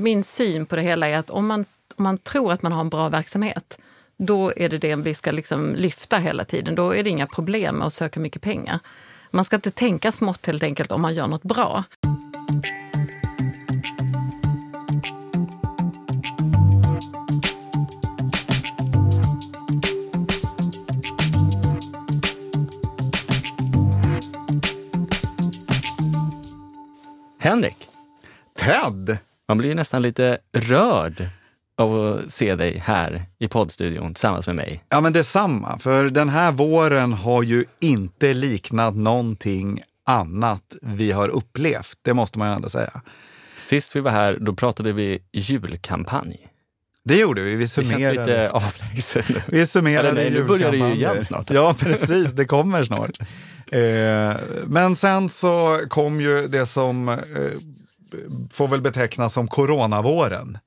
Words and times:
Min 0.00 0.24
syn 0.24 0.66
på 0.66 0.76
det 0.76 0.82
hela 0.82 1.08
är 1.08 1.18
att 1.18 1.30
om 1.30 1.46
man, 1.46 1.64
om 1.96 2.04
man 2.04 2.18
tror 2.18 2.52
att 2.52 2.62
man 2.62 2.72
har 2.72 2.80
en 2.80 2.88
bra 2.88 3.08
verksamhet, 3.08 3.78
då 4.16 4.52
är 4.56 4.68
det 4.68 4.78
det 4.78 4.96
vi 4.96 5.14
ska 5.14 5.30
liksom 5.30 5.74
lyfta 5.74 6.18
hela 6.18 6.44
tiden. 6.44 6.74
Då 6.74 6.94
är 6.94 7.04
det 7.04 7.10
inga 7.10 7.26
problem 7.26 7.76
med 7.76 7.86
att 7.86 7.92
söka 7.92 8.20
mycket 8.20 8.42
pengar. 8.42 8.78
Man 9.30 9.44
ska 9.44 9.56
inte 9.56 9.70
tänka 9.70 10.12
smått 10.12 10.46
helt 10.46 10.62
enkelt 10.62 10.92
om 10.92 11.02
man 11.02 11.14
gör 11.14 11.28
något 11.28 11.42
bra. 11.42 11.84
Henrik, 27.38 27.88
Ted! 28.58 29.29
Man 29.50 29.58
blir 29.58 29.68
ju 29.68 29.74
nästan 29.74 30.02
lite 30.02 30.38
rörd 30.52 31.28
av 31.78 31.94
att 32.18 32.32
se 32.32 32.54
dig 32.54 32.78
här 32.86 33.22
i 33.38 33.48
poddstudion 33.48 34.14
tillsammans 34.14 34.46
med 34.46 34.56
mig. 34.56 34.84
Ja, 34.88 35.00
men 35.00 35.12
detsamma. 35.12 35.78
För 35.78 36.04
den 36.04 36.28
här 36.28 36.52
våren 36.52 37.12
har 37.12 37.42
ju 37.42 37.64
inte 37.80 38.34
liknat 38.34 38.96
någonting 38.96 39.82
annat 40.06 40.76
vi 40.82 41.12
har 41.12 41.28
upplevt. 41.28 41.98
Det 42.02 42.14
måste 42.14 42.38
man 42.38 42.48
ju 42.48 42.54
ändå 42.54 42.68
säga. 42.68 43.00
Sist 43.56 43.96
vi 43.96 44.00
var 44.00 44.10
här, 44.10 44.38
då 44.40 44.54
pratade 44.54 44.92
vi 44.92 45.18
julkampanj. 45.32 46.46
Det 47.04 47.16
gjorde 47.16 47.42
vi. 47.42 47.54
Vi 47.54 47.64
Det 47.64 47.68
känns 47.68 47.88
summerade. 47.88 48.20
lite 48.20 48.50
avlägset 48.50 49.28
nu. 49.28 49.42
Vi 49.46 49.66
summerade 49.66 50.08
Eller 50.08 50.22
nej, 50.22 50.30
nu 50.30 50.44
börjar 50.44 50.70
det 50.70 50.76
ju 50.76 50.94
igen 50.94 51.24
snart. 51.24 51.50
Ja, 51.50 51.74
precis. 51.78 52.32
Det 52.32 52.44
kommer 52.44 52.84
snart. 52.84 53.18
Eh, 53.72 54.36
men 54.66 54.96
sen 54.96 55.28
så 55.28 55.80
kom 55.88 56.20
ju 56.20 56.48
det 56.48 56.66
som 56.66 57.08
eh, 57.08 57.16
får 58.52 58.68
väl 58.68 58.80
betecknas 58.80 59.32
som 59.32 59.48
coronavåren. 59.48 60.58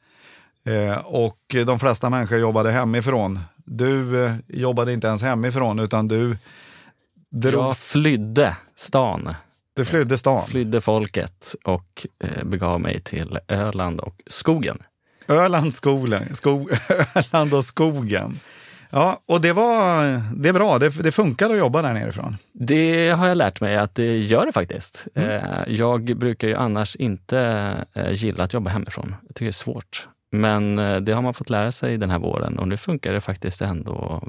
Eh, 0.66 0.98
och 0.98 1.56
de 1.66 1.80
flesta 1.80 2.10
människor 2.10 2.40
jobbade 2.40 2.72
hemifrån. 2.72 3.40
Du 3.56 4.26
eh, 4.26 4.36
jobbade 4.48 4.94
inte 4.94 5.08
ens 5.08 5.22
hemifrån, 5.22 5.80
utan 5.80 6.08
du, 6.08 6.38
drog, 7.30 7.64
Jag 7.64 7.78
flydde 7.78 8.58
stan, 8.76 9.34
du 9.73 9.86
flydde 9.86 10.17
stan. 10.17 10.48
flydde 10.48 10.82
folket 10.82 11.56
och 11.64 12.08
eh, 12.20 12.44
begav 12.44 12.82
mig 12.82 13.02
till 13.02 13.40
Öland 13.48 14.00
och 14.00 14.22
skogen. 14.28 14.78
Öland, 15.28 15.73
skolen, 15.73 16.36
skog, 16.36 16.70
Öland 17.16 17.54
och 17.54 17.66
skogen. 17.66 18.39
Ja, 18.95 19.19
och 19.25 19.41
det 19.41 19.53
var 19.53 20.03
det 20.36 20.49
är 20.49 20.53
bra. 20.53 20.80
Det, 20.80 20.89
det 21.03 21.11
funkar 21.11 21.49
att 21.49 21.58
jobba 21.58 21.81
där 21.81 21.94
nerifrån. 21.94 22.38
Det 22.52 23.09
har 23.09 23.27
jag 23.27 23.38
lärt 23.38 23.61
mig 23.61 23.77
att 23.77 23.95
det 23.95 24.17
gör 24.17 24.45
det 24.45 24.52
faktiskt. 24.52 25.08
Mm. 25.16 25.30
Eh, 25.30 25.63
Jag 25.67 26.17
brukar 26.17 26.47
ju 26.47 26.55
annars 26.55 26.95
inte 26.95 27.39
eh, 27.94 28.14
gilla 28.14 28.44
att 28.44 28.53
jobba 28.53 28.69
hemifrån. 28.69 29.16
Jag 29.27 29.36
tycker 29.36 29.45
det 29.45 29.49
är 29.49 29.52
svårt. 29.52 30.08
Men 30.31 30.80
eh, 30.80 30.97
det 30.97 31.11
har 31.11 31.21
man 31.21 31.33
fått 31.33 31.49
lära 31.49 31.71
sig 31.71 31.97
den 31.97 32.09
här 32.09 32.19
våren 32.19 32.59
och 32.59 32.67
nu 32.67 32.77
funkar 32.77 33.14
det 33.14 33.21
faktiskt 33.21 33.61
ändå 33.61 34.23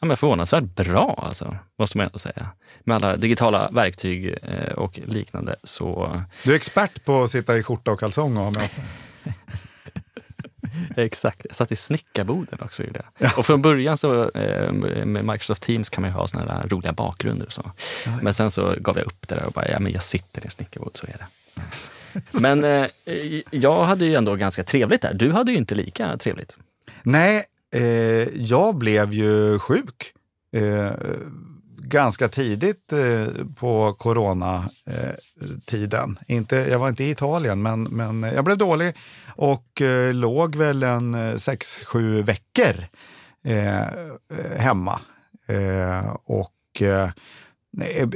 ja, 0.00 0.06
men 0.06 0.16
förvånansvärt 0.16 0.64
bra, 0.64 1.24
alltså, 1.28 1.56
måste 1.78 1.98
man 1.98 2.06
ändå 2.06 2.18
säga. 2.18 2.46
Med 2.84 2.96
alla 2.96 3.16
digitala 3.16 3.68
verktyg 3.72 4.34
och 4.76 5.00
liknande. 5.06 5.56
Så 5.62 6.20
Du 6.44 6.52
är 6.52 6.56
expert 6.56 7.04
på 7.04 7.22
att 7.22 7.30
sitta 7.30 7.56
i 7.58 7.62
skjorta 7.62 7.90
och 7.90 8.00
kalsong 8.00 8.36
och 8.36 8.42
ha 8.44 8.50
möten. 8.50 8.84
exakt, 10.96 11.40
jag 11.44 11.56
satt 11.56 11.72
i 11.72 11.76
snickarboden 11.76 12.58
också. 12.62 12.82
Gjorde 12.82 13.02
jag. 13.18 13.38
Och 13.38 13.46
från 13.46 13.62
början 13.62 13.96
så 13.96 14.30
eh, 14.30 14.72
med 14.72 15.24
Microsoft 15.24 15.62
Teams 15.62 15.90
kan 15.90 16.02
man 16.02 16.10
ju 16.10 16.16
ha 16.16 16.28
såna 16.28 16.44
där 16.44 16.68
roliga 16.68 16.92
bakgrunder 16.92 17.46
och 17.46 17.52
så. 17.52 17.72
Men 18.22 18.34
sen 18.34 18.50
så 18.50 18.74
gav 18.80 18.98
jag 18.98 19.06
upp 19.06 19.28
det 19.28 19.34
där 19.34 19.44
och 19.44 19.52
bara, 19.52 19.68
ja 19.68 19.80
men 19.80 19.92
jag 19.92 20.02
sitter 20.02 20.42
i 20.42 20.44
en 20.44 20.50
snickarbod, 20.50 20.96
så 20.96 21.06
är 21.06 21.16
det. 21.18 21.26
Men 22.40 22.64
eh, 22.64 22.86
jag 23.50 23.84
hade 23.84 24.04
ju 24.04 24.14
ändå 24.14 24.36
ganska 24.36 24.64
trevligt 24.64 25.02
där. 25.02 25.14
Du 25.14 25.32
hade 25.32 25.52
ju 25.52 25.58
inte 25.58 25.74
lika 25.74 26.16
trevligt. 26.16 26.58
Nej, 27.02 27.44
eh, 27.74 27.82
jag 28.34 28.74
blev 28.74 29.12
ju 29.12 29.58
sjuk 29.58 30.12
eh, 30.52 30.92
ganska 31.88 32.28
tidigt 32.28 32.92
eh, 32.92 33.26
på 33.56 33.92
coronatiden. 33.98 34.68
Inte, 36.26 36.56
jag 36.56 36.78
var 36.78 36.88
inte 36.88 37.04
i 37.04 37.10
Italien, 37.10 37.62
men, 37.62 37.82
men 37.82 38.22
jag 38.22 38.44
blev 38.44 38.58
dålig 38.58 38.94
och 39.38 39.82
eh, 39.82 40.14
låg 40.14 40.56
väl 40.56 40.82
en 40.82 41.14
eh, 41.14 41.36
sex, 41.36 41.84
sju 41.84 42.22
veckor 42.22 42.84
eh, 43.44 43.78
eh, 43.78 44.56
hemma. 44.56 45.00
Eh, 45.46 46.16
och 46.24 46.82
eh, 46.82 47.10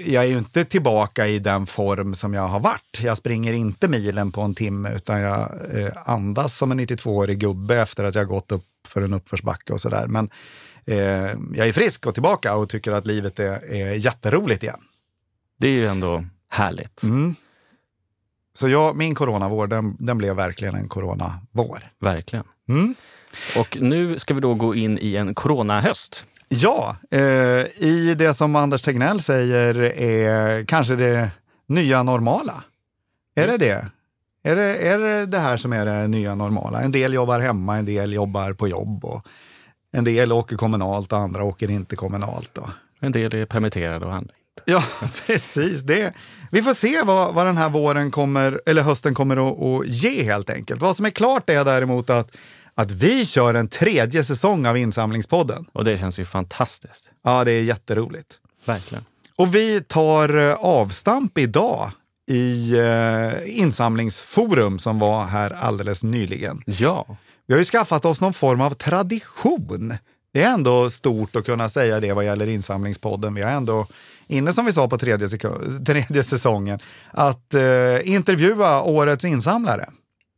jag 0.06 0.24
är 0.24 0.28
ju 0.28 0.38
inte 0.38 0.64
tillbaka 0.64 1.26
i 1.26 1.38
den 1.38 1.66
form 1.66 2.14
som 2.14 2.34
jag 2.34 2.48
har 2.48 2.60
varit. 2.60 3.00
Jag 3.02 3.18
springer 3.18 3.52
inte 3.52 3.88
milen 3.88 4.32
på 4.32 4.40
en 4.40 4.54
timme 4.54 4.94
utan 4.94 5.20
jag 5.20 5.40
eh, 5.74 5.92
andas 6.04 6.56
som 6.56 6.72
en 6.72 6.80
92-årig 6.80 7.38
gubbe 7.38 7.80
efter 7.80 8.04
att 8.04 8.14
jag 8.14 8.28
gått 8.28 8.52
upp 8.52 8.66
för 8.88 9.02
en 9.02 9.14
uppförsbacke 9.14 9.72
och 9.72 9.80
sådär. 9.80 10.06
Men 10.06 10.30
eh, 10.86 10.96
jag 11.54 11.68
är 11.68 11.72
frisk 11.72 12.06
och 12.06 12.14
tillbaka 12.14 12.56
och 12.56 12.68
tycker 12.68 12.92
att 12.92 13.06
livet 13.06 13.38
är, 13.38 13.72
är 13.72 13.92
jätteroligt 13.92 14.62
igen. 14.62 14.80
Det 15.58 15.68
är 15.68 15.74
ju 15.74 15.86
ändå 15.86 16.24
härligt. 16.48 17.02
Mm. 17.02 17.34
Så 18.54 18.68
jag, 18.68 18.96
min 18.96 19.14
coronavår, 19.14 19.66
den, 19.66 19.96
den 19.98 20.18
blev 20.18 20.36
verkligen 20.36 20.74
en 20.74 20.88
coronavår. 20.88 21.90
Verkligen. 22.00 22.44
Mm. 22.68 22.94
Och 23.58 23.78
nu 23.80 24.18
ska 24.18 24.34
vi 24.34 24.40
då 24.40 24.54
gå 24.54 24.74
in 24.74 24.98
i 25.00 25.16
en 25.16 25.34
coronahöst. 25.34 26.26
Ja, 26.48 26.96
eh, 27.10 27.20
i 27.82 28.14
det 28.18 28.34
som 28.34 28.56
Anders 28.56 28.82
Tegnell 28.82 29.20
säger 29.20 29.74
är 29.98 30.64
kanske 30.64 30.96
det 30.96 31.30
nya 31.68 32.02
normala. 32.02 32.64
Är 33.34 33.46
Just 33.46 33.60
det 33.60 33.66
det? 33.66 33.90
Är 34.50 34.56
det, 34.56 34.76
är 34.76 34.98
det 34.98 35.26
det 35.26 35.38
här 35.38 35.56
som 35.56 35.72
är 35.72 35.86
det 35.86 36.08
nya 36.08 36.34
normala? 36.34 36.80
En 36.80 36.92
del 36.92 37.14
jobbar 37.14 37.40
hemma, 37.40 37.76
en 37.76 37.84
del 37.84 38.12
jobbar 38.12 38.52
på 38.52 38.68
jobb 38.68 39.04
och 39.04 39.26
en 39.92 40.04
del 40.04 40.32
åker 40.32 40.56
kommunalt 40.56 41.12
och 41.12 41.18
andra 41.18 41.44
åker 41.44 41.70
inte 41.70 41.96
kommunalt. 41.96 42.50
Då. 42.52 42.70
En 43.00 43.12
del 43.12 43.34
är 43.34 43.46
permitterade 43.46 44.06
och 44.06 44.14
andra 44.14 44.34
inte. 44.42 44.62
Ja, 44.64 44.82
precis. 45.26 45.82
Det. 45.82 46.14
Vi 46.54 46.62
får 46.62 46.74
se 46.74 47.02
vad, 47.02 47.34
vad 47.34 47.46
den 47.46 47.56
här 47.56 47.68
våren 47.68 48.10
kommer, 48.10 48.60
eller 48.66 48.82
hösten 48.82 49.14
kommer 49.14 49.36
att, 49.36 49.62
att 49.62 49.86
ge 49.86 50.22
helt 50.22 50.50
enkelt. 50.50 50.80
Vad 50.80 50.96
som 50.96 51.06
är 51.06 51.10
klart 51.10 51.50
är 51.50 51.64
däremot 51.64 52.10
att, 52.10 52.36
att 52.74 52.90
vi 52.90 53.26
kör 53.26 53.54
en 53.54 53.68
tredje 53.68 54.24
säsong 54.24 54.66
av 54.66 54.76
Insamlingspodden. 54.78 55.66
Och 55.72 55.84
det 55.84 55.96
känns 55.96 56.18
ju 56.18 56.24
fantastiskt. 56.24 57.10
Ja, 57.24 57.44
det 57.44 57.52
är 57.52 57.62
jätteroligt. 57.62 58.38
Verkligen. 58.64 59.04
Och 59.36 59.54
vi 59.54 59.80
tar 59.80 60.36
eh, 60.36 60.54
avstamp 60.54 61.38
idag 61.38 61.90
i 62.30 62.78
eh, 62.78 63.58
insamlingsforum 63.58 64.78
som 64.78 64.98
var 64.98 65.24
här 65.24 65.50
alldeles 65.50 66.02
nyligen. 66.02 66.62
Ja, 66.66 67.16
Vi 67.46 67.54
har 67.54 67.58
ju 67.58 67.64
skaffat 67.64 68.04
oss 68.04 68.20
någon 68.20 68.32
form 68.32 68.60
av 68.60 68.70
tradition. 68.70 69.94
Det 70.32 70.42
är 70.42 70.52
ändå 70.52 70.90
stort 70.90 71.36
att 71.36 71.46
kunna 71.46 71.68
säga 71.68 72.00
det 72.00 72.12
vad 72.12 72.24
gäller 72.24 72.46
insamlingspodden. 72.46 73.34
Vi 73.34 73.42
har 73.42 73.50
ändå 73.50 73.86
inne, 74.32 74.52
som 74.52 74.64
vi 74.64 74.72
sa 74.72 74.88
på 74.88 74.98
tredje, 74.98 75.28
tredje 75.86 76.22
säsongen, 76.22 76.78
att 77.10 77.54
eh, 77.54 77.62
intervjua 78.04 78.82
årets 78.82 79.24
insamlare 79.24 79.88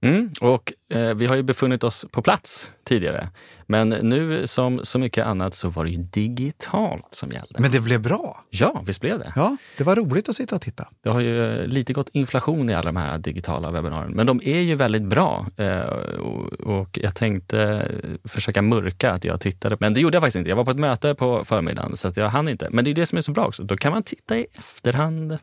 mm. 0.04 0.30
och 0.40 0.72
eh, 0.88 1.14
vi 1.14 1.26
har 1.26 1.36
ju 1.36 1.42
befunnit 1.42 1.84
oss 1.84 2.06
på 2.10 2.22
plats 2.22 2.70
tidigare. 2.84 3.28
Men 3.66 3.88
nu 3.88 4.46
som 4.46 4.80
så 4.82 4.98
mycket 4.98 5.26
annat 5.26 5.54
så 5.54 5.68
var 5.68 5.84
det 5.84 5.90
ju 5.90 5.96
digitalt 5.96 7.06
som 7.10 7.30
gällde. 7.30 7.60
Men 7.60 7.70
det 7.70 7.80
blev 7.80 8.02
bra. 8.02 8.44
Ja, 8.50 8.82
visst 8.86 9.00
blev 9.00 9.18
det. 9.18 9.32
Ja, 9.36 9.56
det 9.78 9.84
var 9.84 9.96
roligt 9.96 10.28
att 10.28 10.36
sitta 10.36 10.56
och 10.56 10.62
titta. 10.62 10.88
Det 11.02 11.10
har 11.10 11.20
ju 11.20 11.60
eh, 11.60 11.66
lite 11.66 11.92
gått 11.92 12.08
inflation 12.12 12.70
i 12.70 12.74
alla 12.74 12.92
de 12.92 12.96
här 12.96 13.18
digitala 13.18 13.70
webbinarierna, 13.70 14.14
men 14.14 14.26
de 14.26 14.40
är 14.44 14.60
ju 14.60 14.74
väldigt 14.74 15.02
bra. 15.02 15.46
Eh, 15.56 15.80
och, 15.80 16.52
och 16.52 16.98
jag 17.02 17.14
tänkte 17.14 17.60
eh, 17.62 18.28
försöka 18.28 18.62
mörka 18.62 19.10
att 19.10 19.24
jag 19.24 19.40
tittade, 19.40 19.76
men 19.80 19.94
det 19.94 20.00
gjorde 20.00 20.14
jag 20.14 20.22
faktiskt 20.22 20.36
inte. 20.36 20.50
Jag 20.50 20.56
var 20.56 20.64
på 20.64 20.70
ett 20.70 20.78
möte 20.78 21.14
på 21.14 21.44
förmiddagen 21.44 21.96
så 21.96 22.12
jag 22.16 22.28
hann 22.28 22.48
inte. 22.48 22.68
Men 22.70 22.84
det 22.84 22.90
är 22.90 22.94
det 22.94 23.06
som 23.06 23.18
är 23.18 23.22
så 23.22 23.32
bra 23.32 23.46
också. 23.46 23.62
Då 23.62 23.76
kan 23.76 23.92
man 23.92 24.02
titta 24.02 24.38
i 24.38 24.46
efterhand. 24.52 25.38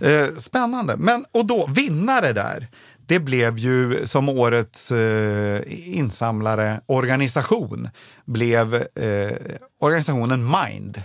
Eh, 0.00 0.28
spännande. 0.38 0.96
Men, 0.96 1.24
och 1.32 1.46
då, 1.46 1.66
vinnare 1.66 2.32
där, 2.32 2.68
det 3.06 3.20
blev 3.20 3.58
ju 3.58 4.06
som 4.06 4.28
årets 4.28 4.92
eh, 4.92 5.62
insamlare 5.68 6.80
organisation, 6.86 7.88
blev 8.24 8.74
eh, 8.74 9.36
organisationen 9.80 10.50
Mind. 10.50 11.02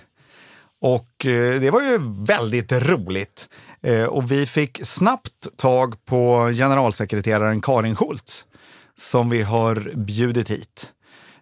Och 0.81 1.25
eh, 1.25 1.59
det 1.61 1.71
var 1.71 1.81
ju 1.81 1.97
väldigt 2.25 2.71
roligt. 2.71 3.49
Eh, 3.81 4.03
och 4.03 4.31
vi 4.31 4.45
fick 4.45 4.85
snabbt 4.85 5.57
tag 5.57 6.05
på 6.05 6.51
generalsekreteraren 6.53 7.61
Karin 7.61 7.95
Schultz 7.95 8.45
som 8.99 9.29
vi 9.29 9.41
har 9.41 9.91
bjudit 9.95 10.51
hit. 10.51 10.91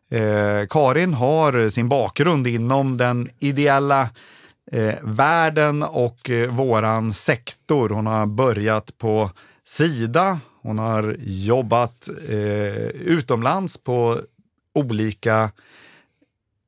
Eh, 0.09 0.67
Karin 0.69 1.13
har 1.13 1.69
sin 1.69 1.89
bakgrund 1.89 2.47
inom 2.47 2.97
den 2.97 3.29
ideella 3.39 4.09
eh, 4.73 4.95
världen 5.03 5.83
och 5.83 6.29
eh, 6.29 6.49
våran 6.49 7.13
sektor. 7.13 7.89
Hon 7.89 8.07
har 8.07 8.25
börjat 8.25 8.97
på 8.97 9.31
Sida, 9.65 10.39
hon 10.61 10.79
har 10.79 11.15
jobbat 11.19 12.09
eh, 12.29 12.87
utomlands 12.87 13.77
på 13.77 14.19
olika 14.73 15.51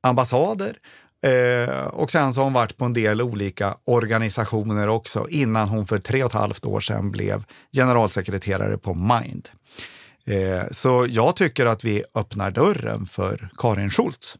ambassader 0.03 0.77
Eh, 1.25 1.85
och 1.87 2.11
sen 2.11 2.33
så 2.33 2.39
har 2.39 2.43
hon 2.43 2.53
varit 2.53 2.77
på 2.77 2.85
en 2.85 2.93
del 2.93 3.21
olika 3.21 3.77
organisationer 3.83 4.87
också 4.87 5.27
innan 5.29 5.69
hon 5.69 5.85
för 5.85 5.97
tre 5.97 6.23
och 6.23 6.29
ett 6.29 6.33
halvt 6.33 6.65
år 6.65 6.79
sedan 6.79 7.11
blev 7.11 7.43
generalsekreterare 7.73 8.77
på 8.77 8.93
Mind. 8.93 9.49
Eh, 10.25 10.63
så 10.71 11.05
jag 11.09 11.35
tycker 11.35 11.65
att 11.65 11.83
vi 11.83 12.03
öppnar 12.15 12.51
dörren 12.51 13.05
för 13.05 13.49
Karin 13.57 13.89
Schultz. 13.89 14.37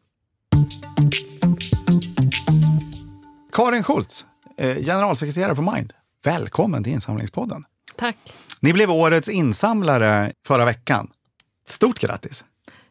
Karin 3.55 3.83
Schultz, 3.83 4.25
eh, 4.57 4.77
generalsekreterare 4.77 5.55
på 5.55 5.61
Mind. 5.61 5.93
Välkommen 6.23 6.83
till 6.83 6.93
Insamlingspodden. 6.93 7.63
Tack. 7.95 8.17
Ni 8.59 8.73
blev 8.73 8.91
årets 8.91 9.29
insamlare 9.29 10.33
förra 10.47 10.65
veckan. 10.65 11.11
Stort 11.67 11.99
grattis! 11.99 12.43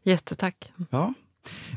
Jättetack. 0.02 0.72
Ja. 0.90 1.14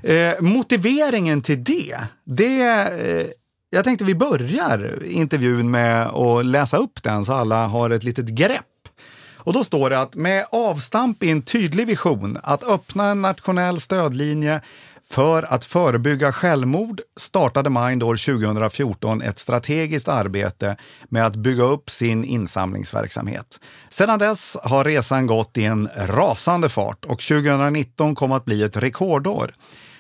Eh, 0.03 0.41
motiveringen 0.41 1.41
till 1.41 1.63
det, 1.63 1.97
det 2.23 2.61
eh, 2.61 3.27
jag 3.69 3.83
tänkte 3.83 4.05
vi 4.05 4.15
börjar 4.15 5.03
intervjun 5.03 5.71
med 5.71 6.07
att 6.07 6.45
läsa 6.45 6.77
upp 6.77 7.03
den 7.03 7.25
så 7.25 7.33
alla 7.33 7.67
har 7.67 7.89
ett 7.89 8.03
litet 8.03 8.27
grepp. 8.27 8.89
Och 9.35 9.53
då 9.53 9.63
står 9.63 9.89
det 9.89 9.99
att 9.99 10.15
med 10.15 10.45
avstamp 10.51 11.23
i 11.23 11.31
en 11.31 11.41
tydlig 11.41 11.87
vision 11.87 12.37
att 12.43 12.63
öppna 12.63 13.05
en 13.05 13.21
nationell 13.21 13.81
stödlinje 13.81 14.61
för 15.09 15.53
att 15.53 15.65
förebygga 15.65 16.31
självmord 16.31 17.01
startade 17.15 17.69
Mind 17.69 18.03
år 18.03 18.17
2014 18.39 19.21
ett 19.21 19.37
strategiskt 19.37 20.07
arbete 20.07 20.77
med 21.09 21.25
att 21.25 21.35
bygga 21.35 21.63
upp 21.63 21.89
sin 21.89 22.23
insamlingsverksamhet. 22.23 23.59
Sedan 23.89 24.19
dess 24.19 24.57
har 24.63 24.83
resan 24.83 25.27
gått 25.27 25.57
i 25.57 25.65
en 25.65 25.89
rasande 25.95 26.69
fart 26.69 27.05
och 27.05 27.21
2019 27.21 28.15
kom 28.15 28.31
att 28.31 28.45
bli 28.45 28.63
ett 28.63 28.77
rekordår. 28.77 29.55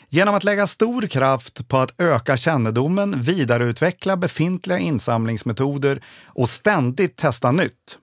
Genom 0.09 0.35
att 0.35 0.43
lägga 0.43 0.67
stor 0.67 1.07
kraft 1.07 1.67
på 1.67 1.77
att 1.77 2.01
öka 2.01 2.37
kännedomen, 2.37 3.21
vidareutveckla 3.21 4.17
befintliga 4.17 4.77
insamlingsmetoder 4.77 6.01
och 6.25 6.49
ständigt 6.49 7.17
testa 7.17 7.51
nytt 7.51 7.97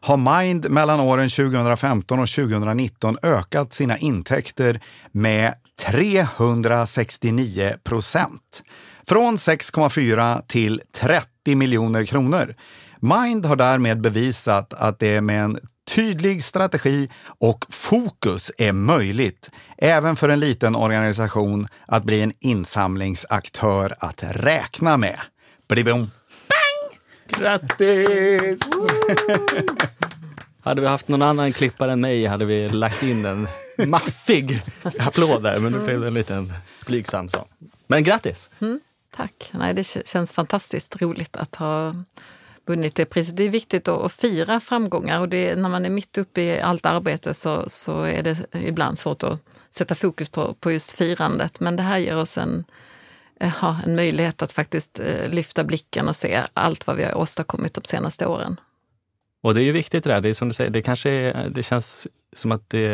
har 0.00 0.40
Mind 0.40 0.70
mellan 0.70 1.00
åren 1.00 1.28
2015 1.28 2.20
och 2.20 2.28
2019 2.28 3.18
ökat 3.22 3.72
sina 3.72 3.98
intäkter 3.98 4.80
med 5.12 5.54
369 5.78 7.74
procent. 7.84 8.62
Från 9.08 9.36
6,4 9.36 10.42
till 10.46 10.82
30 10.94 11.54
miljoner 11.54 12.04
kronor. 12.04 12.54
Mind 13.00 13.46
har 13.46 13.56
därmed 13.56 14.00
bevisat 14.00 14.74
att 14.74 14.98
det 14.98 15.20
med 15.20 15.44
en 15.44 15.58
tydlig 15.88 16.44
strategi 16.44 17.08
och 17.40 17.64
fokus 17.68 18.52
är 18.58 18.72
möjligt, 18.72 19.50
även 19.78 20.16
för 20.16 20.28
en 20.28 20.40
liten 20.40 20.76
organisation, 20.76 21.68
att 21.86 22.04
bli 22.04 22.22
en 22.22 22.32
insamlingsaktör 22.40 23.94
att 23.98 24.22
räkna 24.22 24.96
med. 24.96 25.20
Blibom. 25.68 26.10
Bang! 26.48 26.98
Grattis! 27.40 28.60
hade 30.62 30.80
vi 30.80 30.86
haft 30.86 31.08
någon 31.08 31.22
annan 31.22 31.52
klippare 31.52 31.92
än 31.92 32.00
mig 32.00 32.26
hade 32.26 32.44
vi 32.44 32.68
lagt 32.68 33.02
in 33.02 33.24
en 33.24 33.46
maffig 33.86 34.62
applåd 34.98 35.42
där, 35.42 35.60
men 35.60 35.72
nu 35.72 35.84
blev 35.84 36.00
det 36.00 36.06
en 36.06 36.14
liten 36.14 36.52
blygsam 36.86 37.28
sån. 37.28 37.48
Men 37.86 38.04
grattis! 38.04 38.50
Mm, 38.60 38.80
tack! 39.16 39.50
Nej, 39.52 39.74
det 39.74 40.06
känns 40.06 40.32
fantastiskt 40.32 41.02
roligt 41.02 41.36
att 41.36 41.54
ha 41.54 41.94
vunnit 42.68 42.94
det 42.94 43.04
priset. 43.04 43.36
Det 43.36 43.44
är 43.44 43.48
viktigt 43.48 43.88
att, 43.88 44.12
fira 44.12 44.60
framgångar 44.60 45.20
och 45.20 45.28
det, 45.28 45.56
när 45.56 45.68
man 45.68 45.84
är 45.84 45.90
mitt 45.90 46.18
uppe 46.18 46.40
i 46.40 46.60
allt 46.60 46.86
arbete 46.86 47.34
så, 47.34 47.68
så 47.68 48.02
är 48.02 48.22
det 48.22 48.36
ibland 48.52 48.98
svårt 48.98 49.22
att 49.22 49.40
sätta 49.70 49.94
fokus 49.94 50.28
på, 50.28 50.54
på 50.54 50.72
just 50.72 50.92
firandet. 50.92 51.60
Men 51.60 51.76
det 51.76 51.82
här 51.82 51.98
ger 51.98 52.16
oss 52.16 52.38
en, 52.38 52.64
ja, 53.40 53.76
en 53.86 53.96
möjlighet 53.96 54.42
att 54.42 54.52
faktiskt 54.52 54.98
eh, 54.98 55.28
lyfta 55.28 55.64
blicken 55.64 56.08
och 56.08 56.16
se 56.16 56.42
allt 56.54 56.86
vad 56.86 56.96
vi 56.96 57.04
har 57.04 57.18
åstadkommit 57.18 57.74
de 57.74 57.84
senaste 57.84 58.26
åren. 58.26 58.60
Och 59.40 59.54
det 59.54 59.62
är 59.62 59.64
ju 59.64 59.72
viktigt 59.72 60.04
det 60.04 60.10
där, 60.10 60.20
det 60.20 60.28
är 60.28 60.34
som 60.34 60.48
du 60.48 60.54
säger, 60.54 60.70
det 60.70 60.82
kanske 60.82 61.10
är, 61.10 61.48
det 61.50 61.62
känns 61.62 62.08
som 62.32 62.52
att 62.52 62.70
det 62.70 62.86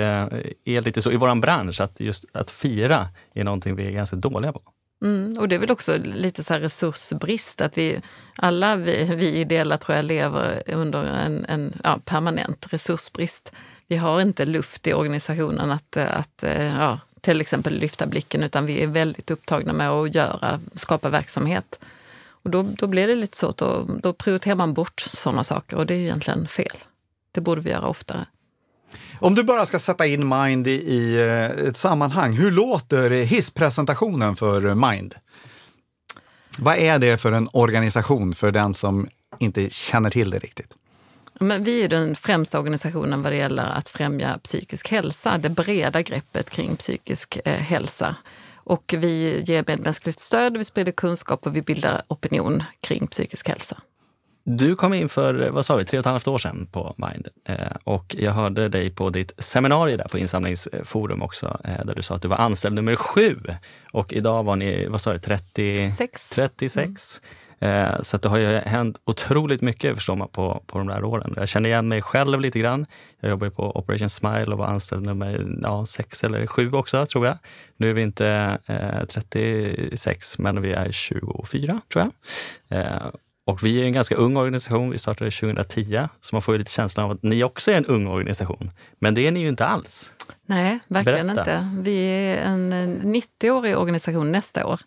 är 0.64 0.82
lite 0.82 1.02
så 1.02 1.12
i 1.12 1.16
vår 1.16 1.40
bransch, 1.40 1.80
att 1.80 2.00
just 2.00 2.24
att 2.32 2.50
fira 2.50 3.08
är 3.34 3.44
någonting 3.44 3.76
vi 3.76 3.86
är 3.86 3.90
ganska 3.90 4.16
dåliga 4.16 4.52
på. 4.52 4.60
Mm, 5.02 5.38
och 5.38 5.48
det 5.48 5.54
är 5.54 5.58
väl 5.58 5.70
också 5.70 5.96
lite 5.98 6.44
så 6.44 6.54
resursbrist, 6.54 7.60
att 7.60 7.78
vi 7.78 8.00
alla 8.36 8.76
vi, 8.76 9.04
vi 9.16 9.26
ideella 9.28 9.76
tror 9.76 9.96
jag 9.96 10.04
lever 10.04 10.62
under 10.66 11.04
en, 11.04 11.44
en 11.48 11.72
ja, 11.84 11.98
permanent 12.04 12.66
resursbrist. 12.70 13.52
Vi 13.86 13.96
har 13.96 14.20
inte 14.20 14.46
luft 14.46 14.86
i 14.86 14.94
organisationen 14.94 15.70
att, 15.70 15.96
att 15.96 16.42
eh, 16.42 16.66
ja, 16.66 17.00
till 17.20 17.40
exempel 17.40 17.78
lyfta 17.78 18.06
blicken, 18.06 18.42
utan 18.42 18.66
vi 18.66 18.82
är 18.82 18.86
väldigt 18.86 19.30
upptagna 19.30 19.72
med 19.72 19.90
att 19.90 20.14
göra, 20.14 20.60
skapa 20.74 21.08
verksamhet. 21.08 21.78
Och 22.26 22.50
då, 22.50 22.62
då 22.62 22.86
blir 22.86 23.08
det 23.08 23.14
lite 23.14 23.36
så 23.36 23.48
att 23.48 23.56
då, 23.56 23.86
då 24.02 24.12
prioriterar 24.12 24.54
man 24.54 24.74
bort 24.74 25.00
sådana 25.00 25.44
saker 25.44 25.76
och 25.76 25.86
det 25.86 25.94
är 25.94 25.98
ju 25.98 26.04
egentligen 26.04 26.48
fel. 26.48 26.78
Det 27.32 27.40
borde 27.40 27.60
vi 27.60 27.70
göra 27.70 27.86
oftare. 27.86 28.26
Om 29.24 29.34
du 29.34 29.42
bara 29.42 29.66
ska 29.66 29.78
sätta 29.78 30.06
in 30.06 30.28
Mind 30.28 30.66
i, 30.66 30.70
i 30.70 31.20
eh, 31.20 31.66
ett 31.68 31.76
sammanhang, 31.76 32.32
hur 32.32 32.50
låter 32.50 33.10
hisspresentationen 33.10 34.36
för 34.36 34.74
Mind? 34.74 35.14
Vad 36.58 36.76
är 36.76 36.98
det 36.98 37.16
för 37.16 37.32
en 37.32 37.48
organisation 37.52 38.34
för 38.34 38.50
den 38.50 38.74
som 38.74 39.08
inte 39.38 39.70
känner 39.70 40.10
till 40.10 40.30
det 40.30 40.38
riktigt? 40.38 40.68
Men 41.40 41.64
vi 41.64 41.82
är 41.82 41.88
den 41.88 42.16
främsta 42.16 42.58
organisationen 42.58 43.22
vad 43.22 43.32
det 43.32 43.36
gäller 43.36 43.64
att 43.64 43.88
främja 43.88 44.38
psykisk 44.38 44.90
hälsa, 44.90 45.38
det 45.38 45.48
breda 45.48 46.02
greppet 46.02 46.50
kring 46.50 46.76
psykisk 46.76 47.38
eh, 47.44 47.52
hälsa. 47.52 48.16
Och 48.54 48.94
vi 48.98 49.42
ger 49.46 49.64
medmänskligt 49.66 50.20
stöd, 50.20 50.56
vi 50.56 50.64
sprider 50.64 50.92
kunskap 50.92 51.46
och 51.46 51.56
vi 51.56 51.62
bildar 51.62 52.02
opinion 52.08 52.62
kring 52.80 53.06
psykisk 53.06 53.48
hälsa. 53.48 53.76
Du 54.46 54.76
kom 54.76 54.94
in 54.94 55.08
för, 55.08 55.50
vad 55.50 55.66
sa 55.66 55.76
vi, 55.76 55.84
tre 55.84 55.98
och 55.98 56.06
ett 56.06 56.10
halvt 56.10 56.28
år 56.28 56.38
sedan 56.38 56.68
på 56.72 56.94
Mind. 56.96 57.28
Eh, 57.48 57.76
och 57.84 58.16
jag 58.18 58.32
hörde 58.32 58.68
dig 58.68 58.90
på 58.90 59.10
ditt 59.10 59.34
seminarium 59.38 59.98
där 59.98 60.08
på 60.08 60.18
insamlingsforum 60.18 61.22
också, 61.22 61.60
eh, 61.64 61.84
där 61.84 61.94
du 61.94 62.02
sa 62.02 62.14
att 62.14 62.22
du 62.22 62.28
var 62.28 62.36
anställd 62.36 62.74
nummer 62.74 62.96
sju. 62.96 63.36
Och 63.92 64.12
idag 64.12 64.44
var 64.44 64.56
ni, 64.56 64.86
vad 64.86 65.00
sa 65.00 65.12
du, 65.12 65.18
30, 65.18 65.92
36? 66.34 67.20
Mm. 67.60 68.02
Så 68.02 68.16
det 68.16 68.28
har 68.28 68.38
ju 68.38 68.58
hänt 68.58 69.00
otroligt 69.04 69.60
mycket 69.60 69.94
förstår 69.94 70.16
man 70.16 70.28
på, 70.28 70.62
på 70.66 70.78
de 70.78 70.86
där 70.86 71.04
åren. 71.04 71.34
Jag 71.36 71.48
känner 71.48 71.68
igen 71.68 71.88
mig 71.88 72.02
själv 72.02 72.40
lite 72.40 72.58
grann. 72.58 72.86
Jag 73.20 73.30
jobbar 73.30 73.50
på 73.50 73.76
Operation 73.76 74.08
Smile 74.08 74.46
och 74.46 74.58
var 74.58 74.66
anställd 74.66 75.02
nummer 75.02 75.46
ja, 75.62 75.86
sex 75.86 76.24
eller 76.24 76.46
sju 76.46 76.72
också 76.72 77.06
tror 77.06 77.26
jag. 77.26 77.38
Nu 77.76 77.90
är 77.90 77.94
vi 77.94 78.02
inte 78.02 78.58
eh, 78.66 79.06
36 79.06 80.38
men 80.38 80.62
vi 80.62 80.72
är 80.72 80.90
24 80.90 81.80
tror 81.92 82.10
jag. 82.68 82.78
Eh, 82.78 83.06
och 83.44 83.62
vi 83.62 83.80
är 83.82 83.84
en 83.84 83.92
ganska 83.92 84.14
ung 84.14 84.36
organisation. 84.36 84.90
Vi 84.90 84.98
startade 84.98 85.30
2010, 85.30 86.08
så 86.20 86.34
man 86.34 86.42
får 86.42 86.54
ju 86.54 86.58
lite 86.58 86.70
känslan 86.70 87.04
av 87.04 87.10
att 87.10 87.22
ni 87.22 87.44
också 87.44 87.70
är 87.70 87.76
en 87.76 87.86
ung 87.86 88.06
organisation. 88.06 88.70
Men 88.98 89.14
det 89.14 89.26
är 89.26 89.30
ni 89.30 89.40
ju 89.40 89.48
inte 89.48 89.66
alls. 89.66 90.12
Nej, 90.46 90.78
verkligen 90.88 91.26
Berätta. 91.26 91.40
inte. 91.40 91.68
Vi 91.82 91.96
är 91.98 92.36
en 92.36 92.72
90-årig 93.02 93.78
organisation 93.78 94.32
nästa 94.32 94.66
år. 94.66 94.80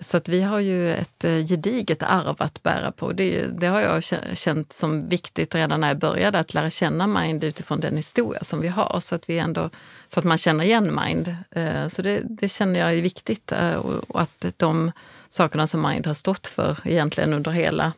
Så 0.00 0.16
att 0.16 0.28
vi 0.28 0.42
har 0.42 0.60
ju 0.60 0.92
ett 0.92 1.24
eh, 1.24 1.46
gediget 1.46 2.02
arv 2.02 2.36
att 2.38 2.62
bära 2.62 2.92
på. 2.92 3.12
Det, 3.12 3.46
det, 3.46 3.66
har 3.66 3.80
jag 3.80 4.04
känt 4.38 4.72
som 4.72 5.08
viktigt 5.08 5.54
redan 5.54 5.80
när 5.80 5.88
jag 5.88 5.98
började, 5.98 6.38
att 6.38 6.54
lära 6.54 6.70
känna 6.70 7.06
Mind 7.06 7.44
utifrån 7.44 7.80
den 7.80 7.96
historia 7.96 8.44
som 8.44 8.60
vi 8.60 8.68
har. 8.68 9.00
Så 9.00 9.14
att, 9.14 9.30
vi 9.30 9.38
ändå, 9.38 9.70
så 10.08 10.20
att 10.20 10.24
man 10.24 10.38
känner 10.38 10.64
igen 10.64 11.00
Mind. 11.04 11.36
Eh, 11.50 11.88
så 11.88 12.02
det, 12.02 12.22
det 12.24 12.48
känner 12.48 12.80
jag 12.80 12.94
är 12.94 13.02
viktigt. 13.02 13.52
Eh, 13.52 13.74
och 13.74 14.20
att 14.20 14.44
de 14.56 14.92
sakerna 15.28 15.66
som 15.66 15.82
Mind 15.82 16.06
har 16.06 16.14
stått 16.14 16.46
för 16.46 16.78
egentligen 16.84 17.32
under 17.32 17.50
hela, 17.50 17.92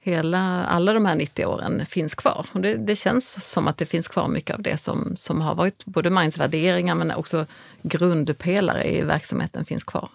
hela 0.00 0.64
alla 0.64 0.92
de 0.92 1.06
här 1.06 1.14
90 1.14 1.46
åren 1.46 1.86
finns 1.86 2.14
kvar. 2.14 2.46
Och 2.52 2.60
det, 2.60 2.74
det, 2.74 2.96
känns 2.96 3.50
som 3.50 3.68
att 3.68 3.76
det 3.76 3.86
finns 3.86 4.08
kvar 4.08 4.28
mycket 4.28 4.56
av 4.56 4.62
det 4.62 4.76
som, 4.76 5.16
som 5.16 5.40
har 5.40 5.54
varit 5.54 5.84
både 5.84 6.10
Minds 6.10 6.38
värderingar 6.38 6.94
men 6.94 7.10
också 7.10 7.46
grundpelare 7.82 8.96
i 8.96 9.02
verksamheten 9.02 9.64
finns 9.64 9.84
kvar. 9.84 10.08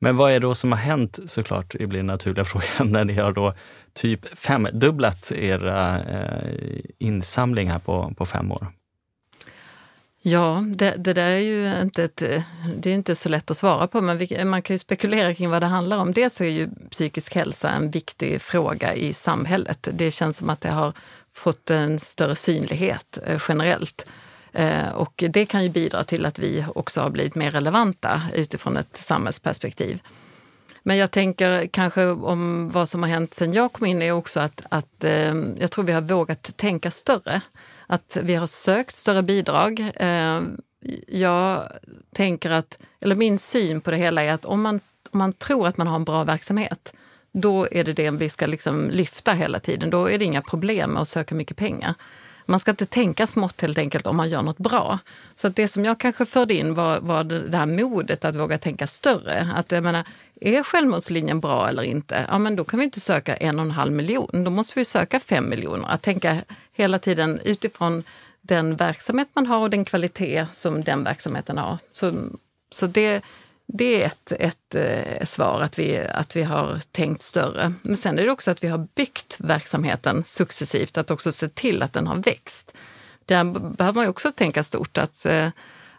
Men 0.00 0.16
vad 0.16 0.30
är 0.30 0.34
det 0.34 0.46
då 0.46 0.54
som 0.54 0.72
har 0.72 0.78
hänt 0.78 1.18
såklart, 1.26 1.74
det 1.78 1.86
blir 1.86 1.98
den 1.98 2.06
naturliga 2.06 2.44
frågan, 2.44 2.92
när 2.92 3.04
ni 3.04 3.14
har 3.14 3.32
då 3.32 3.54
typ 3.92 4.38
femdubblat 4.38 5.32
era 5.32 6.00
eh, 6.02 6.80
insamling 6.98 7.70
här 7.70 7.78
på, 7.78 8.14
på 8.16 8.26
fem 8.26 8.52
år? 8.52 8.66
Ja, 10.20 10.64
det, 10.66 10.94
det, 10.98 11.12
där 11.12 11.30
är 11.30 11.38
ju 11.38 11.80
inte, 11.82 12.04
ett, 12.04 12.22
det 12.76 12.90
är 12.90 12.94
inte 12.94 13.14
så 13.14 13.28
lätt 13.28 13.50
att 13.50 13.56
svara 13.56 13.86
på, 13.86 14.00
men 14.00 14.18
vi, 14.18 14.44
man 14.44 14.62
kan 14.62 14.74
ju 14.74 14.78
spekulera 14.78 15.34
kring 15.34 15.50
vad 15.50 15.62
det 15.62 15.66
handlar 15.66 15.96
om. 15.98 16.12
Dels 16.12 16.40
är 16.40 16.44
ju 16.44 16.68
psykisk 16.90 17.34
hälsa 17.34 17.70
en 17.70 17.90
viktig 17.90 18.42
fråga 18.42 18.94
i 18.94 19.12
samhället. 19.12 19.88
Det 19.92 20.10
känns 20.10 20.36
som 20.36 20.50
att 20.50 20.60
det 20.60 20.70
har 20.70 20.92
fått 21.32 21.70
en 21.70 21.98
större 21.98 22.36
synlighet 22.36 23.18
eh, 23.26 23.42
generellt. 23.48 24.06
Eh, 24.52 24.88
och 24.88 25.24
det 25.30 25.46
kan 25.46 25.62
ju 25.62 25.68
bidra 25.68 26.04
till 26.04 26.26
att 26.26 26.38
vi 26.38 26.64
också 26.74 27.00
har 27.00 27.10
blivit 27.10 27.34
mer 27.34 27.50
relevanta 27.50 28.22
utifrån 28.34 28.76
ett 28.76 28.96
samhällsperspektiv. 28.96 30.02
Men 30.82 30.96
jag 30.96 31.10
tänker 31.10 31.66
kanske 31.66 32.06
om 32.06 32.70
vad 32.70 32.88
som 32.88 33.02
har 33.02 33.10
hänt 33.10 33.34
sen 33.34 33.52
jag 33.52 33.72
kom 33.72 33.86
in 33.86 34.02
är 34.02 34.12
också 34.12 34.40
att, 34.40 34.62
att 34.70 35.04
eh, 35.04 35.34
jag 35.58 35.70
tror 35.70 35.84
vi 35.84 35.92
har 35.92 36.00
vågat 36.00 36.56
tänka 36.56 36.90
större. 36.90 37.40
Att 37.90 38.16
vi 38.22 38.34
har 38.34 38.46
sökt 38.46 38.96
större 38.96 39.22
bidrag. 39.22 39.92
Eh, 39.96 40.40
jag 41.08 41.62
tänker 42.12 42.50
att, 42.50 42.78
eller 43.00 43.14
min 43.14 43.38
syn 43.38 43.80
på 43.80 43.90
det 43.90 43.96
hela 43.96 44.22
är 44.22 44.32
att 44.32 44.44
om 44.44 44.62
man, 44.62 44.80
om 45.10 45.18
man 45.18 45.32
tror 45.32 45.68
att 45.68 45.76
man 45.76 45.86
har 45.86 45.96
en 45.96 46.04
bra 46.04 46.24
verksamhet, 46.24 46.92
då 47.32 47.68
är 47.70 47.84
det 47.84 47.92
det 47.92 48.10
vi 48.10 48.28
ska 48.28 48.46
liksom 48.46 48.90
lyfta 48.90 49.32
hela 49.32 49.60
tiden. 49.60 49.90
Då 49.90 50.10
är 50.10 50.18
det 50.18 50.24
inga 50.24 50.42
problem 50.42 50.90
med 50.90 51.02
att 51.02 51.08
söka 51.08 51.34
mycket 51.34 51.56
pengar. 51.56 51.94
Man 52.46 52.60
ska 52.60 52.70
inte 52.70 52.86
tänka 52.86 53.26
smått 53.26 53.60
helt 53.60 53.78
enkelt 53.78 54.06
om 54.06 54.16
man 54.16 54.28
gör 54.28 54.42
något 54.42 54.58
bra. 54.58 54.98
Så 55.34 55.46
att 55.46 55.56
det 55.56 55.68
som 55.68 55.84
jag 55.84 55.98
kanske 56.00 56.24
förde 56.24 56.54
in 56.54 56.74
var, 56.74 57.00
var 57.00 57.24
det 57.24 57.56
här 57.56 57.66
modet 57.66 58.24
att 58.24 58.34
våga 58.34 58.58
tänka 58.58 58.86
större. 58.86 59.48
Att 59.54 59.72
jag 59.72 59.84
menar, 59.84 60.04
är 60.40 60.62
självmordslinjen 60.62 61.40
bra 61.40 61.68
eller 61.68 61.82
inte? 61.82 62.26
Ja, 62.28 62.38
men 62.38 62.56
då 62.56 62.64
kan 62.64 62.78
vi 62.78 62.84
inte 62.84 63.00
söka 63.00 63.36
en 63.36 63.58
och 63.58 63.64
en 63.64 63.70
halv 63.70 63.92
miljon. 63.92 64.44
Då 64.44 64.50
måste 64.50 64.78
vi 64.78 64.84
söka 64.84 65.20
fem 65.20 65.48
miljoner. 65.48 65.88
Att 65.88 66.02
tänka 66.02 66.36
hela 66.72 66.98
tiden 66.98 67.40
utifrån 67.44 68.04
den 68.40 68.76
verksamhet 68.76 69.28
man 69.32 69.46
har 69.46 69.58
och 69.58 69.70
den 69.70 69.84
kvalitet 69.84 70.46
som 70.52 70.84
den 70.84 71.04
verksamheten 71.04 71.58
har. 71.58 71.78
Så, 71.90 72.12
så 72.70 72.86
det, 72.86 73.24
det 73.66 74.02
är 74.02 74.06
ett, 74.06 74.32
ett 74.32 74.74
eh, 74.74 75.24
svar, 75.26 75.60
att 75.60 75.78
vi, 75.78 75.98
att 75.98 76.36
vi 76.36 76.42
har 76.42 76.80
tänkt 76.92 77.22
större. 77.22 77.72
Men 77.82 77.96
sen 77.96 78.18
är 78.18 78.24
det 78.24 78.30
också 78.30 78.50
att 78.50 78.64
vi 78.64 78.68
har 78.68 78.86
byggt 78.94 79.36
verksamheten 79.38 80.24
successivt, 80.24 80.98
att 80.98 81.10
också 81.10 81.32
se 81.32 81.48
till 81.48 81.82
att 81.82 81.92
den 81.92 82.06
har 82.06 82.16
växt. 82.16 82.72
Där 83.24 83.44
behöver 83.76 84.00
man 84.00 84.08
också 84.08 84.32
tänka 84.32 84.62
stort, 84.62 84.98
att, 84.98 85.26
eh, 85.26 85.48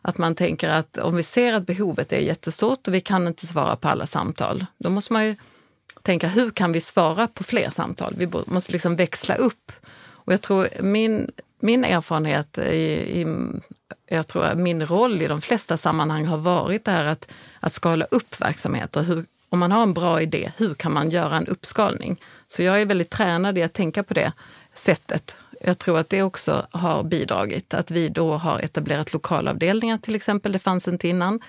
att 0.01 0.17
man 0.17 0.35
tänker 0.35 0.69
att 0.69 0.97
om 0.97 1.15
vi 1.15 1.23
ser 1.23 1.53
att 1.53 1.65
behovet 1.65 2.13
är 2.13 2.19
jättestort 2.19 2.87
och 2.87 2.93
vi 2.93 3.01
kan 3.01 3.27
inte 3.27 3.47
svara 3.47 3.75
på 3.75 3.87
alla 3.87 4.05
samtal, 4.05 4.65
då 4.77 4.89
måste 4.89 5.13
man 5.13 5.25
ju 5.25 5.35
tänka 6.01 6.27
hur 6.27 6.51
kan 6.51 6.71
vi 6.71 6.81
svara 6.81 7.27
på 7.27 7.43
fler 7.43 7.69
samtal? 7.69 8.13
Vi 8.17 8.29
måste 8.45 8.71
liksom 8.71 8.95
växla 8.95 9.35
upp. 9.35 9.71
Och 10.11 10.33
jag 10.33 10.41
tror 10.41 10.67
min 10.81 11.31
min 11.59 11.85
erfarenhet, 11.85 12.57
i, 12.57 13.21
i, 13.21 13.25
jag 14.07 14.27
tror 14.27 14.43
att 14.43 14.57
min 14.57 14.85
roll 14.85 15.21
i 15.21 15.27
de 15.27 15.41
flesta 15.41 15.77
sammanhang 15.77 16.25
har 16.25 16.37
varit 16.37 16.85
det 16.85 16.91
här 16.91 17.05
att, 17.05 17.31
att 17.59 17.73
skala 17.73 18.05
upp 18.05 18.41
verksamheter. 18.41 19.01
Hur, 19.01 19.25
om 19.49 19.59
man 19.59 19.71
har 19.71 19.83
en 19.83 19.93
bra 19.93 20.21
idé, 20.21 20.51
hur 20.57 20.73
kan 20.73 20.93
man 20.93 21.09
göra 21.09 21.37
en 21.37 21.47
uppskalning? 21.47 22.21
Så 22.47 22.63
jag 22.63 22.81
är 22.81 22.85
väldigt 22.85 23.09
tränad 23.09 23.57
i 23.57 23.63
att 23.63 23.73
tänka 23.73 24.03
på 24.03 24.13
det 24.13 24.31
sättet. 24.73 25.37
Jag 25.61 25.77
tror 25.77 25.99
att 25.99 26.09
det 26.09 26.23
också 26.23 26.67
har 26.71 27.03
bidragit, 27.03 27.73
att 27.73 27.91
vi 27.91 28.09
då 28.09 28.33
har 28.33 28.59
etablerat 28.59 29.13
lokalavdelningar 29.13 29.97
till 29.97 30.15
exempel, 30.15 30.51
det 30.51 30.59
fanns 30.59 30.87
inte 30.87 31.07
innan 31.07 31.39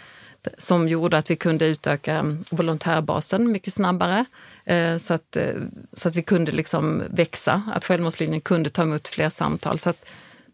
som 0.58 0.88
gjorde 0.88 1.18
att 1.18 1.30
vi 1.30 1.36
kunde 1.36 1.66
utöka 1.66 2.36
volontärbasen 2.50 3.52
mycket 3.52 3.74
snabbare. 3.74 4.24
Eh, 4.64 4.96
så 4.96 5.14
att, 5.14 5.36
eh, 5.36 5.54
så 5.92 6.08
att 6.08 6.16
vi 6.16 6.22
kunde 6.22 6.52
liksom 6.52 7.02
växa, 7.10 7.62
att 7.74 7.84
Självmordslinjen 7.84 8.40
kunde 8.40 8.70
ta 8.70 8.82
emot 8.82 9.08
fler 9.08 9.28
samtal. 9.28 9.78
Så 9.78 9.90
att 9.90 10.10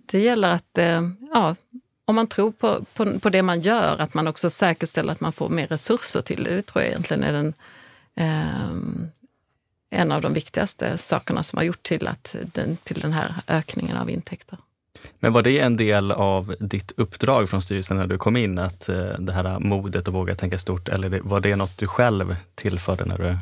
det 0.06 0.20
gäller 0.20 0.52
att, 0.52 0.78
eh, 0.78 1.08
ja, 1.32 1.56
om 2.04 2.14
man 2.14 2.26
tror 2.26 2.52
på, 2.52 2.84
på, 2.94 3.20
på, 3.20 3.30
det 3.30 3.42
man 3.42 3.60
gör, 3.60 3.96
att 3.98 4.14
man 4.14 4.26
också 4.26 4.50
säkerställer 4.50 5.12
att 5.12 5.20
man 5.20 5.32
får 5.32 5.48
mer 5.48 5.66
resurser 5.66 6.20
till 6.20 6.44
det. 6.44 6.50
Det 6.50 6.62
tror 6.62 6.82
jag 6.82 6.90
egentligen 6.90 7.22
är 7.24 7.32
den, 7.32 7.54
eh, 8.16 8.70
en 9.96 10.12
av 10.12 10.22
de 10.22 10.32
viktigaste 10.32 10.98
sakerna 10.98 11.42
som 11.42 11.56
har 11.56 11.64
gjort 11.64 11.82
till, 11.82 12.06
att 12.06 12.36
den, 12.52 12.76
till 12.76 13.00
den 13.00 13.12
här 13.12 13.34
ökningen 13.48 13.96
av 13.96 14.10
intäkter. 14.10 14.58
Men 15.18 15.32
var 15.32 15.42
det 15.42 15.58
en 15.58 15.76
del 15.76 16.12
av 16.12 16.54
ditt 16.60 16.92
uppdrag 16.96 17.48
från 17.48 17.62
styrelsen 17.62 17.96
när 17.96 18.06
du 18.06 18.18
kom 18.18 18.36
in, 18.36 18.58
att 18.58 18.86
det 19.18 19.32
här 19.32 19.58
modet 19.58 20.08
att 20.08 20.14
våga 20.14 20.34
tänka 20.34 20.58
stort, 20.58 20.88
eller 20.88 21.20
var 21.20 21.40
det 21.40 21.56
något 21.56 21.78
du 21.78 21.86
själv 21.86 22.36
tillförde 22.54 23.04
när 23.04 23.18
du 23.18 23.38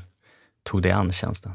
tog 0.62 0.82
dig 0.82 0.92
an 0.92 1.12
tjänsten? 1.12 1.52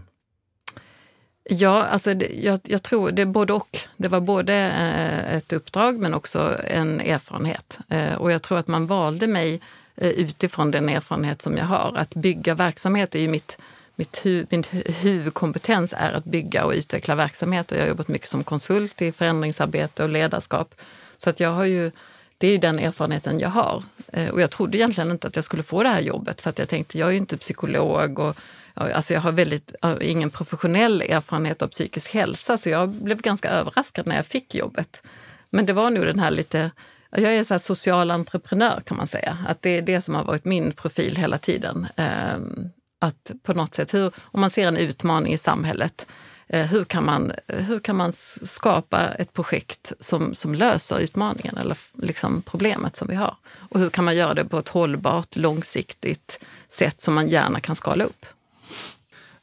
Ja, 1.52 1.84
alltså 1.84 2.14
det, 2.14 2.26
jag, 2.26 2.60
jag, 2.64 2.84
tror 2.84 3.12
det 3.12 3.22
är 3.22 3.26
både 3.26 3.54
och. 3.54 3.78
Det 3.98 4.08
var 4.08 4.20
både 4.20 4.54
eh, 4.56 5.36
ett 5.36 5.54
uppdrag 5.54 6.00
men 6.00 6.14
också 6.14 6.56
en 6.68 7.02
erfarenhet. 7.02 7.80
Eh, 7.90 8.14
och 8.14 8.32
jag 8.32 8.42
tror 8.42 8.58
att 8.58 8.68
man 8.68 8.88
valde 8.88 9.28
mig 9.28 9.62
eh, 9.96 10.10
utifrån 10.10 10.72
den 10.72 10.90
erfarenhet 10.90 11.42
som 11.42 11.58
jag 11.58 11.66
har. 11.66 11.94
Att 11.98 12.16
bygga 12.16 12.54
verksamhet 12.54 13.16
är 13.16 13.20
ju 13.20 13.28
mitt, 13.28 13.58
mitt, 14.00 14.26
hu, 14.26 14.46
min 14.50 14.64
huvudkompetens 14.86 15.94
är 15.98 16.14
att 16.14 16.26
bygga 16.26 16.66
och 16.66 16.72
utveckla 16.72 17.16
verksamheter. 17.16 17.76
Jag 17.76 17.84
har 17.84 17.90
jobbat 17.90 18.08
mycket 18.08 18.30
som 18.30 18.44
konsult 18.44 19.02
i 19.02 19.12
förändringsarbete 19.12 20.04
och 20.04 20.10
ledarskap. 20.10 20.76
Så 21.18 21.30
att 21.30 21.40
jag 21.40 21.50
har 21.50 21.66
ju 21.66 21.92
det 22.38 22.48
är 22.48 22.58
den 22.58 22.80
erfarenheten 22.80 23.40
jag 23.40 23.50
har. 23.50 23.84
Eh, 24.08 24.30
och 24.30 24.42
jag 24.42 24.52
trodde 24.52 24.78
egentligen 24.78 25.12
inte 25.12 25.28
att 25.28 25.36
jag 25.36 25.46
skulle 25.46 25.64
få 25.64 25.84
det 25.84 25.90
här 25.90 26.02
jobbet 26.02 26.42
för 26.42 26.50
att 26.50 26.60
jag 26.60 26.70
tänkte, 26.70 26.98
jag 26.98 27.08
är 27.08 27.12
ju 27.12 27.18
inte 27.18 27.38
psykolog 27.38 28.20
och 28.20 28.36
Alltså 28.74 29.14
jag 29.14 29.22
har 29.22 29.32
väldigt, 29.32 29.76
ingen 30.02 30.30
professionell 30.30 31.02
erfarenhet 31.02 31.62
av 31.62 31.68
psykisk 31.68 32.14
hälsa 32.14 32.58
så 32.58 32.70
jag 32.70 32.90
blev 32.90 33.22
ganska 33.22 33.50
överraskad 33.50 34.08
när 34.08 34.16
jag 34.16 34.26
fick 34.26 34.56
jobbet. 34.56 35.04
Men 35.50 35.66
det 35.66 35.74
var 35.74 35.90
nog 35.90 36.06
den 36.06 36.20
här 36.20 36.32
lite, 36.32 36.72
jag 37.10 37.36
är 37.36 37.44
så 37.44 37.60
social 37.60 38.12
entreprenör 38.12 38.82
kan 38.86 38.98
man 38.98 39.08
säga. 39.08 39.38
Att 39.48 39.62
det 39.62 39.70
är 39.70 39.82
det 39.82 40.02
som 40.02 40.16
har 40.16 40.24
varit 40.24 40.46
min 40.46 40.72
profil 40.72 41.16
hela 41.16 41.38
tiden. 41.38 41.88
Ehm, 41.96 42.70
att 43.00 43.32
på 43.44 43.54
något 43.54 43.76
sätt, 43.76 43.94
hur, 43.94 44.12
om 44.22 44.42
man 44.42 44.50
ser 44.50 44.68
en 44.68 44.78
utmaning 44.78 45.34
i 45.34 45.38
samhället, 45.38 46.08
eh, 46.48 46.66
hur 46.66 46.84
kan 46.84 47.06
man, 47.06 47.32
hur 47.48 47.80
kan 47.80 47.96
man 47.96 48.12
skapa 48.44 49.08
ett 49.08 49.34
projekt 49.34 49.94
som, 50.00 50.36
som 50.36 50.56
löser 50.56 51.00
utmaningen 51.00 51.58
eller 51.58 51.78
liksom 51.94 52.42
problemet 52.42 52.96
som 52.96 53.08
vi 53.08 53.16
har? 53.16 53.36
Och 53.70 53.80
hur 53.80 53.90
kan 53.90 54.06
man 54.06 54.16
göra 54.16 54.34
det 54.34 54.46
på 54.46 54.60
ett 54.60 54.68
hållbart, 54.68 55.36
långsiktigt 55.36 56.40
sätt 56.70 57.02
som 57.02 57.14
man 57.14 57.28
gärna 57.28 57.60
kan 57.60 57.76
skala 57.76 58.04
upp? 58.04 58.26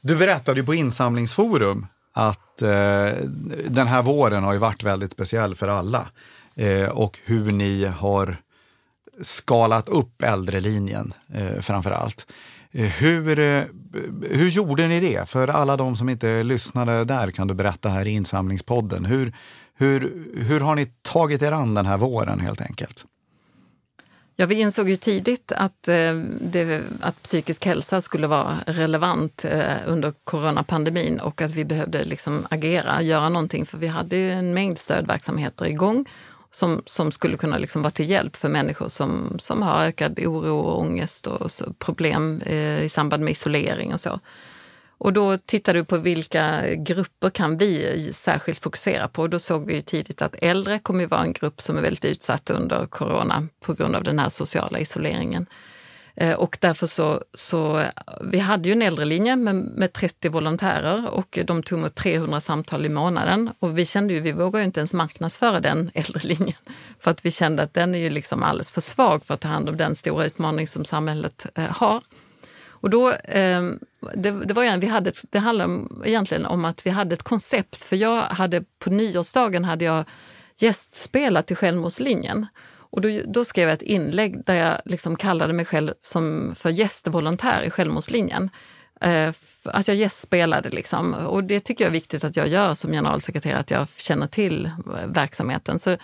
Du 0.01 0.17
berättade 0.17 0.61
ju 0.61 0.67
på 0.67 0.75
insamlingsforum 0.75 1.87
att 2.13 2.63
eh, 2.63 3.13
den 3.69 3.87
här 3.87 4.03
våren 4.03 4.45
har 4.45 4.53
ju 4.53 4.59
varit 4.59 4.83
väldigt 4.83 5.13
speciell 5.13 5.55
för 5.55 5.69
alla 5.69 6.09
eh, 6.55 6.89
och 6.89 7.19
hur 7.25 7.53
ni 7.53 7.85
har 7.85 8.37
skalat 9.23 9.89
upp 9.89 10.23
äldrelinjen 10.23 11.15
eh, 11.35 11.61
framför 11.61 11.91
allt. 11.91 12.27
Eh, 12.73 12.85
hur, 12.85 13.39
eh, 13.39 13.65
hur 14.31 14.49
gjorde 14.49 14.89
ni 14.89 15.01
det? 15.01 15.29
För 15.29 15.49
alla 15.49 15.77
de 15.77 15.97
som 15.97 16.09
inte 16.09 16.43
lyssnade 16.43 17.05
där 17.05 17.31
kan 17.31 17.49
du 17.49 17.55
berätta 17.55 17.89
här 17.89 18.07
i 18.07 18.11
insamlingspodden. 18.11 19.05
Hur, 19.05 19.33
hur, 19.75 20.25
hur 20.37 20.61
har 20.61 20.75
ni 20.75 20.87
tagit 21.03 21.43
er 21.43 21.53
an 21.53 21.75
den 21.75 21.87
här 21.87 21.99
våren 21.99 22.41
helt 22.41 22.61
enkelt? 22.61 23.05
Ja, 24.39 24.47
vi 24.47 24.55
insåg 24.55 24.89
ju 24.89 24.97
tidigt 24.97 25.53
att, 25.53 25.89
eh, 25.89 26.15
det, 26.41 26.83
att 27.01 27.23
psykisk 27.23 27.67
hälsa 27.67 28.01
skulle 28.01 28.27
vara 28.27 28.59
relevant 28.67 29.45
under 29.87 30.13
coronapandemin 30.25 31.21
och 31.21 31.43
att 31.43 31.55
vi 31.55 31.65
behövde 31.65 32.05
liksom 32.05 32.47
agera, 32.51 33.03
göra 33.03 33.29
någonting. 33.29 33.67
För 33.67 33.79
vi 33.79 33.87
hade 33.87 34.17
ju 34.17 34.33
en 34.33 34.55
mängd 34.55 34.79
stödverksamheter 34.79 35.67
igång 35.67 36.07
som, 36.57 36.83
som 36.87 37.13
skulle 37.13 37.37
kunna 37.37 37.59
liksom 37.59 37.83
vara 37.83 37.91
till 37.91 38.11
hjälp 38.11 38.37
för 38.37 38.49
människor 38.49 38.89
som, 38.89 39.37
som 39.39 39.63
har 39.63 39.85
ökad 39.85 40.19
oro 40.19 40.59
och 40.59 40.81
ångest 40.81 41.27
och 41.27 41.51
problem 41.79 42.41
eh, 42.47 42.85
i 42.85 42.89
samband 42.89 43.25
med 43.25 43.31
isolering 43.31 43.93
och 43.93 44.01
så. 44.01 44.21
Och 44.99 45.13
då 45.13 45.39
tittade 45.39 45.79
vi 45.79 45.85
på 45.85 45.97
vilka 45.97 46.75
grupper 46.75 47.31
kan 47.31 47.59
vi 47.59 48.11
särskilt 48.13 48.59
fokusera 48.59 49.09
på. 49.09 49.29
Då 49.29 49.39
såg 49.39 49.67
vi 49.67 49.83
tidigt 49.83 50.23
att 50.23 50.35
äldre 50.39 50.79
kommer 50.79 51.05
att 51.05 51.11
vara 51.11 51.23
en 51.23 51.33
grupp 51.33 51.61
som 51.61 51.77
är 51.77 51.83
väldigt 51.83 52.05
utsatt 52.05 52.51
under 52.51 52.87
corona 52.87 53.49
på 53.61 53.75
grund 53.75 53.97
av 53.97 54.03
den 54.03 54.19
här 54.19 54.29
sociala 54.29 54.79
isoleringen. 54.79 55.47
Eh, 56.17 56.35
och 56.35 56.59
därför 56.61 56.87
så, 56.87 57.23
så 57.35 57.83
vi 58.21 58.39
hade 58.39 58.69
ju 58.69 58.73
en 58.73 58.83
äldrelinje 58.83 59.37
med, 59.37 59.55
med 59.55 59.93
30 59.93 60.29
volontärer 60.29 61.11
och 61.11 61.39
de 61.45 61.63
tog 61.63 61.79
emot 61.79 61.95
300 61.95 62.41
samtal 62.41 62.87
i 62.87 62.89
månaden. 62.89 63.51
Och 63.59 63.79
vi 63.79 63.87
kände 63.87 64.15
ju, 64.15 64.21
vi 64.21 64.33
vågade 64.33 64.59
ju 64.59 64.65
inte 64.65 64.81
ens 64.81 64.95
marknadsföra 64.95 65.61
den 65.61 65.91
äldrelinjen. 65.95 66.59
För 66.99 67.11
att 67.11 67.25
vi 67.25 67.31
kände 67.31 67.63
att 67.63 67.75
den 67.75 67.95
är 67.95 67.99
ju 67.99 68.11
liksom 68.11 68.43
alldeles 68.43 68.71
för 68.71 68.81
svag 68.81 69.25
för 69.25 69.35
att 69.35 69.41
ta 69.41 69.49
hand 69.49 69.69
om 69.69 69.77
den 69.77 69.95
stora 69.95 70.25
utmaning 70.25 70.69
som 70.69 70.85
samhället 70.85 71.47
eh, 71.55 71.65
har. 71.65 72.03
Och 72.69 72.91
då, 72.91 73.13
eh, 73.13 73.63
det, 74.15 74.31
det, 74.31 74.55
var, 74.55 74.77
vi 74.77 74.87
hade, 74.87 75.13
det 75.31 75.39
handlade 75.39 75.81
egentligen 76.05 76.47
om 76.47 76.65
att 76.65 76.87
vi 76.87 76.91
hade 76.91 77.15
ett 77.15 77.23
koncept. 77.23 77.83
För 77.83 77.97
jag 77.97 78.23
hade 78.23 78.65
på 78.79 78.91
nyårsdagen 78.91 79.65
hade 79.65 79.85
jag 79.85 80.05
gästspelat 80.59 81.51
i 81.51 81.55
Självmordslinjen. 81.55 82.47
Och 82.97 83.03
då, 83.03 83.21
då, 83.27 83.45
skrev 83.45 83.69
jag 83.69 83.75
ett 83.75 83.83
inlägg 83.83 84.45
där 84.45 84.55
jag 84.55 84.81
liksom 84.85 85.17
kallade 85.17 85.53
mig 85.53 85.65
själv 85.65 85.93
som 86.03 86.55
för 86.55 86.71
gästvolontär 86.71 87.63
i 87.63 87.71
Självmordslinjen. 87.71 88.51
Eh, 89.01 89.33
att 89.65 89.89
jag 89.89 89.97
gästspelade 89.97 90.71
liksom. 90.71 91.15
Och 91.15 91.45
det 91.45 91.61
tycker 91.61 91.85
jag 91.85 91.89
är 91.89 91.93
viktigt 91.93 92.25
att 92.25 92.37
jag 92.37 92.49
gör 92.49 92.75
som 92.75 92.93
generalsekreterare, 92.93 93.59
att 93.59 93.71
jag 93.71 93.89
känner 93.97 94.27
till 94.27 94.67
eh, 94.67 95.07
verksamheten. 95.07 95.79
Så 95.79 95.97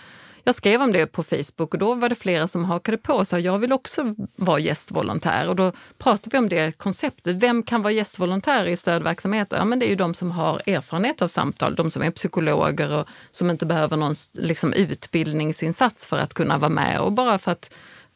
jag 0.43 0.55
skrev 0.55 0.81
om 0.81 0.91
det 0.91 1.05
på 1.05 1.23
Facebook 1.23 1.73
och 1.73 1.77
då 1.77 1.93
var 1.93 2.09
det 2.09 2.15
flera 2.15 2.47
som 2.47 2.65
hakade 2.65 2.97
på 2.97 3.13
och 3.13 3.27
sa 3.27 3.39
jag 3.39 3.59
vill 3.59 3.73
också 3.73 4.15
vara 4.35 4.59
gästvolontär. 4.59 5.47
Och 5.47 5.55
då 5.55 5.71
pratade 5.97 6.29
vi 6.31 6.37
om 6.37 6.49
det 6.49 6.77
konceptet. 6.77 7.35
Vem 7.35 7.63
kan 7.63 7.81
vara 7.81 7.93
gästvolontär 7.93 8.65
i 8.65 8.75
stödverksamheter? 8.75 9.57
Ja, 9.57 9.65
men 9.65 9.79
det 9.79 9.85
är 9.85 9.89
ju 9.89 9.95
de 9.95 10.13
som 10.13 10.31
har 10.31 10.61
erfarenhet 10.65 11.21
av 11.21 11.27
samtal, 11.27 11.75
de 11.75 11.91
som 11.91 12.01
är 12.01 12.11
psykologer 12.11 12.91
och 12.99 13.07
som 13.31 13.49
inte 13.49 13.65
behöver 13.65 13.97
någon 13.97 14.15
liksom, 14.33 14.73
utbildningsinsats 14.73 16.05
för 16.05 16.17
att 16.17 16.33
kunna 16.33 16.57
vara 16.57 16.69
med 16.69 16.99
och 16.99 17.11
bara 17.11 17.37
för 17.37 17.51
att 17.51 17.73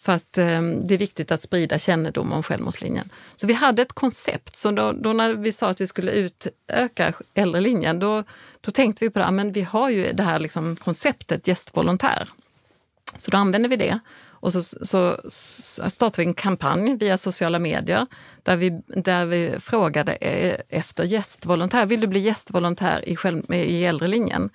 för 0.08 0.14
att 0.14 0.38
eh, 0.38 0.62
det 0.62 0.94
är 0.94 0.98
viktigt 0.98 1.32
att 1.32 1.42
sprida 1.42 1.80
kännedom 1.80 2.32
om 2.34 2.44
Självmordslinjen. 2.44 3.10
Så 3.36 3.48
vi 3.48 3.54
hade 3.54 3.82
ett 3.82 3.94
koncept. 3.94 4.56
Så 4.56 4.72
då, 4.72 4.92
då, 4.92 5.14
när 5.14 5.34
vi 5.34 5.52
sa 5.52 5.70
att 5.70 5.82
vi 5.82 5.88
skulle 5.88 6.12
utöka 6.12 7.14
äldrelinjen, 7.34 8.00
då, 8.00 8.24
då 8.62 8.72
tänkte 8.72 9.06
vi 9.06 9.10
på 9.10 9.20
det, 9.20 9.32
men 9.32 9.52
vi 9.52 9.62
har 9.62 9.90
ju 9.90 10.14
det 10.14 10.24
här 10.24 10.40
liksom 10.40 10.76
konceptet 10.76 11.48
gästvolontär. 11.48 12.30
Så 13.18 13.32
då 13.32 13.38
använde 13.38 13.70
vi 13.70 13.76
det. 13.76 14.00
Och 14.26 14.54
så, 14.54 14.62
så, 14.62 15.18
startade 15.90 16.22
vi 16.22 16.28
en 16.28 16.34
kampanj 16.34 16.98
via 16.98 17.18
sociala 17.18 17.60
medier 17.60 18.06
där 18.44 18.58
vi, 18.58 18.82
där 18.88 19.26
vi 19.26 19.56
frågade 19.60 20.12
eh, 20.12 20.58
efter 20.70 21.04
gästvolontär. 21.04 21.86
Vill 21.86 22.02
du 22.02 22.08
bli 22.08 22.20
gästvolontär 22.20 23.10
i, 23.10 23.16
själv, 23.16 23.54
i 23.54 23.86
äldrelinjen? 23.86 24.50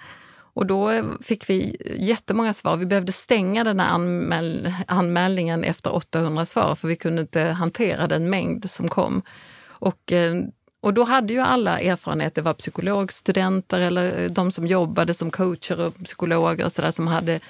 Och 0.54 0.66
då 0.66 1.02
fick 1.20 1.50
vi 1.50 1.76
jättemånga 1.98 2.54
svar. 2.54 2.76
Vi 2.76 2.86
behövde 2.86 3.12
stänga 3.12 3.64
den 3.64 3.80
här 3.80 3.88
anmäl 3.88 4.72
anmälningen 4.86 5.64
efter 5.64 5.94
800 5.94 6.46
svar 6.46 6.74
för 6.74 6.88
vi 6.88 6.96
kunde 6.96 7.22
inte 7.22 7.40
hantera 7.42 8.06
den 8.06 8.30
mängd 8.30 8.70
som 8.70 8.88
kom. 8.88 9.22
Och, 9.68 10.12
eh, 10.12 10.34
och 10.80 10.94
då 10.94 11.04
hade 11.04 11.32
ju 11.32 11.40
alla 11.40 11.80
erfarenhet. 11.80 12.34
Det 12.34 12.42
var 12.42 12.54
psykologstudenter 12.54 13.80
eller 13.80 14.22
eh, 14.22 14.30
de 14.30 14.50
som 14.50 14.66
jobbade 14.66 15.14
som 15.14 15.30
coacher 15.30 15.80
och 15.80 15.94
psykologer 16.04 16.64
och 16.64 16.72
så 16.72 16.82
där, 16.82 16.90
som 16.90 17.06
hade 17.06 17.40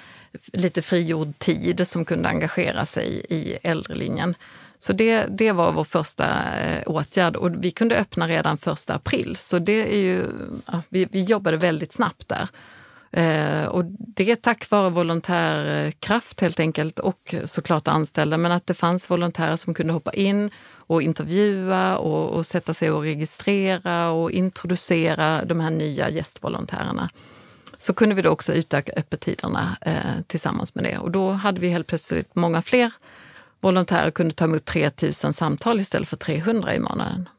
lite 0.53 0.81
frigjord 0.81 1.39
tid 1.39 1.87
som 1.87 2.05
kunde 2.05 2.29
engagera 2.29 2.85
sig 2.85 3.25
i 3.29 3.57
äldrelinjen. 3.63 4.35
Så 4.77 4.93
det, 4.93 5.25
det 5.29 5.51
var 5.51 5.71
vår 5.71 5.83
första 5.83 6.25
eh, 6.59 6.83
åtgärd 6.85 7.35
och 7.35 7.63
vi 7.63 7.71
kunde 7.71 7.97
öppna 7.97 8.27
redan 8.27 8.57
första 8.57 8.93
april. 8.93 9.35
Så 9.35 9.59
det 9.59 9.93
är 9.93 10.01
ju, 10.01 10.25
vi, 10.89 11.07
vi 11.11 11.23
jobbade 11.23 11.57
väldigt 11.57 11.91
snabbt 11.91 12.27
där. 12.27 12.49
Eh, 13.13 13.65
och 13.65 13.85
det 13.85 14.31
är 14.31 14.35
tack 14.35 14.69
vare 14.69 14.89
volontärkraft 14.89 16.41
helt 16.41 16.59
enkelt 16.59 16.99
och 16.99 17.35
såklart 17.45 17.87
anställda, 17.87 18.37
men 18.37 18.51
att 18.51 18.67
det 18.67 18.73
fanns 18.73 19.09
volontärer 19.09 19.55
som 19.55 19.73
kunde 19.73 19.93
hoppa 19.93 20.13
in 20.13 20.49
och 20.75 21.01
intervjua 21.01 21.97
och, 21.97 22.29
och 22.29 22.45
sätta 22.45 22.73
sig 22.73 22.91
och 22.91 23.01
registrera 23.01 24.09
och 24.09 24.31
introducera 24.31 25.45
de 25.45 25.59
här 25.59 25.71
nya 25.71 26.09
gästvolontärerna 26.09 27.09
så 27.77 27.93
kunde 27.93 28.15
vi 28.15 28.21
då 28.21 28.29
också 28.29 28.53
utöka 28.53 28.91
öppettiderna 28.95 29.77
eh, 29.81 30.21
tillsammans 30.27 30.75
med 30.75 30.83
det. 30.83 30.97
Och 30.97 31.11
då 31.11 31.31
hade 31.31 31.61
vi 31.61 31.69
helt 31.69 31.87
plötsligt 31.87 32.35
många 32.35 32.61
fler 32.61 32.91
volontärer 33.61 34.11
kunde 34.11 34.33
ta 34.33 34.45
emot 34.45 34.65
3000 34.65 35.33
samtal 35.33 35.79
istället 35.79 36.07
för 36.07 36.17
300 36.17 36.75
i 36.75 36.79
månaden. 36.79 37.29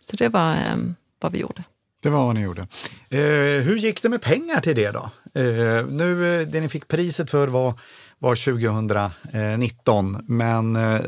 Så 0.00 0.16
det 0.16 0.28
var 0.28 0.52
eh, 0.52 0.76
vad 1.20 1.32
vi 1.32 1.38
gjorde. 1.38 1.64
Det 2.04 2.10
var 2.10 2.26
vad 2.26 2.34
ni 2.34 2.40
gjorde. 2.40 2.62
Eh, 3.10 3.62
hur 3.64 3.76
gick 3.76 4.02
det 4.02 4.08
med 4.08 4.22
pengar 4.22 4.60
till 4.60 4.76
det 4.76 4.90
då? 4.90 5.10
Eh, 5.40 5.86
nu, 5.86 6.40
eh, 6.40 6.46
det 6.48 6.60
ni 6.60 6.68
fick 6.68 6.88
priset 6.88 7.30
för 7.30 7.48
var, 7.48 7.74
var 8.18 8.34
2019, 8.34 10.24
men 10.28 10.76
eh, 10.76 11.00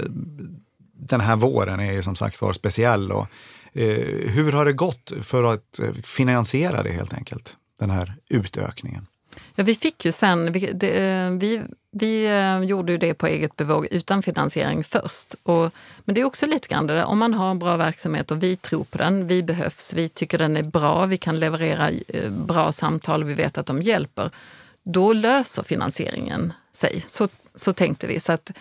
den 0.95 1.21
här 1.21 1.37
våren 1.37 1.81
är 1.81 1.93
ju 1.93 2.03
som 2.03 2.17
sagt 2.17 2.43
var 2.43 2.53
speciell. 2.53 3.13
Och, 3.13 3.27
eh, 3.73 4.31
hur 4.31 4.53
har 4.53 4.65
det 4.65 4.73
gått 4.73 5.13
för 5.23 5.45
att 5.45 5.79
eh, 5.79 5.93
finansiera 6.05 6.83
det 6.83 6.93
helt 6.93 7.15
enkelt? 7.15 7.57
den 7.79 7.91
här 7.91 8.15
utökningen? 8.29 9.07
Ja, 9.55 9.65
vi 9.65 9.75
fick 9.75 10.05
ju 10.05 10.13
sen, 10.13 10.53
vi, 10.53 10.71
det, 10.75 11.07
eh, 11.07 11.31
vi, 11.31 11.63
vi 11.99 12.27
eh, 12.27 12.61
gjorde 12.61 12.93
ju 12.93 12.99
det 12.99 13.15
på 13.15 13.27
eget 13.27 13.57
bevåg 13.57 13.87
utan 13.91 14.23
finansiering 14.23 14.85
först. 14.85 15.35
Och, 15.43 15.73
men 16.05 16.15
det 16.15 16.21
är 16.21 16.25
också 16.25 16.47
lite 16.47 16.69
grann 16.69 16.87
det 16.87 16.95
där, 16.95 17.05
om 17.05 17.19
man 17.19 17.35
har 17.35 17.51
en 17.51 17.59
bra 17.59 17.77
verksamhet 17.77 18.31
och 18.31 18.43
vi 18.43 18.57
tror 18.57 18.85
på 18.85 18.99
den, 18.99 19.27
vi 19.27 19.43
behövs, 19.43 19.93
vi 19.93 20.09
tycker 20.09 20.39
den 20.39 20.57
är 20.57 20.63
bra, 20.63 21.07
vi 21.07 21.17
kan 21.17 21.41
leverera 21.41 21.91
eh, 22.09 22.31
bra 22.31 22.73
samtal 22.73 23.23
och 23.23 23.29
vi 23.29 23.35
vet 23.35 23.59
att 23.59 23.67
de 23.67 23.83
hjälper, 23.83 24.31
då 24.83 25.13
löser 25.13 25.63
finansieringen 25.63 26.53
sig. 26.73 27.01
Så, 27.01 27.29
så 27.55 27.73
tänkte 27.73 28.07
vi. 28.07 28.21
Så 28.21 28.33
att, 28.33 28.53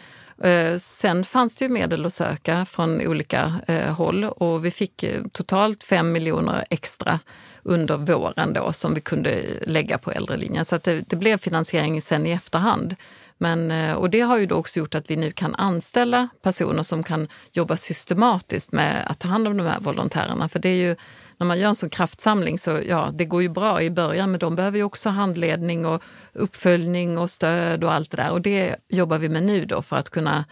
eh, 0.43 0.77
sen 0.77 1.23
fanns 1.23 1.55
det 1.55 1.65
ju 1.65 1.69
medel 1.69 2.05
att 2.05 2.13
söka 2.13 2.65
från 2.65 3.07
olika 3.07 3.53
eh, 3.67 3.93
håll 3.93 4.23
och 4.23 4.65
vi 4.65 4.71
fick 4.71 5.03
eh, 5.03 5.23
totalt 5.31 5.83
fem 5.83 6.11
miljoner 6.11 6.65
extra 6.69 7.19
under 7.63 7.97
våren 7.97 8.53
då 8.53 8.73
som 8.73 8.93
vi 8.93 9.01
kunde 9.01 9.43
lägga 9.61 9.97
på 9.97 10.11
äldrelinjen. 10.11 10.65
Så 10.65 10.75
att 10.75 10.83
det, 10.83 11.01
det 11.09 11.15
blev 11.15 11.37
finansiering 11.37 12.01
sen 12.01 12.25
i 12.25 12.31
efterhand. 12.31 12.95
Men, 13.37 13.71
eh, 13.71 13.93
och 13.93 14.09
det 14.09 14.21
har 14.21 14.37
ju 14.37 14.45
då 14.45 14.55
också 14.55 14.79
gjort 14.79 14.95
att 14.95 15.11
vi 15.11 15.15
nu 15.15 15.31
kan 15.31 15.55
anställa 15.55 16.29
personer 16.41 16.83
som 16.83 17.03
kan 17.03 17.27
jobba 17.51 17.77
systematiskt 17.77 18.71
med 18.71 19.03
att 19.07 19.19
ta 19.19 19.27
hand 19.27 19.47
om 19.47 19.57
de 19.57 19.67
här 19.67 19.79
volontärerna. 19.79 20.47
För 20.47 20.59
det 20.59 20.69
är 20.69 20.75
ju, 20.75 20.95
när 21.37 21.47
man 21.47 21.59
gör 21.59 21.69
en 21.69 21.75
sån 21.75 21.89
kraftsamling 21.89 22.59
så 22.59 22.81
ja, 22.87 23.09
det 23.13 23.25
går 23.25 23.41
ju 23.41 23.49
bra 23.49 23.81
i 23.81 23.89
början 23.89 24.31
men 24.31 24.39
de 24.39 24.55
behöver 24.55 24.77
ju 24.77 24.83
också 24.83 25.09
handledning 25.09 25.85
och 25.85 26.03
uppföljning 26.33 27.17
och 27.17 27.29
stöd 27.29 27.83
och 27.83 27.93
allt 27.93 28.11
det 28.11 28.17
där. 28.17 28.31
Och 28.31 28.41
det 28.41 28.75
jobbar 28.87 29.17
vi 29.17 29.29
med 29.29 29.43
nu 29.43 29.65
då 29.65 29.81
för 29.81 29.95
att 29.95 30.09
kunna 30.09 30.45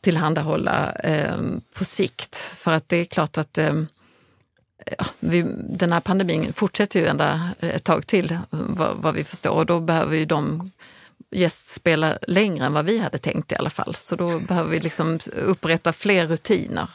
tillhandahålla 0.00 0.92
eh, 0.92 1.36
på 1.74 1.84
sikt. 1.84 2.36
För 2.36 2.72
att 2.72 2.88
det 2.88 2.96
är 2.96 3.04
klart 3.04 3.38
att 3.38 3.58
eh, 3.58 3.72
ja, 4.98 5.06
vi, 5.20 5.46
den 5.58 5.92
här 5.92 6.00
pandemin 6.00 6.52
fortsätter 6.52 7.00
ju 7.00 7.06
ända 7.06 7.50
ett 7.60 7.84
tag 7.84 8.06
till 8.06 8.32
eh, 8.32 8.38
vad, 8.50 8.96
vad 8.96 9.14
vi 9.14 9.24
förstår 9.24 9.54
och 9.56 9.66
då 9.66 9.80
behöver 9.80 10.16
ju 10.16 10.24
de 10.24 10.70
gästspela 11.30 12.18
längre 12.28 12.66
än 12.66 12.72
vad 12.72 12.84
vi 12.84 12.98
hade 12.98 13.18
tänkt 13.18 13.52
i 13.52 13.56
alla 13.56 13.70
fall. 13.70 13.94
Så 13.94 14.16
då 14.16 14.38
behöver 14.38 14.70
vi 14.70 14.80
liksom 14.80 15.18
upprätta 15.32 15.92
fler 15.92 16.26
rutiner 16.26 16.88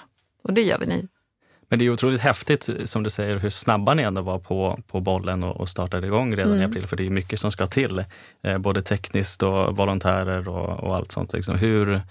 och 0.43 0.53
det 0.53 0.61
gör 0.61 0.77
vi 0.79 0.85
nu. 0.85 1.07
Men 1.69 1.79
det 1.79 1.85
är 1.85 1.89
otroligt 1.89 2.21
häftigt, 2.21 2.69
som 2.83 3.03
du 3.03 3.09
säger, 3.09 3.37
hur 3.37 3.49
snabba 3.49 3.93
ni 3.93 4.03
ändå 4.03 4.21
var 4.21 4.39
på, 4.39 4.79
på 4.87 4.99
bollen 4.99 5.43
och, 5.43 5.61
och 5.61 5.69
startade 5.69 6.07
igång 6.07 6.35
redan 6.35 6.53
mm. 6.53 6.61
i 6.61 6.65
april. 6.65 6.87
För 6.87 6.95
det 6.95 7.05
är 7.05 7.09
mycket 7.09 7.39
som 7.39 7.51
ska 7.51 7.67
till, 7.67 8.03
eh, 8.43 8.57
både 8.57 8.81
tekniskt 8.81 9.43
och 9.43 9.77
volontärer 9.77 10.47
och, 10.47 10.79
och 10.79 10.95
allt 10.95 11.11
sånt. 11.11 11.33
Liksom. 11.33 11.55
Hur, 11.55 12.01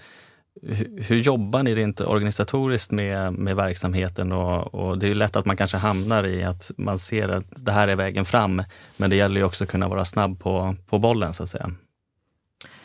hur 0.97 1.17
jobbar 1.17 1.63
ni 1.63 1.75
rent 1.75 2.01
organisatoriskt 2.01 2.91
med, 2.91 3.33
med 3.33 3.55
verksamheten? 3.55 4.31
Och, 4.31 4.73
och, 4.73 4.97
det 4.97 5.07
är 5.07 5.15
lätt 5.15 5.35
att 5.35 5.45
man 5.45 5.57
kanske 5.57 5.77
hamnar 5.77 6.25
i 6.25 6.43
att 6.43 6.71
man 6.77 6.99
ser 6.99 7.29
att 7.29 7.45
det 7.55 7.71
här 7.71 7.87
är 7.87 7.95
vägen 7.95 8.25
fram. 8.25 8.63
Men 8.97 9.09
det 9.09 9.15
gäller 9.15 9.39
ju 9.39 9.43
också 9.43 9.63
att 9.63 9.69
kunna 9.69 9.87
vara 9.87 10.05
snabb 10.05 10.39
på, 10.39 10.75
på 10.89 10.99
bollen 10.99 11.33
så 11.33 11.43
att 11.43 11.49
säga. 11.49 11.71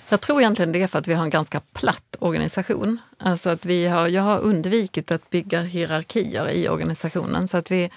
Jag 0.09 0.21
tror 0.21 0.41
egentligen 0.41 0.73
det 0.73 0.83
är 0.83 0.87
för 0.87 0.99
att 0.99 1.09
vi 1.09 1.15
har 1.15 1.25
en 1.25 1.31
ganska 1.31 1.61
platt 1.61 2.17
organisation. 2.19 2.99
Alltså 3.19 3.51
att 3.51 3.65
vi 3.65 3.87
har, 3.87 4.09
jag 4.09 4.23
har 4.23 4.39
undvikit 4.39 5.11
att 5.11 5.31
bygga 5.31 5.63
hierarkier 5.63 6.51
i 6.51 6.69
organisationen. 6.69 7.49
så 7.49 7.57
att 7.57 7.71
vi 7.71 7.91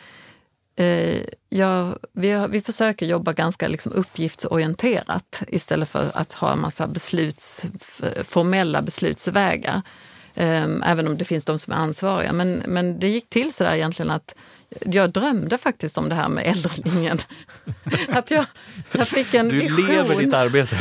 Eh, 0.80 1.22
ja, 1.50 1.98
vi, 2.14 2.48
vi 2.50 2.62
försöker 2.62 3.06
jobba 3.06 3.34
ganska 3.34 3.68
liksom 3.68 3.92
uppgiftsorienterat 3.92 5.42
istället 5.48 5.90
för 5.90 6.12
att 6.14 6.34
ha 6.34 6.52
en 6.52 6.60
massa 6.60 6.88
besluts, 6.88 7.66
formella 8.24 8.82
beslutsvägar. 8.82 9.82
Eh, 10.34 10.68
även 10.86 11.08
om 11.08 11.18
det 11.18 11.26
finns 11.26 11.46
de 11.46 11.60
som 11.60 11.74
är 11.74 11.78
ansvariga. 11.78 12.34
Men, 12.34 12.64
men 12.68 13.00
det 13.00 13.08
gick 13.08 13.30
till 13.30 13.54
så 13.54 13.64
där 13.64 13.74
egentligen 13.74 14.12
att 14.12 14.36
jag 14.86 15.12
drömde 15.12 15.58
faktiskt 15.58 15.98
om 15.98 16.10
det 16.10 16.16
här 16.16 16.30
med 16.30 16.48
äldrelinjen. 16.48 17.18
Att 18.10 18.32
jag, 18.32 18.46
jag 18.92 19.08
fick 19.08 19.34
en 19.34 19.50
Du 19.50 19.60
vision. 19.60 19.86
lever 19.86 20.16
ditt 20.16 20.34
arbete. 20.34 20.78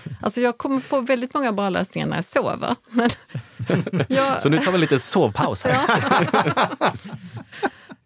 alltså 0.20 0.40
jag 0.40 0.58
kommer 0.58 0.80
på 0.80 1.00
väldigt 1.00 1.34
många 1.34 1.52
bra 1.52 1.70
lösningar 1.70 2.06
när 2.08 2.16
jag 2.16 2.24
sover. 2.24 2.76
Men 2.90 3.10
jag... 4.08 4.38
Så 4.38 4.48
nu 4.48 4.58
tar 4.58 4.72
vi 4.72 4.78
lite 4.78 4.98
sovpaus 4.98 5.64
här. 5.64 5.80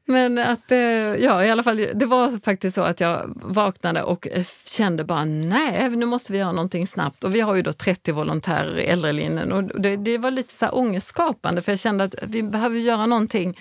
Men 0.06 0.38
att, 0.38 0.70
eh, 0.70 0.78
ja 0.78 1.44
i 1.44 1.50
alla 1.50 1.62
fall, 1.62 1.86
det 1.94 2.06
var 2.06 2.44
faktiskt 2.44 2.74
så 2.74 2.82
att 2.82 3.00
jag 3.00 3.32
vaknade 3.42 4.02
och 4.02 4.28
eh, 4.28 4.44
kände 4.66 5.04
bara 5.04 5.24
nej, 5.24 5.90
nu 5.90 6.06
måste 6.06 6.32
vi 6.32 6.38
göra 6.38 6.52
någonting 6.52 6.86
snabbt. 6.86 7.24
Och 7.24 7.34
vi 7.34 7.40
har 7.40 7.54
ju 7.54 7.62
då 7.62 7.72
30 7.72 8.12
volontärer 8.12 8.78
i 8.78 8.84
äldrelinjen 8.84 9.52
och 9.52 9.80
det, 9.80 9.96
det 9.96 10.18
var 10.18 10.30
lite 10.30 10.54
så 10.54 10.64
här 10.64 10.74
ångestskapande 10.74 11.62
för 11.62 11.72
jag 11.72 11.78
kände 11.78 12.04
att 12.04 12.14
vi 12.22 12.42
behöver 12.42 12.78
göra 12.78 13.06
någonting. 13.06 13.58